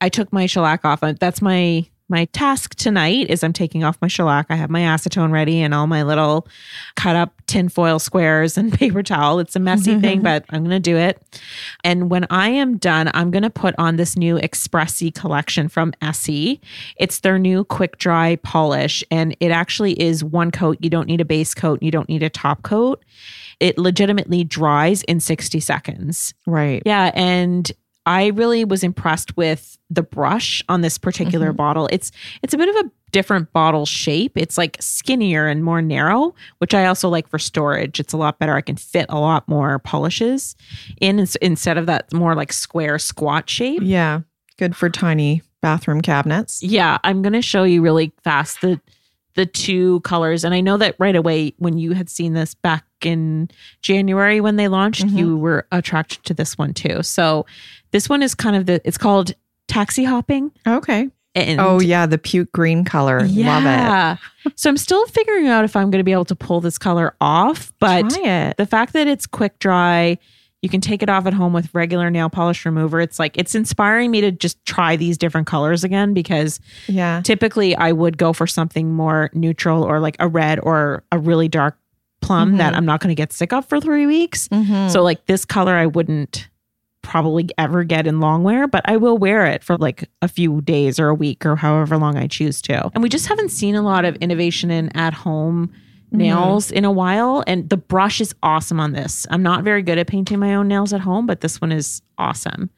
I 0.00 0.08
took 0.08 0.32
my 0.32 0.46
shellac 0.46 0.84
off. 0.84 1.02
Uh, 1.02 1.14
That's 1.18 1.42
my 1.42 1.86
my 2.08 2.26
task 2.26 2.74
tonight. 2.74 3.30
Is 3.30 3.42
I'm 3.42 3.52
taking 3.52 3.84
off 3.84 3.98
my 4.00 4.08
shellac. 4.08 4.46
I 4.50 4.56
have 4.56 4.70
my 4.70 4.80
acetone 4.80 5.30
ready 5.32 5.60
and 5.60 5.74
all 5.74 5.86
my 5.86 6.02
little 6.02 6.46
cut 6.94 7.16
up 7.16 7.32
tinfoil 7.46 7.98
squares 7.98 8.56
and 8.56 8.72
paper 8.78 9.02
towel. 9.02 9.38
It's 9.38 9.56
a 9.56 9.60
messy 9.60 9.98
thing, 10.00 10.22
but 10.22 10.44
I'm 10.50 10.62
gonna 10.62 10.80
do 10.80 10.96
it. 10.96 11.40
And 11.84 12.10
when 12.10 12.26
I 12.30 12.48
am 12.48 12.76
done, 12.78 13.10
I'm 13.14 13.30
gonna 13.30 13.50
put 13.50 13.74
on 13.78 13.96
this 13.96 14.16
new 14.16 14.36
Expressie 14.36 15.14
collection 15.14 15.68
from 15.68 15.92
Essie. 16.02 16.60
It's 16.96 17.20
their 17.20 17.38
new 17.38 17.64
quick 17.64 17.98
dry 17.98 18.36
polish, 18.36 19.04
and 19.10 19.36
it 19.40 19.50
actually 19.50 20.00
is 20.00 20.22
one 20.22 20.50
coat. 20.50 20.78
You 20.80 20.90
don't 20.90 21.06
need 21.06 21.20
a 21.20 21.24
base 21.24 21.54
coat. 21.54 21.82
You 21.82 21.90
don't 21.90 22.08
need 22.08 22.22
a 22.22 22.30
top 22.30 22.62
coat. 22.62 23.04
It 23.58 23.78
legitimately 23.78 24.44
dries 24.44 25.02
in 25.04 25.20
60 25.20 25.60
seconds. 25.60 26.34
Right. 26.46 26.82
Yeah. 26.84 27.10
And 27.14 27.70
I 28.06 28.28
really 28.28 28.64
was 28.64 28.82
impressed 28.84 29.36
with 29.36 29.76
the 29.90 30.02
brush 30.02 30.62
on 30.68 30.80
this 30.80 30.96
particular 30.96 31.48
Mm-hmm. 31.48 31.56
bottle. 31.56 31.88
It's 31.92 32.12
it's 32.42 32.54
a 32.54 32.58
bit 32.58 32.68
of 32.68 32.86
a 32.86 32.90
different 33.12 33.52
bottle 33.52 33.86
shape. 33.86 34.32
It's 34.36 34.56
like 34.58 34.76
skinnier 34.80 35.46
and 35.46 35.64
more 35.64 35.80
narrow, 35.82 36.34
which 36.58 36.72
I 36.74 36.86
also 36.86 37.08
like 37.08 37.28
for 37.28 37.38
storage. 37.38 37.98
It's 38.00 38.12
a 38.12 38.16
lot 38.16 38.38
better. 38.38 38.54
I 38.54 38.60
can 38.60 38.76
fit 38.76 39.06
a 39.08 39.18
lot 39.18 39.48
more 39.48 39.78
polishes 39.80 40.54
in 41.00 41.24
instead 41.40 41.78
of 41.78 41.86
that 41.86 42.12
more 42.12 42.34
like 42.34 42.52
square 42.52 42.98
squat 42.98 43.48
shape. 43.50 43.80
Yeah. 43.82 44.20
Good 44.58 44.74
for 44.76 44.88
tiny 44.88 45.42
bathroom 45.62 46.00
cabinets. 46.00 46.62
Yeah, 46.62 46.98
I'm 47.04 47.22
going 47.22 47.32
to 47.32 47.42
show 47.42 47.64
you 47.64 47.82
really 47.82 48.12
fast 48.22 48.60
the 48.60 48.80
the 49.36 49.46
two 49.46 50.00
colors 50.00 50.42
and 50.44 50.52
I 50.54 50.60
know 50.60 50.76
that 50.78 50.96
right 50.98 51.14
away 51.16 51.54
when 51.58 51.78
you 51.78 51.92
had 51.92 52.10
seen 52.10 52.32
this 52.32 52.54
back 52.54 52.84
in 53.04 53.48
January 53.82 54.40
when 54.40 54.56
they 54.56 54.68
launched, 54.68 55.06
Mhm. 55.06 55.16
you 55.18 55.36
were 55.36 55.66
attracted 55.70 56.24
to 56.24 56.34
this 56.34 56.58
one 56.58 56.74
too. 56.74 57.02
So 57.02 57.46
this 57.92 58.08
one 58.08 58.22
is 58.22 58.34
kind 58.34 58.56
of 58.56 58.66
the 58.66 58.80
it's 58.84 58.98
called 58.98 59.32
taxi 59.68 60.04
hopping 60.04 60.50
Okay. 60.66 61.08
and 61.34 61.60
oh, 61.60 61.80
yeah. 61.80 62.06
The 62.06 62.18
puke 62.18 62.50
green 62.52 62.84
color. 62.84 63.20
Love 63.20 63.28
it. 63.28 63.66
yeah. 63.66 64.16
so 64.56 64.70
I'm 64.70 64.76
still 64.76 65.04
figuring 65.06 65.48
out 65.48 65.64
if 65.64 65.76
I'm 65.76 65.90
going 65.90 66.00
to 66.00 66.04
be 66.04 66.12
able 66.12 66.24
to 66.26 66.36
pull 66.36 66.60
this 66.60 66.78
color 66.78 67.14
off, 67.20 67.72
but 67.78 68.08
the 68.10 68.66
fact 68.68 68.92
that 68.94 69.06
it's 69.06 69.26
quick 69.26 69.58
dry 69.58 70.18
you 70.66 70.68
can 70.70 70.80
take 70.80 71.00
it 71.00 71.08
off 71.08 71.26
at 71.26 71.32
home 71.32 71.52
with 71.52 71.72
regular 71.72 72.10
nail 72.10 72.28
polish 72.28 72.66
remover 72.66 73.00
it's 73.00 73.20
like 73.20 73.38
it's 73.38 73.54
inspiring 73.54 74.10
me 74.10 74.20
to 74.20 74.32
just 74.32 74.56
try 74.66 74.96
these 74.96 75.16
different 75.16 75.46
colors 75.46 75.84
again 75.84 76.12
because 76.12 76.58
Yeah. 76.88 77.20
typically 77.22 77.76
I 77.76 77.92
would 77.92 78.18
go 78.18 78.32
for 78.32 78.48
something 78.48 78.92
more 78.92 79.30
neutral 79.32 79.84
or 79.84 80.00
like 80.00 80.16
a 80.18 80.26
red 80.26 80.58
or 80.60 81.04
a 81.12 81.18
really 81.20 81.46
dark 81.46 81.78
plum 82.20 82.56
that 82.56 82.72
Mhm. 82.72 82.78
I'm 82.78 82.84
not 82.84 82.98
going 82.98 83.10
to 83.10 83.14
get 83.14 83.32
sick 83.32 83.52
of 83.52 83.64
for 83.64 83.80
three 83.80 84.06
weeks. 84.06 84.48
Mhm. 84.48 84.90
So 84.90 85.04
like 85.04 85.26
this 85.26 85.44
color 85.44 85.76
I 85.76 85.86
wouldn't 85.86 86.48
probably 87.02 87.48
ever 87.56 87.84
get 87.84 88.04
in 88.08 88.18
long 88.18 88.42
wear, 88.42 88.66
but 88.66 88.82
I 88.86 88.96
will 88.96 89.16
wear 89.16 89.46
it 89.46 89.62
for 89.62 89.76
like 89.76 90.10
a 90.22 90.26
few 90.26 90.60
days 90.62 90.98
or 90.98 91.06
a 91.06 91.14
week 91.14 91.46
or 91.46 91.54
however 91.54 91.96
long 91.96 92.16
I 92.16 92.26
choose 92.26 92.60
to. 92.62 92.90
And 92.94 93.02
we 93.04 93.08
just 93.08 93.28
haven't 93.28 93.52
seen 93.52 93.76
a 93.76 93.82
lot 93.82 94.04
of 94.04 94.16
innovation 94.16 94.72
in 94.72 94.88
at 94.96 95.14
home 95.14 95.70
Mm-hmm. 96.06 96.18
nails 96.18 96.70
in 96.70 96.84
a 96.84 96.92
while 96.92 97.42
and 97.48 97.68
the 97.68 97.76
brush 97.76 98.20
is 98.20 98.32
awesome 98.40 98.78
on 98.78 98.92
this. 98.92 99.26
I'm 99.28 99.42
not 99.42 99.64
very 99.64 99.82
good 99.82 99.98
at 99.98 100.06
painting 100.06 100.38
my 100.38 100.54
own 100.54 100.68
nails 100.68 100.92
at 100.92 101.00
home, 101.00 101.26
but 101.26 101.40
this 101.40 101.60
one 101.60 101.72
is 101.72 102.00
awesome. 102.16 102.70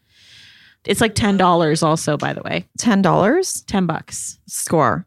It's 0.86 1.02
like 1.02 1.14
$10 1.14 1.82
also 1.82 2.16
by 2.16 2.32
the 2.32 2.40
way. 2.42 2.66
$10 2.78 3.66
10 3.66 3.86
bucks. 3.86 4.38
score. 4.46 5.06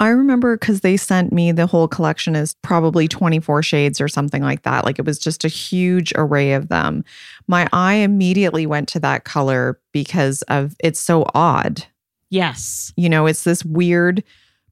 I 0.00 0.08
remember 0.08 0.56
because 0.56 0.80
they 0.80 0.96
sent 0.96 1.30
me 1.30 1.52
the 1.52 1.66
whole 1.66 1.86
collection 1.86 2.34
is 2.34 2.54
probably 2.62 3.06
24 3.06 3.62
shades 3.62 4.00
or 4.00 4.08
something 4.08 4.42
like 4.42 4.62
that. 4.62 4.84
Like 4.84 4.98
it 4.98 5.04
was 5.04 5.18
just 5.18 5.44
a 5.44 5.48
huge 5.48 6.12
array 6.16 6.54
of 6.54 6.70
them. 6.70 7.04
My 7.46 7.68
eye 7.72 7.96
immediately 7.96 8.66
went 8.66 8.88
to 8.88 9.00
that 9.00 9.24
color 9.24 9.78
because 9.92 10.40
of 10.48 10.74
it's 10.82 10.98
so 10.98 11.26
odd. 11.34 11.84
Yes. 12.30 12.94
You 12.96 13.10
know, 13.10 13.26
it's 13.26 13.44
this 13.44 13.64
weird 13.64 14.24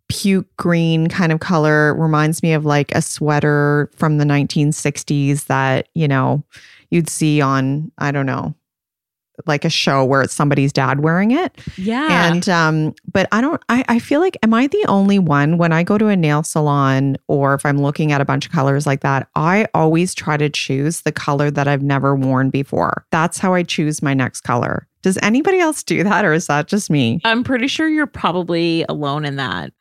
puke 0.09 0.55
green 0.57 1.09
kind 1.09 1.33
of 1.33 1.41
color. 1.41 1.95
Reminds 1.95 2.43
me 2.43 2.53
of 2.53 2.65
like 2.65 2.93
a 2.95 3.03
sweater 3.03 3.91
from 3.95 4.19
the 4.19 4.25
1960s 4.25 5.47
that, 5.47 5.89
you 5.95 6.09
know, 6.09 6.43
you'd 6.91 7.09
see 7.09 7.41
on, 7.41 7.93
I 7.99 8.11
don't 8.11 8.27
know, 8.27 8.55
like 9.47 9.65
a 9.65 9.71
show 9.71 10.05
where 10.05 10.23
it's 10.23 10.35
somebody's 10.35 10.73
dad 10.73 11.01
wearing 11.01 11.31
it. 11.31 11.57
Yeah. 11.77 12.31
And 12.31 12.49
um, 12.49 12.95
but 13.13 13.29
I 13.33 13.41
don't 13.41 13.63
I, 13.69 13.85
I 13.89 13.99
feel 13.99 14.21
like 14.21 14.37
am 14.43 14.53
I 14.53 14.67
the 14.67 14.85
only 14.89 15.19
one 15.19 15.59
when 15.59 15.73
I 15.73 15.83
go 15.83 15.99
to 15.99 16.09
a 16.09 16.17
nail 16.17 16.43
salon 16.43 17.17
or 17.29 17.55
if 17.55 17.65
I'm 17.65 17.79
looking 17.79 18.13
at 18.13 18.21
a 18.21 18.25
bunch 18.25 18.47
of 18.47 18.53
colors 18.53 18.87
like 18.87 19.01
that, 19.01 19.29
I 19.35 19.67
always 19.75 20.15
try 20.15 20.37
to 20.37 20.49
choose 20.49 21.03
the 21.03 21.13
color 21.13 21.51
that 21.51 21.69
I've 21.69 21.83
never 21.83 22.15
worn 22.15 22.51
before. 22.51 23.07
That's 23.11 23.39
how 23.39 23.55
I 23.55 23.63
choose 23.63 24.03
my 24.03 24.15
next 24.15 24.41
color. 24.41 24.87
Does 25.03 25.19
anybody 25.23 25.61
else 25.61 25.83
do 25.83 26.03
that 26.03 26.25
or 26.25 26.33
is 26.33 26.49
that 26.49 26.67
just 26.67 26.91
me? 26.91 27.21
I'm 27.25 27.45
pretty 27.45 27.69
sure 27.69 27.89
you're 27.89 28.07
probably 28.07 28.85
alone 28.89 29.25
in 29.25 29.37
that. 29.37 29.73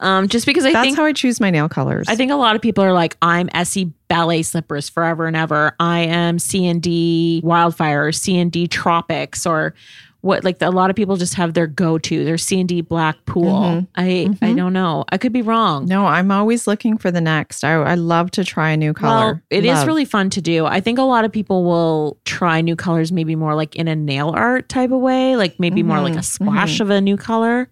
Um, 0.00 0.26
just 0.28 0.46
because 0.46 0.64
I 0.64 0.68
think 0.68 0.74
That's 0.74 0.84
think 0.86 0.96
how 0.96 1.04
I 1.04 1.12
choose 1.12 1.40
my 1.40 1.50
nail 1.50 1.68
colors. 1.68 2.06
I 2.08 2.16
think 2.16 2.32
a 2.32 2.36
lot 2.36 2.56
of 2.56 2.62
people 2.62 2.82
are 2.82 2.92
like, 2.92 3.16
I'm 3.22 3.48
Essie 3.54 3.92
ballet 4.08 4.42
slippers 4.42 4.88
forever 4.88 5.26
and 5.26 5.36
ever. 5.36 5.76
I 5.78 6.00
am 6.00 6.38
CND 6.38 7.42
wildfire, 7.44 8.06
or 8.06 8.10
CND 8.10 8.68
tropics, 8.68 9.46
or 9.46 9.74
what 10.22 10.42
like 10.42 10.60
a 10.60 10.70
lot 10.70 10.90
of 10.90 10.96
people 10.96 11.16
just 11.16 11.34
have 11.34 11.54
their 11.54 11.66
go-to, 11.68 12.24
their 12.24 12.34
CND 12.36 12.86
black 12.86 13.24
pool. 13.26 13.52
Mhm. 13.52 13.86
I 13.96 14.02
I 14.42 14.46
Mhm. 14.52 14.56
don't 14.56 14.72
know. 14.72 15.04
I 15.10 15.18
could 15.18 15.32
be 15.32 15.42
wrong. 15.42 15.84
no, 15.86 16.04
I'm 16.06 16.30
always 16.32 16.66
looking 16.66 16.98
for 16.98 17.10
the 17.12 17.20
next. 17.20 17.62
I, 17.62 17.74
I 17.74 17.94
love 17.94 18.30
to 18.32 18.44
try 18.44 18.70
a 18.70 18.76
new 18.76 18.92
color. 18.92 19.34
Well, 19.34 19.40
it 19.50 19.64
is 19.64 19.76
Love. 19.78 19.86
really 19.86 20.04
fun 20.04 20.30
to 20.30 20.40
do. 20.42 20.66
I 20.66 20.80
think 20.80 20.98
a 20.98 21.02
lot 21.02 21.24
of 21.24 21.30
people 21.30 21.62
will 21.64 22.16
try 22.24 22.60
new 22.60 22.74
colors, 22.76 23.12
maybe 23.12 23.36
more 23.36 23.54
like 23.54 23.76
in 23.76 23.86
a 23.86 23.94
nail 23.94 24.32
art 24.34 24.68
type 24.68 24.90
of 24.90 25.00
way, 25.00 25.36
like 25.36 25.60
maybe 25.60 25.82
more 25.84 26.00
like 26.00 26.14
a 26.16 26.18
Mhm, 26.20 26.24
splash 26.24 26.80
of 26.80 26.90
a 26.90 27.00
new 27.00 27.16
color. 27.16 27.68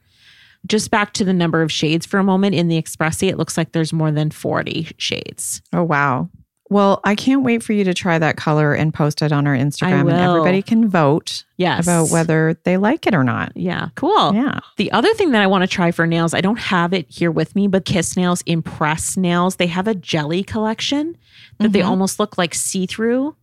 Just 0.68 0.90
back 0.90 1.12
to 1.14 1.24
the 1.24 1.32
number 1.32 1.62
of 1.62 1.72
shades 1.72 2.06
for 2.06 2.18
a 2.18 2.24
moment. 2.24 2.54
In 2.54 2.68
the 2.68 2.80
Expressie, 2.80 3.28
it 3.28 3.38
looks 3.38 3.56
like 3.56 3.72
there's 3.72 3.92
more 3.92 4.10
than 4.10 4.30
40 4.30 4.88
shades. 4.98 5.62
Oh 5.72 5.82
wow. 5.82 6.28
Well, 6.70 7.00
I 7.02 7.14
can't 7.14 7.42
wait 7.42 7.62
for 7.62 7.72
you 7.72 7.82
to 7.84 7.94
try 7.94 8.18
that 8.18 8.36
color 8.36 8.74
and 8.74 8.92
post 8.92 9.22
it 9.22 9.32
on 9.32 9.46
our 9.46 9.54
Instagram 9.56 10.00
and 10.02 10.10
everybody 10.10 10.60
can 10.60 10.86
vote 10.86 11.44
Yes. 11.56 11.86
about 11.86 12.10
whether 12.10 12.60
they 12.64 12.76
like 12.76 13.06
it 13.06 13.14
or 13.14 13.24
not. 13.24 13.52
Yeah, 13.56 13.88
cool. 13.94 14.34
Yeah. 14.34 14.60
The 14.76 14.92
other 14.92 15.12
thing 15.14 15.30
that 15.30 15.40
I 15.40 15.46
want 15.46 15.62
to 15.62 15.66
try 15.66 15.92
for 15.92 16.06
nails, 16.06 16.34
I 16.34 16.42
don't 16.42 16.58
have 16.58 16.92
it 16.92 17.06
here 17.08 17.30
with 17.30 17.56
me, 17.56 17.68
but 17.68 17.86
Kiss 17.86 18.18
Nails, 18.18 18.42
Impress 18.44 19.16
Nails, 19.16 19.56
they 19.56 19.66
have 19.68 19.88
a 19.88 19.94
jelly 19.94 20.44
collection 20.44 21.16
that 21.58 21.72
they 21.72 21.80
Mhm. 21.80 21.86
almost 21.88 22.20
look 22.20 22.36
like 22.36 22.54
see 22.54 22.84
through. 22.84 23.34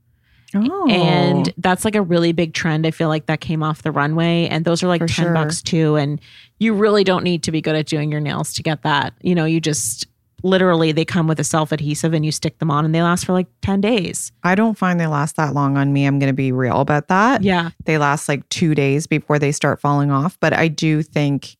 Oh. 0.54 0.90
And 0.90 1.54
that's 1.58 1.86
like 1.86 1.96
a 1.96 2.02
really 2.02 2.32
big 2.32 2.54
trend. 2.54 2.86
I 2.86 2.92
feel 2.92 3.10
like 3.10 3.26
that 3.26 3.42
came 3.42 3.64
off 3.64 3.82
the 3.82 3.92
runway. 3.92 4.48
And 4.48 4.66
those 4.66 4.84
are 4.84 4.88
like 4.88 5.02
For 5.02 5.08
10 5.08 5.26
sure. 5.26 5.34
bucks 5.34 5.62
too. 5.62 5.96
And 5.96 6.22
you 6.60 6.74
really 6.74 7.04
don't 7.04 7.24
need 7.24 7.44
to 7.44 7.52
be 7.52 7.62
good 7.62 7.76
at 7.76 7.88
doing 7.88 8.12
your 8.12 8.22
nails 8.22 8.54
to 8.54 8.64
get 8.64 8.84
that. 8.84 9.14
You 9.22 9.36
know, 9.36 9.46
you 9.46 9.60
just 9.60 10.08
literally 10.44 10.92
they 10.92 11.04
come 11.06 11.28
with 11.28 11.40
a 11.40 11.44
self 11.44 11.72
adhesive 11.72 12.14
and 12.14 12.24
you 12.26 12.32
stick 12.32 12.60
them 12.60 12.70
on 12.70 12.86
and 12.86 12.94
they 12.94 13.02
last 13.02 13.26
for 13.26 13.34
like 13.34 13.48
10 13.62 13.82
days. 13.82 14.32
I 14.44 14.56
don't 14.56 14.78
find 14.78 15.00
they 15.00 15.08
last 15.08 15.36
that 15.38 15.54
long 15.54 15.78
on 15.78 15.92
me. 15.92 16.06
I'm 16.06 16.20
going 16.20 16.30
to 16.30 16.34
be 16.34 16.52
real 16.52 16.82
about 16.82 17.08
that. 17.08 17.44
Yeah. 17.44 17.72
They 17.86 17.98
last 17.98 18.30
like 18.30 18.48
two 18.50 18.76
days 18.76 19.08
before 19.08 19.40
they 19.40 19.52
start 19.52 19.82
falling 19.82 20.12
off. 20.12 20.38
But 20.40 20.54
I 20.54 20.68
do 20.68 21.02
think, 21.02 21.58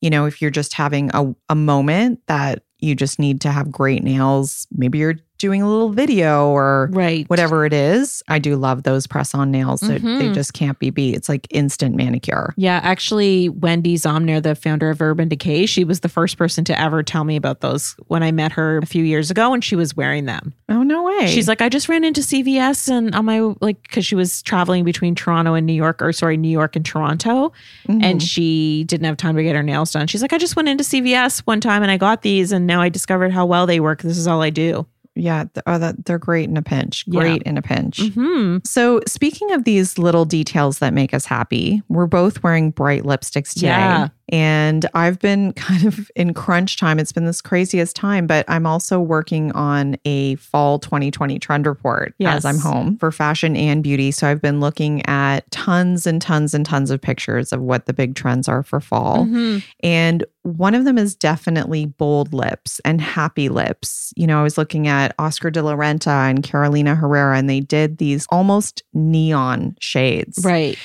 you 0.00 0.10
know, 0.10 0.26
if 0.26 0.40
you're 0.40 0.50
just 0.50 0.72
having 0.72 1.10
a, 1.14 1.34
a 1.48 1.54
moment 1.54 2.20
that 2.26 2.62
you 2.78 2.94
just 2.94 3.18
need 3.18 3.40
to 3.42 3.50
have 3.50 3.70
great 3.70 4.02
nails, 4.02 4.66
maybe 4.72 4.98
you're 4.98 5.16
doing 5.44 5.60
a 5.60 5.68
little 5.68 5.90
video 5.90 6.48
or 6.48 6.88
Right. 6.90 7.28
whatever 7.28 7.66
it 7.66 7.74
is. 7.74 8.22
I 8.28 8.38
do 8.38 8.56
love 8.56 8.82
those 8.84 9.06
press 9.06 9.34
on 9.34 9.50
nails. 9.50 9.80
They- 9.82 9.98
They 9.98 10.28
Mhm. 10.30 10.34
just 10.34 10.54
can't 10.54 10.78
be 10.78 10.88
beat. 10.88 11.14
It's 11.14 11.28
like 11.28 11.46
instant 11.50 11.94
manicure. 11.96 12.54
Yeah, 12.56 12.80
actually, 12.82 13.50
Wende 13.50 13.92
Zomnir, 13.94 14.42
the 14.42 14.54
founder 14.54 14.88
of 14.88 15.02
Urban 15.02 15.28
Decay, 15.28 15.66
she 15.66 15.84
was 15.84 16.00
the 16.00 16.08
first 16.08 16.38
person 16.38 16.64
to 16.64 16.80
ever 16.80 17.02
tell 17.02 17.24
me 17.24 17.36
about 17.36 17.60
those 17.60 17.94
when 18.06 18.22
I 18.22 18.32
met 18.32 18.52
her 18.52 18.78
a 18.78 18.86
few 18.86 19.04
years 19.04 19.30
ago 19.30 19.52
and 19.52 19.62
she 19.62 19.76
was 19.76 19.94
wearing 19.94 20.24
them. 20.24 20.54
Oh, 20.70 20.82
no 20.82 21.02
way. 21.02 21.26
She's 21.26 21.46
like, 21.46 21.60
I 21.60 21.68
just 21.68 21.90
ran 21.90 22.04
into 22.04 22.22
CVS 22.22 22.88
and 22.88 23.14
on 23.14 23.26
my, 23.26 23.40
like, 23.60 23.82
because 23.82 24.06
she 24.06 24.14
was 24.14 24.40
traveling 24.42 24.82
between 24.84 25.14
Toronto 25.14 25.52
and 25.52 25.66
New 25.66 25.74
York, 25.74 26.00
or 26.00 26.10
sorry, 26.12 26.38
New 26.38 26.48
York 26.48 26.74
and 26.76 26.84
Toronto, 26.86 27.52
Mhm. 27.88 28.02
and 28.02 28.22
she 28.22 28.84
didn't 28.84 29.04
have 29.04 29.18
time 29.18 29.36
to 29.36 29.42
get 29.42 29.54
her 29.54 29.62
nails 29.62 29.92
done. 29.92 30.06
She's 30.06 30.22
like, 30.22 30.32
I 30.32 30.38
just 30.38 30.56
went 30.56 30.68
into 30.68 30.84
CVS 30.84 31.40
one 31.40 31.60
time 31.60 31.82
and 31.82 31.90
I 31.90 31.98
got 31.98 32.22
these 32.22 32.50
and 32.50 32.66
now 32.66 32.80
I 32.80 32.88
discovered 32.88 33.32
how 33.32 33.44
well 33.44 33.66
they 33.66 33.78
work. 33.80 34.00
This 34.02 34.16
is 34.16 34.26
all 34.26 34.40
I 34.40 34.50
do. 34.50 34.86
Yeah, 35.14 35.44
oh, 35.66 35.78
that, 35.78 36.04
they're 36.04 36.18
great 36.18 36.48
in 36.48 36.56
a 36.56 36.62
pinch. 36.62 37.04
Yeah. 37.06 37.20
Great 37.20 37.42
in 37.44 37.56
a 37.56 37.62
pinch. 37.62 38.00
Hmm. 38.00 38.58
So, 38.64 39.00
speaking 39.06 39.52
of 39.52 39.64
these 39.64 39.96
little 39.96 40.24
details 40.24 40.80
that 40.80 40.92
make 40.92 41.14
us 41.14 41.24
happy, 41.24 41.82
we're 41.88 42.06
both 42.06 42.42
wearing 42.42 42.70
bright 42.70 43.04
lipsticks 43.04 43.54
today. 43.54 43.68
Yeah. 43.68 44.08
And 44.30 44.86
I've 44.94 45.18
been 45.18 45.52
kind 45.54 45.84
of 45.84 46.10
in 46.16 46.34
crunch 46.34 46.78
time. 46.78 46.98
It's 46.98 47.12
been 47.12 47.24
this 47.26 47.40
craziest 47.40 47.94
time, 47.96 48.26
but 48.26 48.44
I'm 48.48 48.66
also 48.66 49.00
working 49.00 49.52
on 49.52 49.96
a 50.04 50.36
fall 50.36 50.78
2020 50.78 51.38
trend 51.38 51.66
report 51.66 52.14
Yes. 52.18 52.38
as 52.38 52.44
I'm 52.44 52.58
home 52.58 52.96
for 52.98 53.10
fashion 53.12 53.56
and 53.56 53.82
beauty. 53.82 54.10
So, 54.10 54.28
I've 54.28 54.40
been 54.42 54.60
looking 54.60 55.04
at 55.06 55.50
tons 55.50 56.06
and 56.06 56.20
tons 56.22 56.54
and 56.54 56.64
tons 56.64 56.90
of 56.90 57.00
pictures 57.00 57.52
of 57.52 57.60
what 57.60 57.86
the 57.86 57.92
big 57.92 58.14
trends 58.14 58.48
are 58.48 58.62
for 58.62 58.80
fall. 58.80 59.26
Mhm. 59.26 59.62
And 59.82 60.24
one 60.42 60.74
of 60.74 60.84
them 60.84 60.98
is 60.98 61.14
definitely 61.14 61.86
bold 61.86 62.34
lips 62.34 62.78
and 62.84 63.00
happy 63.00 63.48
lips. 63.48 64.12
You 64.16 64.26
know, 64.26 64.40
I 64.40 64.42
was 64.42 64.58
looking 64.58 64.86
at 64.88 65.14
Oscar 65.18 65.50
de 65.50 65.62
la 65.62 65.74
Renta 65.74 66.28
and 66.28 66.42
Carolina 66.42 66.94
Herrera, 66.94 67.38
and 67.38 67.48
they 67.48 67.60
did 67.60 67.96
these 67.96 68.26
almost 68.30 68.82
neon 68.92 69.74
shades. 69.80 70.40
Right. 70.44 70.76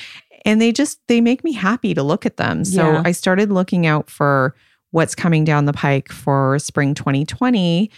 And 0.44 0.60
they 0.60 0.72
just 0.72 1.00
they 1.08 1.20
make 1.20 1.44
me 1.44 1.52
happy 1.52 1.94
to 1.94 2.02
look 2.02 2.26
at 2.26 2.36
them. 2.36 2.64
So 2.64 2.92
Yeah. 2.92 3.02
I 3.04 3.12
started 3.12 3.50
looking 3.50 3.86
out 3.86 4.10
for 4.10 4.54
what's 4.90 5.14
coming 5.14 5.44
down 5.44 5.66
the 5.66 5.72
pike 5.72 6.10
for 6.10 6.58
spring 6.58 6.94
2020. 6.94 7.90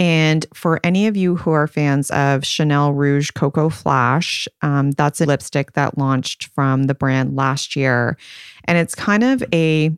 And 0.00 0.44
for 0.52 0.80
any 0.82 1.06
of 1.06 1.16
you 1.16 1.36
who 1.36 1.52
are 1.52 1.68
fans 1.68 2.10
of 2.10 2.44
Chanel 2.44 2.92
Rouge 2.92 3.30
Coco 3.30 3.68
Flash, 3.68 4.48
um, 4.60 4.90
that's 4.90 5.20
a 5.20 5.26
lipstick 5.26 5.72
that 5.74 5.96
launched 5.96 6.48
from 6.48 6.84
the 6.84 6.94
brand 6.94 7.36
last 7.36 7.76
year. 7.76 8.18
And 8.64 8.76
it's 8.76 8.96
kind 8.96 9.22
of 9.22 9.44
a, 9.52 9.92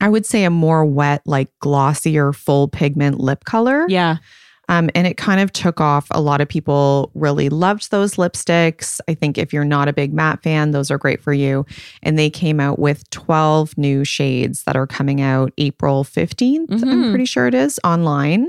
I 0.00 0.08
would 0.08 0.24
say, 0.26 0.44
a 0.44 0.50
more 0.50 0.84
wet, 0.86 1.22
like 1.26 1.48
glossier, 1.58 2.32
full 2.32 2.68
pigment 2.68 3.18
lip 3.18 3.44
color. 3.44 3.84
Yeah. 3.88 4.18
Um, 4.70 4.88
and 4.94 5.06
it 5.06 5.16
kind 5.18 5.40
of 5.40 5.52
took 5.52 5.80
off. 5.80 6.06
A 6.12 6.20
lot 6.20 6.40
of 6.40 6.48
people 6.48 7.10
really 7.14 7.48
loved 7.50 7.90
those 7.90 8.14
lipsticks. 8.14 9.00
I 9.08 9.14
think 9.14 9.36
if 9.36 9.52
you're 9.52 9.64
not 9.64 9.88
a 9.88 9.92
big 9.92 10.14
matte 10.14 10.42
fan, 10.42 10.70
those 10.70 10.90
are 10.90 10.96
great 10.98 11.20
for 11.22 11.32
you. 11.34 11.66
And 12.04 12.18
they 12.18 12.30
came 12.30 12.60
out 12.60 12.78
with 12.78 13.08
12 13.10 13.76
new 13.76 14.04
shades 14.04 14.62
that 14.64 14.76
are 14.76 14.86
coming 14.86 15.20
out 15.20 15.52
April 15.58 16.04
15th, 16.04 16.70
I'm 16.70 16.80
Mhm. 16.80 17.10
pretty 17.10 17.24
sure 17.26 17.46
it 17.48 17.54
is, 17.54 17.78
online. 17.84 18.48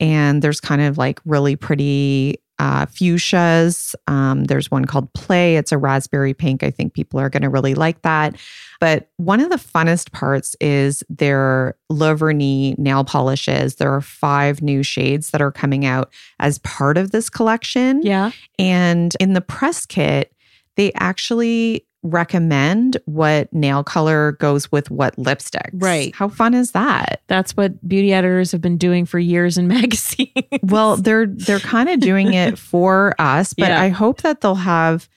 And 0.00 0.42
there's 0.42 0.60
kind 0.60 0.82
of 0.82 0.98
like 0.98 1.20
really 1.24 1.54
pretty 1.56 2.38
uh, 2.62 2.86
fuchsias. 2.86 3.92
Um, 4.06 4.44
there's 4.44 4.70
one 4.70 4.84
called 4.84 5.12
Play. 5.14 5.56
It's 5.56 5.72
a 5.72 5.78
raspberry 5.78 6.32
pink. 6.32 6.62
I 6.62 6.70
think 6.70 6.94
people 6.94 7.18
are 7.18 7.28
going 7.28 7.42
to 7.42 7.48
really 7.48 7.74
like 7.74 8.02
that. 8.02 8.36
But 8.78 9.10
one 9.16 9.40
of 9.40 9.50
the 9.50 9.56
funnest 9.56 10.12
parts 10.12 10.54
is 10.60 11.02
their 11.08 11.74
Le 11.90 12.14
nail 12.32 13.02
polishes. 13.02 13.74
There 13.76 13.92
are 13.92 14.00
five 14.00 14.62
new 14.62 14.84
shades 14.84 15.30
that 15.30 15.42
are 15.42 15.50
coming 15.50 15.84
out 15.84 16.12
as 16.38 16.58
part 16.60 16.98
of 16.98 17.10
this 17.10 17.28
collection. 17.28 18.00
Yeah. 18.02 18.30
And 18.60 19.16
in 19.18 19.32
the 19.32 19.40
press 19.40 19.84
kit, 19.84 20.32
they 20.76 20.92
actually 20.94 21.84
recommend 22.02 22.96
what 23.04 23.52
nail 23.52 23.84
color 23.84 24.32
goes 24.32 24.70
with 24.72 24.90
what 24.90 25.16
lipstick. 25.18 25.70
Right. 25.72 26.14
How 26.14 26.28
fun 26.28 26.54
is 26.54 26.72
that? 26.72 27.22
That's 27.28 27.56
what 27.56 27.86
beauty 27.88 28.12
editors 28.12 28.52
have 28.52 28.60
been 28.60 28.76
doing 28.76 29.06
for 29.06 29.18
years 29.18 29.56
in 29.58 29.68
magazines. 29.76 30.30
Well, 30.62 30.96
they're 30.96 31.26
they're 31.26 31.60
kind 31.60 31.88
of 31.88 32.00
doing 32.00 32.34
it 32.34 32.58
for 32.70 33.14
us, 33.18 33.54
but 33.54 33.68
Yeah. 33.68 33.80
I 33.80 33.88
hope 33.88 34.22
that 34.22 34.40
they'll 34.40 34.54
have 34.56 35.08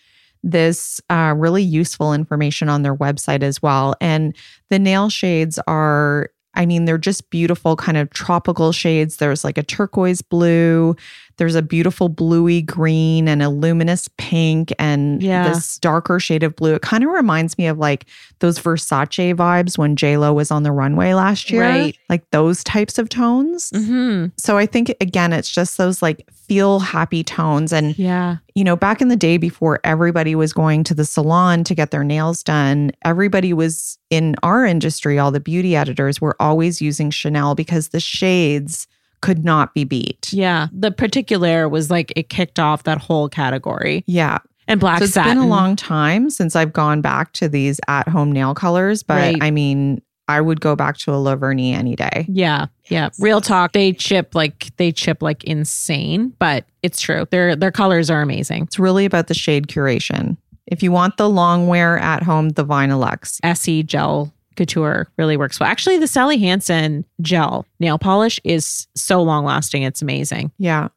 this 0.44 1.02
uh, 1.10 1.34
really 1.36 1.64
useful 1.64 2.14
information 2.14 2.70
on 2.70 2.84
their 2.84 2.96
website 2.96 3.42
as 3.42 3.62
well. 3.64 3.96
And 4.00 4.36
the 4.70 4.78
nail 4.78 5.10
shades 5.10 5.58
are, 5.66 6.30
I 6.54 6.68
mean, 6.68 6.86
they're 6.86 7.00
just 7.00 7.32
beautiful, 7.32 7.76
kind 7.76 7.98
of 7.98 8.12
tropical 8.12 8.72
shades. 8.72 9.18
There's 9.18 9.44
like 9.44 9.58
a 9.58 9.64
turquoise 9.64 10.22
blue, 10.22 10.96
there's 11.38 11.56
a 11.56 11.62
beautiful 11.62 12.10
bluey 12.10 12.62
green, 12.62 13.28
and 13.28 13.42
a 13.44 13.50
luminous 13.50 14.08
pink, 14.18 14.72
and 14.80 15.22
Yeah. 15.22 15.50
this 15.50 15.78
darker 15.80 16.20
shade 16.20 16.44
of 16.44 16.56
blue. 16.56 16.74
It 16.76 16.82
kind 16.82 17.04
of 17.04 17.10
reminds 17.10 17.58
me 17.58 17.68
of 17.68 17.78
like 17.78 18.06
those 18.40 18.60
Versace 18.60 19.34
vibes 19.36 19.78
when 19.78 19.96
J 19.96 20.18
Lo 20.18 20.34
was 20.34 20.52
on 20.52 20.64
the 20.64 20.72
runway 20.72 21.14
last 21.14 21.50
year, 21.52 21.62
Right. 21.62 21.98
like 22.10 22.30
those 22.32 22.64
types 22.64 22.98
of 22.98 23.10
tones. 23.10 23.70
hmm 23.76 24.26
So 24.38 24.58
I 24.58 24.66
think 24.66 24.94
again, 25.02 25.34
it's 25.34 25.50
just 25.50 25.78
those 25.78 26.02
like 26.02 26.26
feel 26.48 26.80
happy 26.80 27.24
tones. 27.24 27.74
And, 27.74 27.98
Yeah. 27.98 28.38
you 28.54 28.64
know, 28.64 28.76
back 28.76 29.02
in 29.02 29.08
the 29.08 29.16
day 29.16 29.38
before 29.38 29.80
everybody 29.84 30.36
was 30.36 30.54
going 30.54 30.84
to 30.86 30.94
the 30.94 31.06
salon 31.06 31.64
to 31.64 31.74
get 31.74 31.90
their 31.92 32.04
nails 32.04 32.44
done, 32.44 32.92
everybody 33.04 33.52
was 33.52 33.98
in 34.12 34.36
our 34.44 34.64
industry, 34.66 35.18
all 35.18 35.32
the 35.32 35.40
beauty 35.40 35.76
editors 35.76 36.22
were 36.22 36.36
always 36.40 36.82
using 36.82 37.10
Chanel 37.10 37.56
because 37.56 37.90
the 37.90 38.00
shades 38.00 38.86
could 39.26 39.44
not 39.44 39.74
be 39.74 39.84
beat. 39.84 40.32
Yeah. 40.32 40.68
The 40.72 40.92
particular 40.92 41.68
was 41.68 41.90
like 41.90 42.14
it 42.16 42.30
kicked 42.30 42.60
off 42.60 42.84
that 42.84 43.00
whole 43.00 43.28
category. 43.28 44.04
Yeah. 44.08 44.38
And 44.68 44.80
black 44.80 45.00
so 45.00 45.06
it's 45.06 45.14
satin. 45.14 45.34
been 45.38 45.44
a 45.44 45.48
long 45.48 45.76
time 45.76 46.30
since 46.30 46.56
I've 46.56 46.74
gone 46.74 47.02
back 47.02 47.34
to 47.34 47.50
these 47.50 47.80
at 47.88 48.08
home 48.08 48.32
nail 48.32 48.54
colors, 48.54 49.04
but 49.04 49.16
Right. 49.16 49.38
I 49.42 49.52
mean, 49.52 50.02
I 50.28 50.42
would 50.42 50.60
go 50.60 50.76
back 50.76 50.98
to 51.00 51.14
a 51.14 51.18
La 51.18 51.34
any 51.34 51.96
day. 51.96 52.26
Yeah. 52.28 52.68
Yeah. 52.90 53.10
Real 53.20 53.42
talk. 53.42 53.74
They 53.74 53.94
chip 53.94 54.34
like 54.34 54.76
they 54.78 54.92
chip 54.92 55.22
like 55.22 55.44
insane, 55.44 56.34
but 56.40 56.66
it's 56.82 57.00
true. 57.00 57.26
Their 57.30 57.56
their 57.56 57.72
colors 57.72 58.10
are 58.10 58.22
amazing. 58.22 58.64
It's 58.64 58.80
really 58.80 59.06
about 59.06 59.28
the 59.28 59.34
shade 59.36 59.68
curation. 59.68 60.38
If 60.68 60.82
you 60.82 60.92
want 60.92 61.18
the 61.18 61.30
long 61.30 61.68
wear 61.68 62.00
at 62.00 62.24
home, 62.24 62.50
the 62.50 62.66
Vinylux. 62.66 63.40
Essie 63.44 63.84
gel 63.84 64.34
couture 64.56 65.08
really 65.18 65.38
works 65.38 65.60
well. 65.60 65.70
Actually, 65.70 65.98
the 65.98 66.08
Sally 66.08 66.38
Hansen 66.38 67.06
gel 67.22 67.66
nail 67.80 67.98
polish 67.98 68.40
is 68.44 68.88
so 68.96 69.22
long 69.22 69.46
lasting. 69.46 69.84
It's 69.84 70.02
amazing. 70.02 70.52
Yeah. 70.58 70.90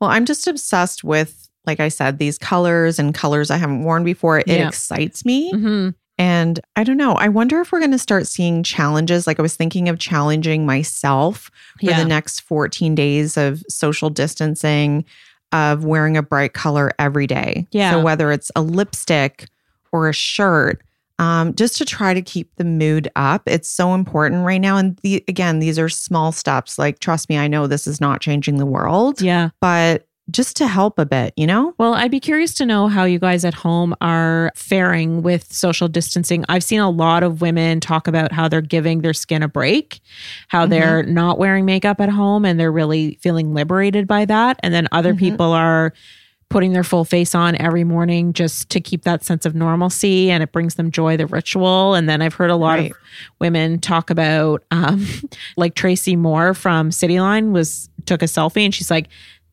Well, 0.00 0.10
I'm 0.10 0.24
just 0.24 0.46
obsessed 0.46 1.04
with, 1.04 1.48
like 1.66 1.80
I 1.80 1.88
said, 1.88 2.18
these 2.18 2.38
colors 2.38 2.98
and 2.98 3.14
colors 3.14 3.50
I 3.50 3.56
haven't 3.56 3.84
worn 3.84 4.04
before. 4.04 4.38
It 4.38 4.48
Yeah. 4.48 4.68
excites 4.68 5.24
me. 5.24 5.50
hmm 5.52 5.88
And 6.18 6.60
I 6.76 6.84
don't 6.84 6.96
know. 6.98 7.14
I 7.14 7.28
wonder 7.28 7.60
if 7.60 7.72
we're 7.72 7.78
going 7.80 7.90
to 7.92 7.98
start 7.98 8.26
seeing 8.26 8.62
challenges. 8.62 9.26
Like 9.26 9.38
I 9.38 9.42
was 9.42 9.56
thinking 9.56 9.88
of 9.88 9.98
challenging 9.98 10.66
myself 10.66 11.50
for 11.80 11.86
Yeah. 11.86 11.98
the 11.98 12.04
next 12.04 12.40
14 12.40 12.94
days 12.94 13.36
of 13.36 13.62
social 13.68 14.10
distancing, 14.10 15.04
of 15.52 15.84
wearing 15.84 16.16
a 16.16 16.22
bright 16.22 16.52
color 16.54 16.92
every 16.98 17.26
day. 17.26 17.66
Yeah. 17.72 17.92
So 17.92 18.02
whether 18.02 18.30
it's 18.32 18.50
a 18.56 18.62
lipstick 18.62 19.46
or 19.92 20.08
a 20.08 20.12
shirt, 20.12 20.82
um, 21.22 21.54
just 21.54 21.76
to 21.78 21.84
try 21.84 22.12
to 22.14 22.20
keep 22.22 22.50
the 22.56 22.64
mood 22.64 23.08
up. 23.16 23.42
It's 23.46 23.68
so 23.68 23.94
important 23.94 24.44
right 24.44 24.60
now. 24.60 24.76
And 24.76 24.98
the, 25.02 25.22
again, 25.28 25.60
these 25.60 25.78
are 25.78 25.88
small 25.88 26.32
steps. 26.32 26.78
Like, 26.78 26.98
trust 26.98 27.28
me, 27.28 27.38
I 27.38 27.46
know 27.48 27.66
this 27.66 27.86
is 27.86 28.00
not 28.00 28.20
changing 28.20 28.56
the 28.56 28.66
world, 28.66 29.20
Yeah. 29.20 29.50
but 29.60 30.06
just 30.30 30.56
to 30.56 30.66
help 30.68 30.98
a 30.98 31.04
bit, 31.04 31.34
you 31.36 31.46
know? 31.46 31.74
Well, 31.78 31.94
I'd 31.94 32.10
be 32.10 32.20
curious 32.20 32.54
to 32.54 32.64
know 32.64 32.86
how 32.88 33.04
you 33.04 33.18
guys 33.18 33.44
at 33.44 33.54
home 33.54 33.92
are 34.00 34.50
faring 34.54 35.20
with 35.22 35.52
social 35.52 35.88
distancing. 35.88 36.44
I've 36.48 36.62
seen 36.64 36.78
a 36.80 36.88
lot 36.90 37.22
of 37.22 37.40
women 37.40 37.80
talk 37.80 38.06
about 38.08 38.32
how 38.32 38.48
they're 38.48 38.60
giving 38.60 39.02
their 39.02 39.14
skin 39.14 39.42
a 39.42 39.48
break, 39.48 40.00
how 40.48 40.64
they're 40.64 41.02
not 41.02 41.38
wearing 41.38 41.64
makeup 41.66 42.00
at 42.00 42.08
home 42.08 42.44
and 42.44 42.58
they're 42.58 42.72
really 42.72 43.18
feeling 43.20 43.52
liberated 43.52 44.06
by 44.06 44.24
that. 44.24 44.58
And 44.62 44.72
then 44.72 44.86
other 44.92 45.12
Mhm. 45.12 45.18
people 45.18 45.52
are 45.52 45.92
putting 46.52 46.72
their 46.74 46.84
full 46.84 47.04
face 47.04 47.34
on 47.34 47.56
every 47.56 47.82
morning 47.82 48.32
just 48.34 48.68
to 48.70 48.80
keep 48.80 49.02
that 49.04 49.24
sense 49.24 49.46
of 49.46 49.54
normalcy 49.54 50.30
and 50.30 50.42
it 50.42 50.52
brings 50.52 50.74
them 50.74 50.90
joy, 50.90 51.16
the 51.16 51.26
ritual. 51.26 51.94
And 51.94 52.08
then 52.08 52.20
I've 52.22 52.34
heard 52.34 52.50
a 52.50 52.56
lot 52.56 52.78
Right. 52.78 52.90
of 52.90 52.96
women 53.40 53.78
talk 53.80 54.10
about 54.10 54.62
um, 54.70 55.04
like 55.56 55.74
Tracy 55.74 56.14
Moore 56.14 56.52
from 56.54 56.90
Cityline 56.90 57.52
was 57.52 57.88
took 58.06 58.22
a 58.22 58.26
selfie 58.26 58.64
and 58.64 58.74
she's 58.74 58.90
like, 58.90 59.08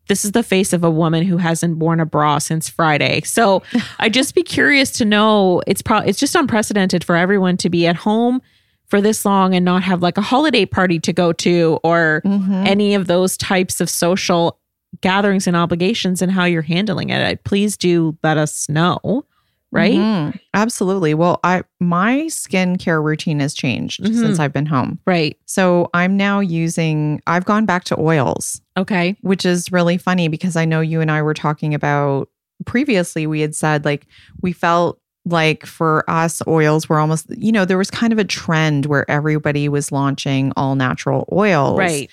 this 0.08 0.26
is 0.26 0.32
the 0.34 0.43
face 0.43 0.74
of 0.74 0.84
a 0.84 0.89
woman 0.89 1.24
who 1.24 1.38
hasn't 1.38 1.78
worn 1.78 2.00
a 2.00 2.06
bra 2.06 2.38
since 2.39 2.68
Friday. 2.68 3.22
So 3.22 3.64
I'd 4.00 4.14
just 4.14 4.36
be 4.36 4.43
curious 4.43 4.91
to 4.93 5.06
know 5.06 5.62
it's 5.68 5.82
probably 5.82 6.10
it's 6.10 6.20
just 6.20 6.36
unprecedented 6.36 7.04
for 7.04 7.16
everyone 7.16 7.58
to 7.58 7.70
be 7.70 7.88
at 7.88 7.95
home 7.95 8.41
for 8.88 9.00
this 9.02 9.24
long 9.24 9.54
and 9.56 9.64
not 9.64 9.84
have 9.84 10.02
like 10.02 10.18
a 10.18 10.22
holiday 10.22 10.66
party 10.66 11.00
to 11.00 11.14
go 11.14 11.32
to 11.32 11.80
or 11.84 12.24
Mhm. 12.26 12.68
any 12.68 12.95
of 12.95 13.06
those 13.08 13.38
types 13.38 13.80
of 13.80 13.89
social 13.89 14.58
gatherings 15.02 15.48
and 15.48 15.56
obligations 15.56 16.22
and 16.22 16.32
how 16.32 16.46
you're 16.46 16.62
handling 16.62 17.10
it. 17.10 17.44
Please 17.44 17.78
do 17.78 18.18
let 18.24 18.38
us 18.38 18.68
know. 18.70 19.26
Right? 19.72 19.94
Mhm. 19.94 20.40
Absolutely. 20.56 21.14
Well, 21.14 21.40
I 21.44 21.62
my 21.80 22.22
skincare 22.28 23.04
routine 23.04 23.40
has 23.40 23.54
changed 23.54 24.04
Mhm. 24.04 24.16
since 24.20 24.40
I've 24.40 24.52
been 24.52 24.66
home. 24.66 24.98
Right. 25.06 25.38
So 25.46 25.92
I'm 25.94 26.18
now 26.18 26.40
using 26.40 27.22
I've 27.28 27.46
gone 27.46 27.68
back 27.68 27.84
to 27.86 28.00
oils, 28.00 28.60
Okay. 28.78 29.16
which 29.22 29.46
is 29.46 29.72
really 29.72 30.00
funny 30.00 30.28
because 30.28 30.56
I 30.56 30.66
know 30.66 30.82
you 30.82 31.02
and 31.02 31.12
I 31.12 31.22
were 31.22 31.36
talking 31.36 31.76
about 31.76 32.30
previously 32.66 33.28
we 33.28 33.42
had 33.42 33.54
said 33.56 33.86
like 33.86 34.08
we 34.42 34.52
felt 34.54 35.00
like 35.26 35.66
for 35.68 36.04
us 36.10 36.42
oils 36.48 36.90
were 36.90 36.98
almost 36.98 37.28
you 37.38 37.52
know 37.52 37.64
there 37.64 37.78
was 37.78 37.92
kind 37.92 38.12
of 38.12 38.18
a 38.18 38.24
trend 38.24 38.88
where 38.88 39.10
everybody 39.10 39.70
was 39.70 39.92
launching 39.92 40.52
all 40.58 40.74
natural 40.76 41.30
oils. 41.32 41.78
Right. 41.78 42.10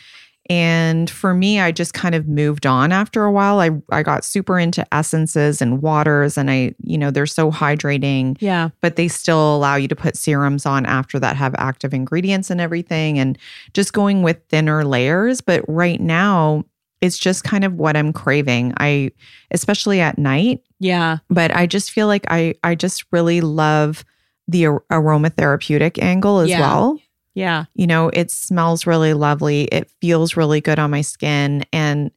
And 0.49 1.11
for 1.11 1.35
me, 1.35 1.61
I 1.61 1.73
just 1.73 1.95
kind 1.95 2.15
of 2.15 2.29
moved 2.29 2.67
on 2.67 2.93
after 2.93 3.25
a 3.25 3.33
while. 3.33 3.61
I, 3.61 3.71
I 3.91 4.03
got 4.03 4.25
super 4.25 4.59
into 4.59 4.87
essences 4.95 5.61
and 5.61 5.83
waters, 5.83 6.39
and 6.39 6.51
I, 6.51 6.75
you 6.83 6.97
know, 6.99 7.11
they're 7.11 7.27
so 7.27 7.51
hydrating, 7.51 8.37
Yeah. 8.41 8.69
but 8.81 8.97
they 8.97 9.09
still 9.09 9.57
allow 9.57 9.77
you 9.77 9.89
to 9.89 9.97
put 9.97 10.17
serums 10.17 10.67
on 10.67 10.87
after 10.87 11.19
that 11.19 11.37
have 11.37 11.55
active 11.59 11.93
ingredients 11.93 12.51
and 12.51 12.61
everything, 12.61 13.19
and 13.19 13.37
just 13.75 13.93
going 13.93 14.23
with 14.23 14.39
thinner 14.49 14.85
layers. 14.85 15.41
But 15.41 15.65
right 15.69 16.01
now, 16.01 16.65
it's 17.01 17.19
just 17.19 17.45
kind 17.45 17.65
of 17.65 17.75
what 17.75 17.97
I'm 17.97 18.13
craving. 18.13 18.73
I, 18.79 19.11
especially 19.51 20.01
at 20.01 20.17
night, 20.19 20.63
Yeah. 20.81 21.19
but 21.29 21.55
I 21.55 21.67
just 21.67 21.91
feel 21.91 22.07
like 22.07 22.25
I, 22.31 22.55
I 22.65 22.75
just 22.75 23.05
really 23.13 23.41
love 23.41 24.05
the 24.49 24.67
ar- 24.67 24.85
aromatherapeutic 24.91 25.99
angle 26.03 26.39
as 26.41 26.49
Yeah. 26.51 26.61
well 26.61 26.99
Yeah. 27.37 27.67
you 27.75 27.87
know, 27.87 28.09
it 28.09 28.31
smells 28.33 28.87
really 28.87 29.13
lovely. 29.15 29.65
It 29.65 29.91
feels 30.01 30.37
really 30.37 30.61
good 30.61 30.79
on 30.81 30.91
my 30.91 31.03
skin. 31.03 31.65
And, 31.73 32.11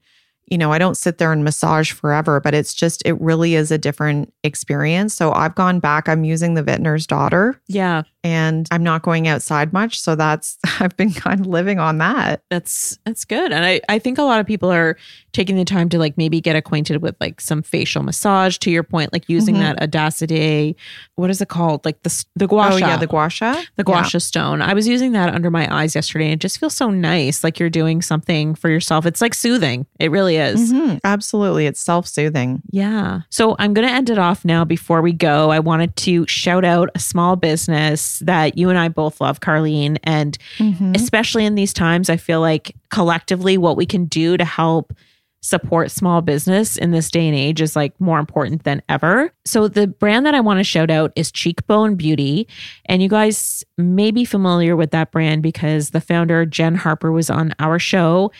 you 0.47 0.57
know, 0.57 0.71
I 0.71 0.79
don't 0.79 0.95
sit 0.97 1.19
there 1.19 1.31
and 1.31 1.43
massage 1.43 1.91
forever, 1.91 2.39
but 2.39 2.55
it's 2.55 2.73
just, 2.73 3.03
it 3.05 3.19
really 3.21 3.53
is 3.53 3.69
a 3.69 3.77
different 3.77 4.33
experience. 4.43 5.13
So 5.13 5.31
I've 5.33 5.53
gone 5.53 5.79
back. 5.79 6.09
I'm 6.09 6.23
using 6.23 6.55
the 6.55 6.63
vintner's 6.63 7.05
daughter 7.05 7.61
Yeah. 7.67 8.03
And 8.23 8.67
I'm 8.71 8.83
not 8.83 9.01
going 9.01 9.27
outside 9.27 9.71
much. 9.73 9.99
So 9.99 10.15
that's, 10.15 10.57
I've 10.79 10.95
been 10.97 11.11
kind 11.13 11.39
of 11.39 11.47
living 11.47 11.79
on 11.79 11.97
that. 11.99 12.41
That's 12.49 12.99
that's 13.05 13.23
good. 13.25 13.51
And 13.51 13.65
I, 13.65 13.81
I 13.87 13.99
think 13.99 14.17
a 14.17 14.23
lot 14.23 14.39
of 14.39 14.45
people 14.45 14.71
are 14.71 14.97
taking 15.31 15.55
the 15.55 15.63
time 15.65 15.89
to 15.89 15.99
like 15.99 16.17
maybe 16.17 16.41
get 16.41 16.55
acquainted 16.55 17.01
with 17.01 17.15
like 17.21 17.39
some 17.39 17.61
facial 17.61 18.03
massage 18.03 18.57
to 18.57 18.71
your 18.71 18.83
point, 18.83 19.13
like 19.13 19.29
using 19.29 19.55
Mhm. 19.55 19.59
that 19.59 19.81
Audacity, 19.83 20.75
what 21.15 21.29
is 21.29 21.39
it 21.41 21.49
called? 21.49 21.85
Like 21.85 22.01
the 22.03 22.25
the 22.35 22.47
gua 22.47 22.69
Oh, 22.73 22.77
sha. 22.79 22.87
yeah, 22.87 22.97
the 22.97 23.07
gua 23.07 23.29
sha. 23.29 23.61
the 23.75 23.83
gua 23.83 24.03
sha 24.03 24.17
stone. 24.19 24.61
I 24.61 24.73
was 24.73 24.87
using 24.87 25.11
that 25.13 25.33
under 25.33 25.51
my 25.51 25.73
eyes 25.73 25.95
yesterday 25.95 26.25
and 26.25 26.33
it 26.33 26.39
just 26.39 26.59
feels 26.59 26.73
so 26.73 26.89
nice. 26.89 27.43
Like 27.43 27.59
you're 27.59 27.69
doing 27.69 28.01
something 28.01 28.55
for 28.55 28.69
yourself. 28.69 29.05
It's 29.05 29.21
like 29.21 29.33
soothing. 29.33 29.85
It 29.99 30.09
really 30.11 30.37
is. 30.37 30.73
Mhm, 30.73 30.99
absolutely. 31.03 31.67
It's 31.67 31.79
self 31.79 32.07
soothing. 32.07 32.61
Yeah. 32.71 33.21
So 33.29 33.55
I'm 33.59 33.73
going 33.73 33.87
to 33.87 33.93
end 33.93 34.09
it 34.09 34.17
off 34.17 34.43
now 34.43 34.65
before 34.65 35.01
we 35.01 35.13
go. 35.13 35.51
I 35.51 35.59
wanted 35.59 35.95
to 35.97 36.25
shout 36.27 36.65
out 36.65 36.89
a 36.95 36.99
small 36.99 37.35
business 37.35 38.08
that 38.19 38.57
you 38.57 38.69
and 38.69 38.79
I 38.79 38.87
both 38.87 39.21
love, 39.21 39.39
Carlene. 39.39 39.97
And 40.03 40.37
mm-hmm. 40.57 40.93
especially 40.95 41.45
in 41.45 41.55
these 41.55 41.73
times, 41.73 42.09
I 42.09 42.17
feel 42.17 42.41
like 42.41 42.75
collectively 42.89 43.57
what 43.57 43.77
we 43.77 43.85
can 43.85 44.05
do 44.05 44.35
to 44.37 44.45
help 44.45 44.93
support 45.41 45.89
small 45.89 46.21
business 46.21 46.75
in 46.75 46.91
this 46.91 47.09
day 47.09 47.25
and 47.25 47.35
age 47.35 47.61
is 47.61 47.75
like 47.75 47.99
more 47.99 48.19
important 48.19 48.63
than 48.63 48.81
ever. 48.89 49.31
So 49.45 49.67
the 49.67 49.87
brand 49.87 50.25
that 50.25 50.35
I 50.35 50.41
want 50.41 50.59
to 50.59 50.65
shout 50.65 50.89
out 50.89 51.13
is 51.15 51.31
Cheekbone 51.31 51.95
Beauty. 51.95 52.47
And 52.85 53.01
you 53.01 53.07
guys 53.07 53.63
may 53.77 54.11
be 54.11 54.25
familiar 54.25 54.75
with 54.75 54.91
that 54.91 55.11
brand 55.11 55.41
because 55.41 55.91
the 55.91 56.01
founder, 56.01 56.45
Jen 56.45 56.75
Harper, 56.75 57.11
was 57.11 57.29
on 57.29 57.53
our 57.59 57.79
show 57.79 58.31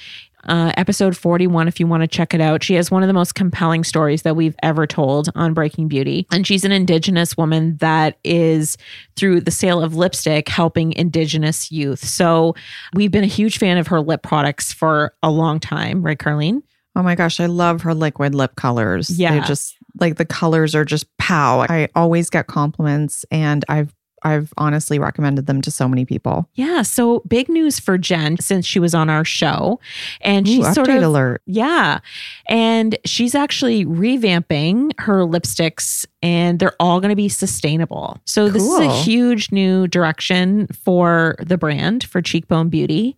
uh, 0.46 0.72
episode 0.78 1.16
41 1.18 1.68
if 1.68 1.80
you 1.80 1.88
want 1.88 2.02
to 2.02 2.08
check 2.08 2.34
it 2.34 2.42
out. 2.42 2.64
She 2.64 2.76
has 2.76 2.90
one 2.90 3.04
of 3.04 3.08
the 3.08 3.14
most 3.14 3.36
compelling 3.36 3.84
stories 3.84 4.22
that 4.24 4.36
we've 4.36 4.56
ever 4.64 4.88
told 4.88 5.30
on 5.36 5.54
Breaking 5.54 5.88
Beauty. 5.88 6.28
And 6.32 6.46
she's 6.46 6.64
an 6.64 6.72
Indigenous 6.72 7.38
woman 7.38 7.78
that 7.78 8.18
is, 8.24 8.78
through 9.16 9.42
the 9.42 9.52
sale 9.52 9.82
of 9.82 9.96
lipstick, 9.96 10.48
helping 10.48 10.94
Indigenous 10.94 11.72
youth. 11.72 12.04
So 12.04 12.56
we've 12.94 13.12
been 13.12 13.24
a 13.24 13.28
huge 13.28 13.58
fan 13.58 13.78
of 13.78 13.88
her 13.88 14.02
lip 14.02 14.24
products 14.24 14.72
for 14.74 15.14
a 15.22 15.30
long 15.30 15.60
time, 15.60 16.02
right, 16.02 16.18
Carlene? 16.18 16.62
Oh 16.96 17.04
my 17.04 17.16
gosh, 17.16 17.40
I 17.40 17.46
love 17.46 17.82
her 17.84 17.94
liquid 17.94 18.36
lip 18.36 18.56
colors. 18.56 19.10
Yeah. 19.10 19.40
They 19.40 19.48
just 19.48 19.76
like 20.00 20.18
the 20.18 20.26
colors 20.26 20.76
are 20.76 20.86
just 20.86 21.06
pow. 21.18 21.62
I 21.62 21.90
always 21.96 22.30
get 22.30 22.48
compliments 22.48 23.26
and 23.32 23.64
I've 23.70 23.94
I've 24.24 24.54
honestly 24.58 25.00
recommended 25.00 25.46
them 25.46 25.62
to 25.62 25.72
so 25.72 25.88
many 25.88 26.06
people. 26.06 26.50
Yeah. 26.54 26.82
So 26.82 27.22
big 27.28 27.50
news 27.50 27.80
for 27.80 27.98
Jen 27.98 28.38
since 28.40 28.66
she 28.66 28.80
was 28.80 28.94
on 28.94 29.10
our 29.10 29.26
show. 29.26 29.80
And 30.22 30.48
she's 30.48 30.66
Ooh, 30.66 30.74
sort 30.74 30.88
update 30.88 30.98
of 30.98 31.04
alert. 31.04 31.42
Yeah. 31.46 32.00
And 32.48 32.98
she's 33.06 33.36
actually 33.36 33.86
revamping 33.86 34.92
her 35.00 35.26
lipsticks 35.26 36.06
and 36.22 36.60
they're 36.60 36.76
all 36.80 37.00
going 37.00 37.10
to 37.10 37.16
be 37.16 37.30
sustainable. 37.30 38.20
So 38.26 38.50
this 38.50 38.64
is 38.64 38.80
a 38.80 38.92
huge 39.02 39.52
new 39.52 39.88
direction 39.88 40.68
for 40.68 41.36
the 41.40 41.58
brand 41.58 42.04
for 42.04 42.22
Cheekbone 42.22 42.70
Beauty. 42.70 43.18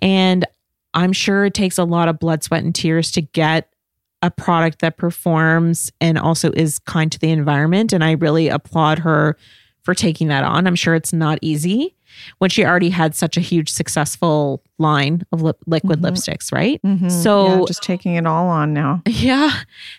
And 0.00 0.46
I'm 0.94 1.12
sure 1.12 1.44
it 1.44 1.54
takes 1.54 1.78
a 1.78 1.84
lot 1.84 2.08
of 2.08 2.18
blood, 2.18 2.42
sweat, 2.42 2.64
and 2.64 2.74
tears 2.74 3.10
to 3.12 3.20
get 3.20 3.70
a 4.22 4.30
product 4.30 4.80
that 4.80 4.96
performs 4.96 5.92
and 6.00 6.18
also 6.18 6.50
is 6.52 6.78
kind 6.80 7.12
to 7.12 7.18
the 7.18 7.30
environment. 7.30 7.92
And 7.92 8.02
I 8.02 8.12
really 8.12 8.48
applaud 8.48 9.00
her 9.00 9.36
for 9.88 9.94
taking 9.94 10.28
that 10.28 10.44
on. 10.44 10.66
I'm 10.66 10.74
sure 10.74 10.94
it's 10.94 11.14
not 11.14 11.38
easy 11.40 11.94
when 12.38 12.50
she 12.50 12.64
already 12.64 12.90
had 12.90 13.14
such 13.14 13.36
a 13.36 13.40
huge 13.40 13.68
successful 13.70 14.62
line 14.78 15.22
of 15.32 15.42
lip- 15.42 15.58
liquid 15.66 16.00
Mhm. 16.00 16.10
lipsticks, 16.10 16.52
right? 16.52 16.80
Mhm. 16.86 17.10
So 17.10 17.44
Yeah, 17.60 17.64
just 17.66 17.82
taking 17.82 18.14
it 18.14 18.26
all 18.26 18.46
on 18.48 18.72
now. 18.72 19.02
yeah. 19.08 19.50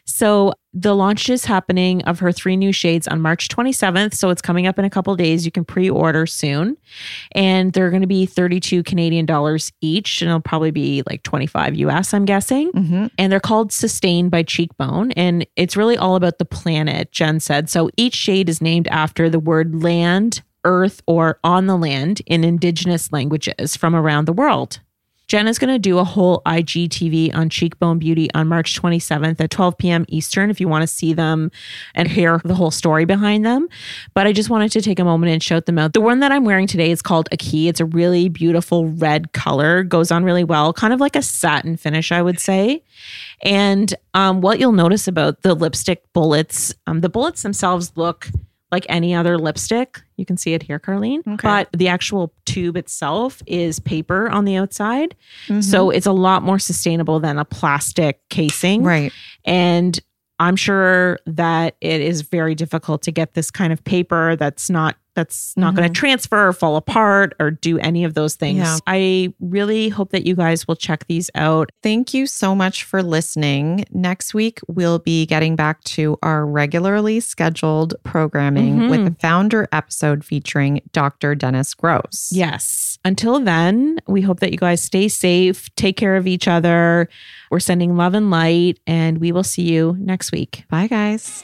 So 0.06 0.54
the 0.74 0.96
launch 0.96 1.30
is 1.30 1.46
happening 1.46 2.02
of 2.04 2.20
her 2.20 2.32
three 2.32 2.56
new 2.56 2.72
shades 2.72 3.08
on 3.08 3.20
March 3.20 3.48
27th. 3.50 4.14
So 4.14 4.30
it's 4.30 4.42
coming 4.42 4.68
up 4.68 4.78
in 4.80 4.86
a 4.86 4.90
couple 4.90 5.16
days. 5.16 5.44
You 5.44 5.52
can 5.52 5.66
pre-order 5.66 6.26
soon. 6.28 6.78
And 7.34 7.74
they're 7.74 7.90
going 7.90 8.04
to 8.04 8.08
be 8.08 8.26
32 8.28 8.84
Canadian 8.84 9.26
dollars 9.26 9.72
each. 9.82 10.22
And 10.22 10.30
it'll 10.30 10.40
probably 10.42 10.72
be 10.72 11.02
like 11.10 11.24
25 11.24 11.76
US, 11.76 12.14
I'm 12.14 12.26
guessing. 12.26 12.70
hmm 12.70 13.08
And 13.18 13.32
they're 13.32 13.40
called 13.40 13.72
Sustain 13.74 14.30
by 14.30 14.44
Cheekbone. 14.44 15.12
And 15.14 15.46
it's 15.56 15.76
really 15.76 15.98
all 15.98 16.16
about 16.16 16.38
the 16.38 16.46
planet, 16.46 17.12
Jen 17.12 17.40
said. 17.40 17.70
So 17.70 17.90
each 17.98 18.14
shade 18.16 18.48
is 18.48 18.62
named 18.62 18.88
after 18.90 19.28
the 19.30 19.40
word 19.40 19.82
land, 19.84 20.42
earth, 20.64 21.02
or 21.06 21.40
on 21.44 21.68
the 21.68 21.78
land 21.78 22.22
in 22.26 22.44
indigenous 22.44 23.12
languages 23.12 23.76
from 23.76 23.96
around 23.96 24.26
the 24.26 24.34
world. 24.34 24.80
Jen 25.30 25.48
is 25.48 25.60
going 25.60 25.72
to 25.72 25.78
do 25.78 26.00
a 26.00 26.04
whole 26.04 26.42
IGTV 26.48 27.36
on 27.36 27.50
Cheekbone 27.50 28.00
Beauty 28.00 28.34
on 28.34 28.48
March 28.48 28.82
27th 28.82 29.40
at 29.40 29.52
12 29.52 29.78
p.m. 29.78 30.06
Eastern 30.08 30.50
if 30.50 30.60
you 30.60 30.68
want 30.68 30.82
to 30.82 30.88
see 30.88 31.14
them 31.14 31.52
and 31.94 32.08
hear 32.08 32.42
the 32.44 32.56
whole 32.56 32.72
story 32.72 33.06
behind 33.06 33.46
them. 33.46 33.70
But 34.16 34.26
I 34.26 34.34
just 34.34 34.50
wanted 34.50 34.72
to 34.72 34.82
take 34.82 34.98
a 34.98 35.04
moment 35.04 35.32
and 35.32 35.42
shout 35.42 35.68
them 35.68 35.78
out. 35.78 35.94
The 35.94 36.02
one 36.02 36.20
that 36.22 36.32
I'm 36.32 36.46
wearing 36.46 36.66
today 36.66 36.90
is 36.90 37.04
called 37.04 37.30
a 37.32 37.38
key. 37.38 37.68
It's 37.68 37.80
a 37.80 37.86
really 37.86 38.28
beautiful 38.28 38.88
red 38.88 39.32
color, 39.32 39.84
goes 39.84 40.10
on 40.10 40.24
really 40.24 40.44
well, 40.44 40.74
kind 40.74 40.94
of 40.94 41.00
like 41.00 41.16
a 41.16 41.22
satin 41.22 41.78
finish, 41.78 42.12
I 42.12 42.24
would 42.24 42.40
say. 42.40 42.84
And 43.44 43.94
um, 44.16 44.42
what 44.42 44.60
you'll 44.60 44.72
notice 44.72 45.08
about 45.08 45.44
the 45.44 45.54
lipstick 45.54 46.12
bullets, 46.12 46.74
um, 46.88 47.02
the 47.02 47.10
bullets 47.10 47.44
themselves 47.44 47.92
look 47.96 48.30
like 48.72 48.86
any 48.90 49.16
other 49.16 49.38
lipstick. 49.38 50.02
You 50.18 50.26
can 50.26 50.38
see 50.38 50.54
it 50.54 50.64
here, 50.64 50.80
Carlene. 50.80 51.20
Okay. 51.20 51.36
But 51.42 51.70
the 51.74 51.88
actual 51.88 52.34
tube 52.46 52.78
itself 52.78 53.42
is 53.48 53.80
paper 53.80 54.30
on 54.30 54.46
the 54.46 54.56
outside. 54.56 55.16
Mm-hmm. 55.48 55.62
So 55.62 55.90
it's 55.90 56.06
a 56.06 56.12
lot 56.12 56.44
more 56.44 56.60
sustainable 56.60 57.20
than 57.20 57.38
a 57.38 57.46
plastic 57.46 58.20
casing. 58.30 58.84
Right. 58.84 59.12
And 59.46 60.00
I'm 60.40 60.56
sure 60.56 61.20
that 61.26 61.76
it 61.82 62.02
is 62.02 62.22
very 62.22 62.56
difficult 62.56 63.02
to 63.04 63.12
get 63.12 63.34
this 63.34 63.52
kind 63.52 63.74
of 63.74 63.84
paper 63.84 64.36
that's 64.36 64.70
not 64.70 64.96
that's 65.20 65.54
not 65.58 65.76
going 65.76 65.84
to 65.84 65.90
mm-hmm. 65.90 66.00
transfer 66.00 66.48
or 66.48 66.54
fall 66.54 66.78
apart 66.78 67.34
or 67.42 67.52
do 67.52 67.78
any 67.80 68.06
of 68.06 68.14
those 68.14 68.36
things. 68.36 68.60
Yeah. 68.60 68.78
I 68.88 69.34
really 69.42 69.90
hope 69.90 70.12
that 70.12 70.26
you 70.26 70.34
guys 70.34 70.66
will 70.66 70.78
check 70.78 71.06
these 71.08 71.30
out. 71.36 71.72
Thank 71.84 72.14
you 72.14 72.26
so 72.26 72.56
much 72.56 72.86
for 72.86 73.04
listening. 73.04 73.84
Next 73.92 74.34
week, 74.34 74.60
we'll 74.70 75.00
be 75.00 75.26
getting 75.26 75.58
back 75.58 75.84
to 75.96 76.18
our 76.24 76.46
regularly 76.46 77.20
scheduled 77.20 77.96
programming 78.04 78.90
with 78.90 79.02
mm-hmm. 79.02 79.08
a 79.08 79.16
founder 79.20 79.68
episode 79.74 80.24
featuring 80.24 80.82
Dr. 80.94 81.36
Dennis 81.36 81.74
Gross. 81.74 82.30
Yes. 82.32 82.98
Until 83.04 83.42
then, 83.42 84.00
we 84.08 84.22
hope 84.22 84.40
that 84.40 84.54
you 84.54 84.58
guys 84.58 84.82
stay 84.82 85.10
safe, 85.10 85.74
take 85.76 85.98
care 85.98 86.16
of 86.16 86.28
each 86.28 86.48
other. 86.48 87.10
We're 87.52 87.60
sending 87.60 87.98
love 87.98 88.14
and 88.14 88.32
light, 88.32 88.80
and 88.88 89.18
we 89.18 89.34
will 89.34 89.44
see 89.44 89.64
you 89.64 89.98
next 90.00 90.32
week. 90.32 90.64
Bye, 90.70 90.88
guys. 90.88 91.44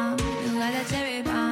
like 0.61 0.75
a 0.75 0.83
cherry 0.91 1.23
bomb. 1.23 1.50